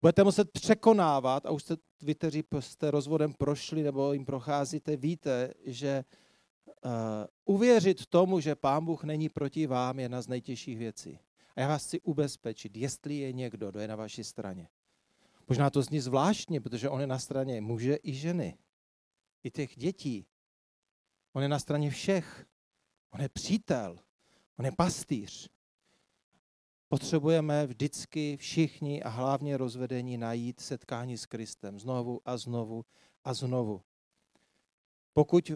Budete 0.03 0.25
muset 0.25 0.51
překonávat, 0.51 1.47
a 1.47 1.51
už 1.51 1.63
jste, 1.63 1.77
vy, 2.03 2.15
kteří 2.15 2.45
jste 2.61 2.91
rozvodem 2.91 3.33
prošli 3.33 3.83
nebo 3.83 4.13
jim 4.13 4.25
procházíte, 4.25 4.97
víte, 4.97 5.55
že 5.65 6.05
uh, 6.85 6.91
uvěřit 7.45 8.07
tomu, 8.07 8.41
že 8.41 8.55
Pán 8.55 8.85
Bůh 8.85 9.05
není 9.05 9.29
proti 9.29 9.67
vám, 9.67 9.99
je 9.99 10.05
jedna 10.05 10.23
z 10.23 10.29
nejtěžších 10.29 10.79
věcí. 10.79 11.19
A 11.57 11.61
já 11.61 11.69
vás 11.69 11.87
chci 11.87 12.01
ubezpečit, 12.01 12.77
jestli 12.77 13.15
je 13.15 13.33
někdo, 13.33 13.71
kdo 13.71 13.81
je 13.81 13.89
na 13.89 13.97
vaší 13.97 14.25
straně. 14.25 14.69
Možná 15.49 15.71
to 15.71 15.83
zní 15.83 16.01
zvláštně, 16.01 16.61
protože 16.61 16.89
on 16.89 17.01
je 17.01 17.07
na 17.07 17.19
straně 17.19 17.61
muže 17.61 17.99
i 18.03 18.15
ženy. 18.15 18.59
I 19.45 19.51
těch 19.51 19.77
dětí. 19.77 20.27
On 21.35 21.43
je 21.43 21.49
na 21.49 21.59
straně 21.59 21.91
všech. 21.91 22.47
On 23.11 23.21
je 23.21 23.29
přítel. 23.29 23.99
On 24.59 24.65
je 24.65 24.73
pastýř. 24.73 25.49
Potřebujeme 26.89 27.67
vždycky 27.67 28.37
všichni 28.37 29.03
a 29.03 29.09
hlavně 29.09 29.57
rozvedení 29.57 30.19
najít 30.19 30.61
setkání 30.61 31.19
s 31.19 31.27
Kristem 31.27 31.81
znovu 31.81 32.21
a 32.25 32.37
znovu 32.37 32.85
a 33.25 33.35
znovu. 33.35 33.83
Pokud 35.13 35.51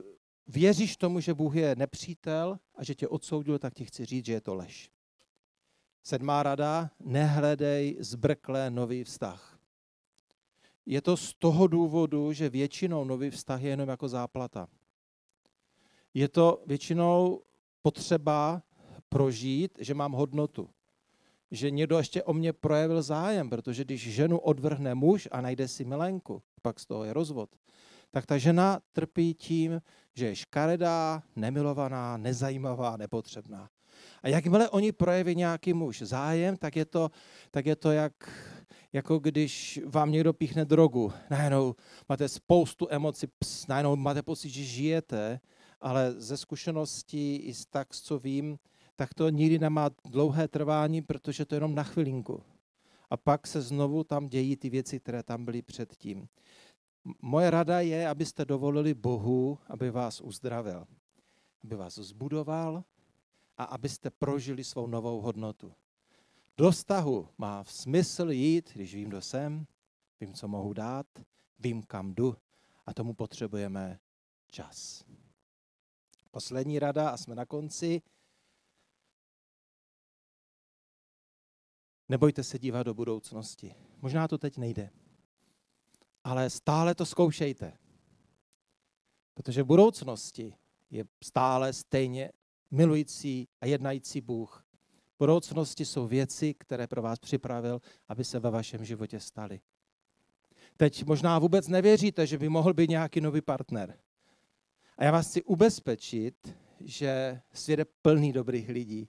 věříš 0.47 0.97
tomu, 0.97 1.21
že 1.21 1.35
Bůh 1.35 1.55
je 1.55 1.77
nepřítel 1.77 2.59
a 2.75 2.85
že 2.85 2.95
tě 2.95 3.09
odsoudil, 3.09 3.59
tak 3.59 3.75
ti 3.75 3.85
chci 3.85 4.05
říct, 4.05 4.25
že 4.25 4.33
je 4.33 4.41
to 4.41 4.55
lež. 4.55 4.91
Sedmá 6.03 6.43
rada, 6.43 6.91
nehledej 7.01 7.97
zbrklé 8.01 8.71
nový 8.71 9.05
vztah. 9.05 9.59
Je 10.87 11.03
to 11.03 11.17
z 11.17 11.35
toho 11.35 11.67
důvodu, 11.67 12.33
že 12.33 12.49
většinou 12.49 13.05
nový 13.05 13.31
vztah 13.31 13.63
je 13.63 13.71
jenom 13.71 13.89
jako 13.89 14.09
záplata. 14.09 14.69
Je 16.19 16.29
to 16.29 16.63
většinou 16.67 17.43
potřeba 17.83 18.63
prožít, 19.09 19.79
že 19.81 19.95
mám 19.95 20.13
hodnotu. 20.13 20.69
Že 21.51 21.71
někdo 21.71 21.99
ještě 21.99 22.23
o 22.23 22.33
mě 22.33 22.53
projevil 22.53 23.03
zájem, 23.03 23.51
protože 23.51 23.85
když 23.85 24.13
ženu 24.13 24.39
odvrhne 24.39 24.95
muž 24.95 25.29
a 25.31 25.41
najde 25.41 25.69
si 25.69 25.85
milenku, 25.85 26.43
pak 26.63 26.81
z 26.81 26.87
toho 26.87 27.05
je 27.05 27.13
rozvod, 27.13 27.51
tak 28.11 28.27
ta 28.27 28.39
žena 28.39 28.81
trpí 28.93 29.35
tím, 29.35 29.83
že 30.15 30.27
je 30.27 30.37
škaredá, 30.37 31.23
nemilovaná, 31.37 32.17
nezajímavá, 32.17 32.97
nepotřebná. 32.97 33.71
A 34.23 34.29
jakmile 34.29 34.69
oni 34.69 34.93
projeví 34.93 35.35
nějaký 35.35 35.73
muž 35.73 36.03
zájem, 36.03 36.57
tak 36.57 36.77
je 36.77 36.85
to, 36.85 37.11
tak 37.51 37.67
je 37.67 37.77
to 37.77 37.91
jak, 37.91 38.13
jako 38.93 39.19
když 39.19 39.81
vám 39.87 40.11
někdo 40.11 40.33
píchne 40.33 40.65
drogu. 40.65 41.13
Najednou 41.31 41.75
máte 42.09 42.29
spoustu 42.29 42.87
emocí, 42.91 43.27
najednou 43.69 43.97
máte 43.97 44.23
pocit, 44.23 44.51
že 44.51 44.63
žijete, 44.65 45.41
ale 45.81 46.13
ze 46.13 46.37
zkušeností 46.37 47.37
i 47.37 47.55
z 47.55 47.67
tak, 47.67 47.95
co 47.95 48.19
vím, 48.19 48.59
tak 48.97 49.15
to 49.15 49.29
nikdy 49.29 49.59
nemá 49.59 49.91
dlouhé 50.05 50.49
trvání, 50.49 51.03
protože 51.03 51.45
to 51.45 51.55
je 51.55 51.57
jenom 51.57 51.75
na 51.75 51.83
chvilinku. 51.83 52.43
A 53.11 53.17
pak 53.17 53.47
se 53.47 53.63
znovu 53.63 54.05
tam 54.05 54.29
dějí 54.29 54.57
ty 54.57 54.71
věci, 54.71 55.01
které 55.01 55.23
tam 55.23 55.45
byly 55.45 55.63
předtím. 55.63 56.29
Moje 57.23 57.51
rada 57.51 57.81
je, 57.81 58.09
abyste 58.09 58.45
dovolili 58.45 58.95
Bohu, 58.95 59.59
aby 59.67 59.91
vás 59.91 60.21
uzdravil, 60.21 60.87
aby 61.65 61.77
vás 61.77 61.95
zbudoval 61.95 62.85
a 63.57 63.65
abyste 63.65 64.11
prožili 64.11 64.65
svou 64.65 64.87
novou 64.87 65.21
hodnotu. 65.21 65.73
Do 66.57 66.71
vztahu 66.71 67.29
má 67.39 67.65
smysl 67.65 68.31
jít, 68.31 68.71
když 68.75 68.95
vím, 68.95 69.09
kdo 69.09 69.21
jsem, 69.21 69.67
vím, 70.21 70.35
co 70.35 70.49
mohu 70.49 70.73
dát, 70.73 71.07
vím, 71.59 71.83
kam 71.83 72.15
jdu 72.15 72.37
a 72.87 72.95
tomu 72.95 73.15
potřebujeme 73.15 73.99
čas. 74.51 75.05
Poslední 76.31 76.79
rada 76.79 77.11
a 77.11 77.17
jsme 77.17 77.35
na 77.35 77.47
konci. 77.47 78.03
Nebojte 82.09 82.45
se 82.45 82.59
dívat 82.59 82.83
do 82.83 82.95
budoucnosti. 82.95 83.75
Možná 84.03 84.29
to 84.29 84.39
teď 84.39 84.59
nejde, 84.59 84.91
ale 86.25 86.51
stále 86.51 86.95
to 86.95 87.07
zkoušejte. 87.07 87.79
Protože 89.35 89.63
v 89.63 89.67
budoucnosti 89.67 90.55
je 90.91 91.05
stále 91.25 91.73
stejně 91.73 92.33
milující 92.71 93.49
a 93.61 93.67
jednající 93.67 94.21
Bůh. 94.21 94.65
V 95.15 95.19
budoucnosti 95.19 95.85
jsou 95.85 96.07
věci, 96.07 96.55
které 96.55 96.87
pro 96.87 97.03
vás 97.03 97.19
připravil, 97.19 97.81
aby 98.09 98.25
se 98.25 98.39
ve 98.39 98.51
vašem 98.51 98.85
životě 98.85 99.21
staly. 99.21 99.61
Teď 100.77 101.05
možná 101.05 101.39
vůbec 101.39 101.69
nevěříte, 101.69 102.27
že 102.27 102.39
by 102.39 102.49
mohl 102.49 102.75
být 102.75 102.91
nějaký 102.91 103.21
nový 103.21 103.41
partner. 103.41 103.99
A 104.99 105.05
já 105.05 105.11
vás 105.11 105.29
chci 105.29 105.43
ubezpečit, 105.43 106.57
že 106.81 107.41
svět 107.53 107.79
je 107.79 107.85
plný 108.03 108.33
dobrých 108.33 108.69
lidí. 108.69 109.09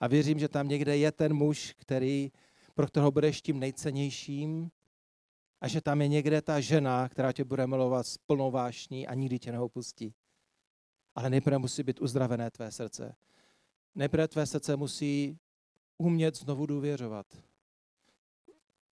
A 0.00 0.06
věřím, 0.06 0.38
že 0.38 0.48
tam 0.48 0.68
někde 0.68 0.96
je 0.96 1.12
ten 1.12 1.34
muž, 1.34 1.74
který, 1.78 2.32
pro 2.74 2.86
kterého 2.86 3.10
budeš 3.10 3.42
tím 3.42 3.58
nejcennějším, 3.58 4.70
a 5.60 5.68
že 5.68 5.80
tam 5.80 6.00
je 6.00 6.08
někde 6.08 6.42
ta 6.42 6.60
žena, 6.60 7.08
která 7.08 7.32
tě 7.32 7.44
bude 7.44 7.66
milovat 7.66 8.06
s 8.06 8.18
plnou 8.18 8.50
vášní 8.50 9.06
a 9.06 9.14
nikdy 9.14 9.38
tě 9.38 9.52
neopustí. 9.52 10.14
Ale 11.14 11.30
nejprve 11.30 11.58
musí 11.58 11.82
být 11.82 12.00
uzdravené 12.00 12.50
tvé 12.50 12.72
srdce. 12.72 13.14
Nejprve 13.94 14.28
tvé 14.28 14.46
srdce 14.46 14.76
musí 14.76 15.38
umět 15.98 16.36
znovu 16.36 16.66
důvěřovat. 16.66 17.26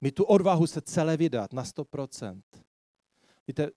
Mít 0.01 0.15
tu 0.15 0.25
odvahu 0.25 0.67
se 0.67 0.81
celé 0.81 1.17
vydat 1.17 1.53
na 1.53 1.65
100%. 1.65 2.43
Víte, 3.47 3.71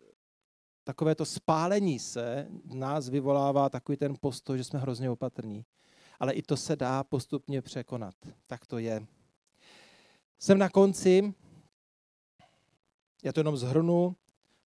takové 0.83 1.15
to 1.15 1.25
spálení 1.25 1.99
se 1.99 2.47
nás 2.73 3.09
vyvolává 3.09 3.69
takový 3.69 3.97
ten 3.97 4.15
postoj, 4.21 4.57
že 4.57 4.63
jsme 4.63 4.79
hrozně 4.79 5.09
opatrní. 5.09 5.65
Ale 6.19 6.33
i 6.33 6.41
to 6.41 6.57
se 6.57 6.75
dá 6.75 7.03
postupně 7.03 7.61
překonat. 7.61 8.15
Tak 8.47 8.65
to 8.65 8.77
je. 8.77 9.07
Jsem 10.39 10.57
na 10.57 10.69
konci. 10.69 11.33
Já 13.23 13.33
to 13.33 13.39
jenom 13.39 13.57
zhrnu. 13.57 14.15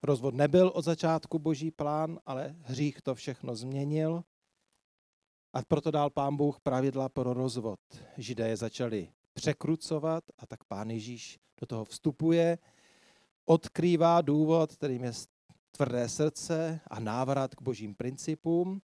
Rozvod 0.02 0.34
nebyl 0.34 0.68
od 0.74 0.84
začátku 0.84 1.38
boží 1.38 1.70
plán, 1.70 2.18
ale 2.26 2.56
hřích 2.60 3.02
to 3.02 3.14
všechno 3.14 3.56
změnil. 3.56 4.24
A 5.52 5.62
proto 5.68 5.90
dal 5.90 6.10
pán 6.10 6.36
Bůh 6.36 6.60
pravidla 6.60 7.08
pro 7.08 7.34
rozvod. 7.34 7.80
Židé 8.16 8.48
je 8.48 8.56
začali 8.56 9.08
překrucovat 9.34 10.24
a 10.38 10.46
tak 10.46 10.64
pán 10.64 10.90
Ježíš 10.90 11.38
do 11.60 11.66
toho 11.66 11.84
vstupuje, 11.84 12.58
odkrývá 13.44 14.20
důvod, 14.20 14.72
kterým 14.72 15.04
je 15.04 15.12
tvrdé 15.70 16.08
srdce 16.08 16.80
a 16.86 17.00
návrat 17.00 17.54
k 17.54 17.62
božím 17.62 17.94
principům. 17.94 18.82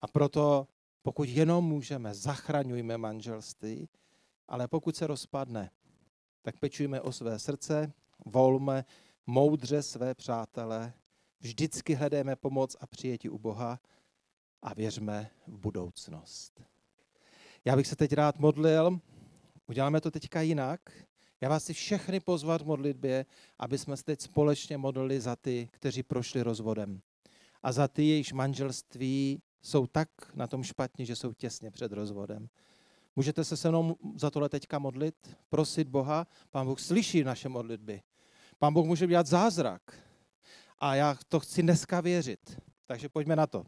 A 0.00 0.06
proto, 0.06 0.68
pokud 1.02 1.28
jenom 1.28 1.64
můžeme, 1.64 2.14
zachraňujme 2.14 2.98
manželství, 2.98 3.88
ale 4.48 4.68
pokud 4.68 4.96
se 4.96 5.06
rozpadne, 5.06 5.70
tak 6.42 6.58
pečujme 6.58 7.00
o 7.00 7.12
své 7.12 7.38
srdce, 7.38 7.92
volme 8.26 8.84
moudře 9.26 9.82
své 9.82 10.14
přátele, 10.14 10.92
vždycky 11.40 11.94
hledejme 11.94 12.36
pomoc 12.36 12.76
a 12.80 12.86
přijetí 12.86 13.28
u 13.28 13.38
Boha 13.38 13.80
a 14.62 14.74
věřme 14.74 15.30
v 15.46 15.58
budoucnost. 15.58 16.62
Já 17.64 17.76
bych 17.76 17.86
se 17.86 17.96
teď 17.96 18.12
rád 18.12 18.38
modlil, 18.38 19.00
uděláme 19.66 20.00
to 20.00 20.10
teďka 20.10 20.40
jinak. 20.40 20.80
Já 21.40 21.48
vás 21.48 21.62
chci 21.62 21.74
všechny 21.74 22.20
pozvat 22.20 22.62
v 22.62 22.66
modlitbě, 22.66 23.26
aby 23.58 23.78
jsme 23.78 23.96
se 23.96 24.04
teď 24.04 24.20
společně 24.20 24.78
modlili 24.78 25.20
za 25.20 25.36
ty, 25.36 25.68
kteří 25.72 26.02
prošli 26.02 26.42
rozvodem. 26.42 27.00
A 27.62 27.72
za 27.72 27.88
ty, 27.88 28.04
jejichž 28.04 28.32
manželství 28.32 29.42
jsou 29.62 29.86
tak 29.86 30.08
na 30.34 30.46
tom 30.46 30.62
špatně, 30.62 31.06
že 31.06 31.16
jsou 31.16 31.32
těsně 31.32 31.70
před 31.70 31.92
rozvodem. 31.92 32.48
Můžete 33.16 33.44
se 33.44 33.56
se 33.56 33.68
mnou 33.68 33.96
za 34.16 34.30
tohle 34.30 34.48
teďka 34.48 34.78
modlit, 34.78 35.36
prosit 35.48 35.88
Boha. 35.88 36.26
Pán 36.50 36.66
Bůh 36.66 36.80
slyší 36.80 37.24
naše 37.24 37.48
modlitby. 37.48 38.02
Pán 38.58 38.72
Bůh 38.72 38.86
může 38.86 39.06
dělat 39.06 39.26
zázrak. 39.26 39.82
A 40.78 40.94
já 40.94 41.16
to 41.28 41.40
chci 41.40 41.62
dneska 41.62 42.00
věřit. 42.00 42.60
Takže 42.86 43.08
pojďme 43.08 43.36
na 43.36 43.46
to. 43.46 43.64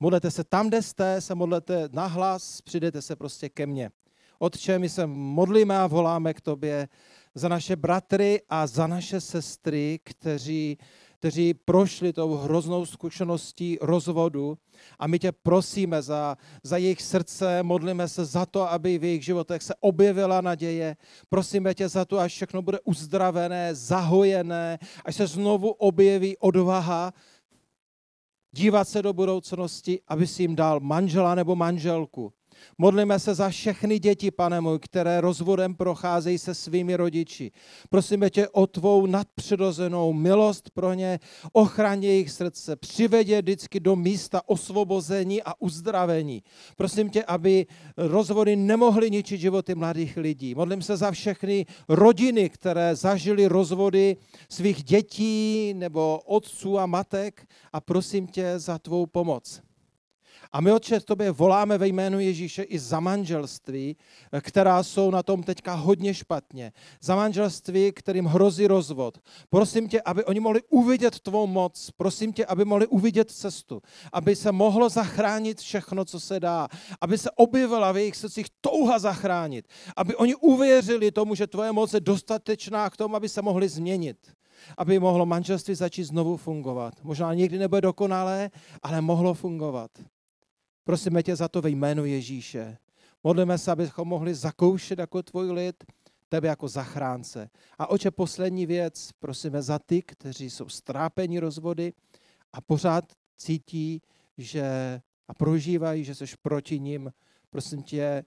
Modlete 0.00 0.30
se 0.30 0.44
tam, 0.44 0.68
kde 0.68 0.82
jste, 0.82 1.20
se 1.20 1.34
modlete 1.34 1.88
nahlas, 1.92 2.60
přidejte 2.60 3.02
se 3.02 3.16
prostě 3.16 3.48
ke 3.48 3.66
mně. 3.66 3.90
Otče, 4.38 4.78
my 4.78 4.88
se 4.88 5.06
modlíme 5.06 5.78
a 5.78 5.86
voláme 5.86 6.34
k 6.34 6.40
tobě 6.40 6.88
za 7.34 7.48
naše 7.48 7.76
bratry 7.76 8.40
a 8.48 8.66
za 8.66 8.86
naše 8.86 9.20
sestry, 9.20 10.00
kteří 10.04 10.78
kteří 11.18 11.54
prošli 11.54 12.12
tou 12.12 12.34
hroznou 12.34 12.86
zkušeností 12.86 13.78
rozvodu. 13.80 14.58
A 14.98 15.06
my 15.06 15.18
tě 15.18 15.32
prosíme 15.32 16.02
za, 16.02 16.36
za 16.62 16.76
jejich 16.76 17.02
srdce, 17.02 17.62
modlíme 17.62 18.08
se 18.08 18.24
za 18.24 18.46
to, 18.46 18.70
aby 18.70 18.98
v 18.98 19.04
jejich 19.04 19.24
životech 19.24 19.62
se 19.62 19.74
objevila 19.80 20.40
naděje. 20.40 20.96
Prosíme 21.28 21.74
tě 21.74 21.88
za 21.88 22.04
to, 22.04 22.18
až 22.18 22.32
všechno 22.32 22.62
bude 22.62 22.78
uzdravené, 22.84 23.74
zahojené, 23.74 24.78
až 25.04 25.16
se 25.16 25.26
znovu 25.26 25.70
objeví 25.70 26.36
odvaha 26.38 27.12
dívat 28.52 28.88
se 28.88 29.02
do 29.02 29.12
budoucnosti, 29.12 30.00
aby 30.08 30.26
si 30.26 30.42
jim 30.42 30.56
dal 30.56 30.80
manžela 30.80 31.34
nebo 31.34 31.56
manželku, 31.56 32.32
Modlíme 32.78 33.18
se 33.18 33.34
za 33.34 33.48
všechny 33.48 33.98
děti, 33.98 34.30
pane 34.30 34.60
můj, 34.60 34.78
které 34.78 35.20
rozvodem 35.20 35.74
procházejí 35.74 36.38
se 36.38 36.54
svými 36.54 36.96
rodiči. 36.96 37.50
Prosíme 37.90 38.30
tě 38.30 38.48
o 38.48 38.66
tvou 38.66 39.06
nadpřirozenou 39.06 40.12
milost 40.12 40.70
pro 40.70 40.94
ně, 40.94 41.18
ochraň 41.52 42.04
jejich 42.04 42.30
srdce, 42.30 42.76
přivedě 42.76 43.42
vždycky 43.42 43.80
do 43.80 43.96
místa 43.96 44.42
osvobození 44.46 45.42
a 45.42 45.52
uzdravení. 45.58 46.42
Prosím 46.76 47.10
tě, 47.10 47.24
aby 47.24 47.66
rozvody 47.96 48.56
nemohly 48.56 49.10
ničit 49.10 49.40
životy 49.40 49.74
mladých 49.74 50.16
lidí. 50.16 50.54
Modlím 50.54 50.82
se 50.82 50.96
za 50.96 51.10
všechny 51.10 51.66
rodiny, 51.88 52.50
které 52.50 52.96
zažily 52.96 53.46
rozvody 53.46 54.16
svých 54.48 54.84
dětí 54.84 55.74
nebo 55.74 56.20
otců 56.26 56.78
a 56.78 56.86
matek 56.86 57.46
a 57.72 57.80
prosím 57.80 58.26
tě 58.26 58.58
za 58.58 58.78
tvou 58.78 59.06
pomoc. 59.06 59.67
A 60.52 60.60
my, 60.60 60.72
Otče, 60.72 61.00
tobě 61.00 61.30
voláme 61.30 61.78
ve 61.78 61.88
jménu 61.88 62.20
Ježíše 62.20 62.62
i 62.62 62.78
za 62.78 63.00
manželství, 63.00 63.96
která 64.40 64.82
jsou 64.82 65.10
na 65.10 65.22
tom 65.22 65.42
teďka 65.42 65.74
hodně 65.74 66.14
špatně. 66.14 66.72
Za 67.00 67.16
manželství, 67.16 67.92
kterým 67.92 68.24
hrozí 68.24 68.66
rozvod. 68.66 69.18
Prosím 69.50 69.88
tě, 69.88 70.02
aby 70.02 70.24
oni 70.24 70.40
mohli 70.40 70.60
uvidět 70.70 71.20
tvou 71.20 71.46
moc. 71.46 71.90
Prosím 71.96 72.32
tě, 72.32 72.46
aby 72.46 72.64
mohli 72.64 72.86
uvidět 72.86 73.30
cestu. 73.30 73.82
Aby 74.12 74.36
se 74.36 74.52
mohlo 74.52 74.88
zachránit 74.88 75.60
všechno, 75.60 76.04
co 76.04 76.20
se 76.20 76.40
dá. 76.40 76.68
Aby 77.00 77.18
se 77.18 77.30
objevila 77.30 77.92
v 77.92 77.96
jejich 77.96 78.16
srdcích 78.16 78.46
touha 78.60 78.98
zachránit. 78.98 79.68
Aby 79.96 80.16
oni 80.16 80.34
uvěřili 80.34 81.10
tomu, 81.10 81.34
že 81.34 81.46
tvoje 81.46 81.72
moc 81.72 81.94
je 81.94 82.00
dostatečná 82.00 82.90
k 82.90 82.96
tomu, 82.96 83.16
aby 83.16 83.28
se 83.28 83.42
mohli 83.42 83.68
změnit 83.68 84.18
aby 84.78 84.98
mohlo 84.98 85.26
manželství 85.26 85.74
začít 85.74 86.04
znovu 86.04 86.36
fungovat. 86.36 86.94
Možná 87.02 87.34
nikdy 87.34 87.58
nebude 87.58 87.80
dokonalé, 87.80 88.50
ale 88.82 89.00
mohlo 89.00 89.34
fungovat. 89.34 89.90
Prosíme 90.88 91.22
tě 91.22 91.36
za 91.36 91.48
to 91.48 91.62
ve 91.62 91.70
jménu 91.70 92.04
Ježíše. 92.04 92.78
Modlíme 93.24 93.58
se, 93.58 93.72
abychom 93.72 94.08
mohli 94.08 94.34
zakoušet 94.34 94.98
jako 94.98 95.22
tvůj 95.22 95.50
lid, 95.50 95.84
tebe 96.28 96.48
jako 96.48 96.68
zachránce. 96.68 97.50
A 97.78 97.86
oče, 97.86 98.10
poslední 98.10 98.66
věc, 98.66 99.10
prosíme 99.18 99.62
za 99.62 99.78
ty, 99.78 100.02
kteří 100.02 100.50
jsou 100.50 100.68
strápení 100.68 101.40
rozvody 101.40 101.92
a 102.52 102.60
pořád 102.60 103.04
cítí, 103.36 104.02
že 104.38 104.64
a 105.28 105.34
prožívají, 105.34 106.04
že 106.04 106.14
jsi 106.14 106.24
proti 106.42 106.80
ním. 106.80 107.12
Prosím 107.50 107.82
tě, 107.82 108.24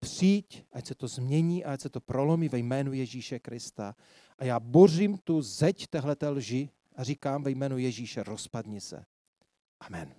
přijď, 0.00 0.64
ať 0.72 0.86
se 0.86 0.94
to 0.94 1.08
změní 1.08 1.64
a 1.64 1.72
ať 1.72 1.80
se 1.80 1.88
to 1.88 2.00
prolomí 2.00 2.48
ve 2.48 2.58
jménu 2.58 2.92
Ježíše 2.92 3.38
Krista. 3.38 3.94
A 4.38 4.44
já 4.44 4.60
bořím 4.60 5.18
tu 5.18 5.42
zeď 5.42 5.86
téhleté 5.86 6.28
lži 6.28 6.70
a 6.96 7.04
říkám 7.04 7.42
ve 7.42 7.50
jménu 7.50 7.78
Ježíše, 7.78 8.22
rozpadni 8.22 8.80
se. 8.80 9.04
Amen. 9.80 10.17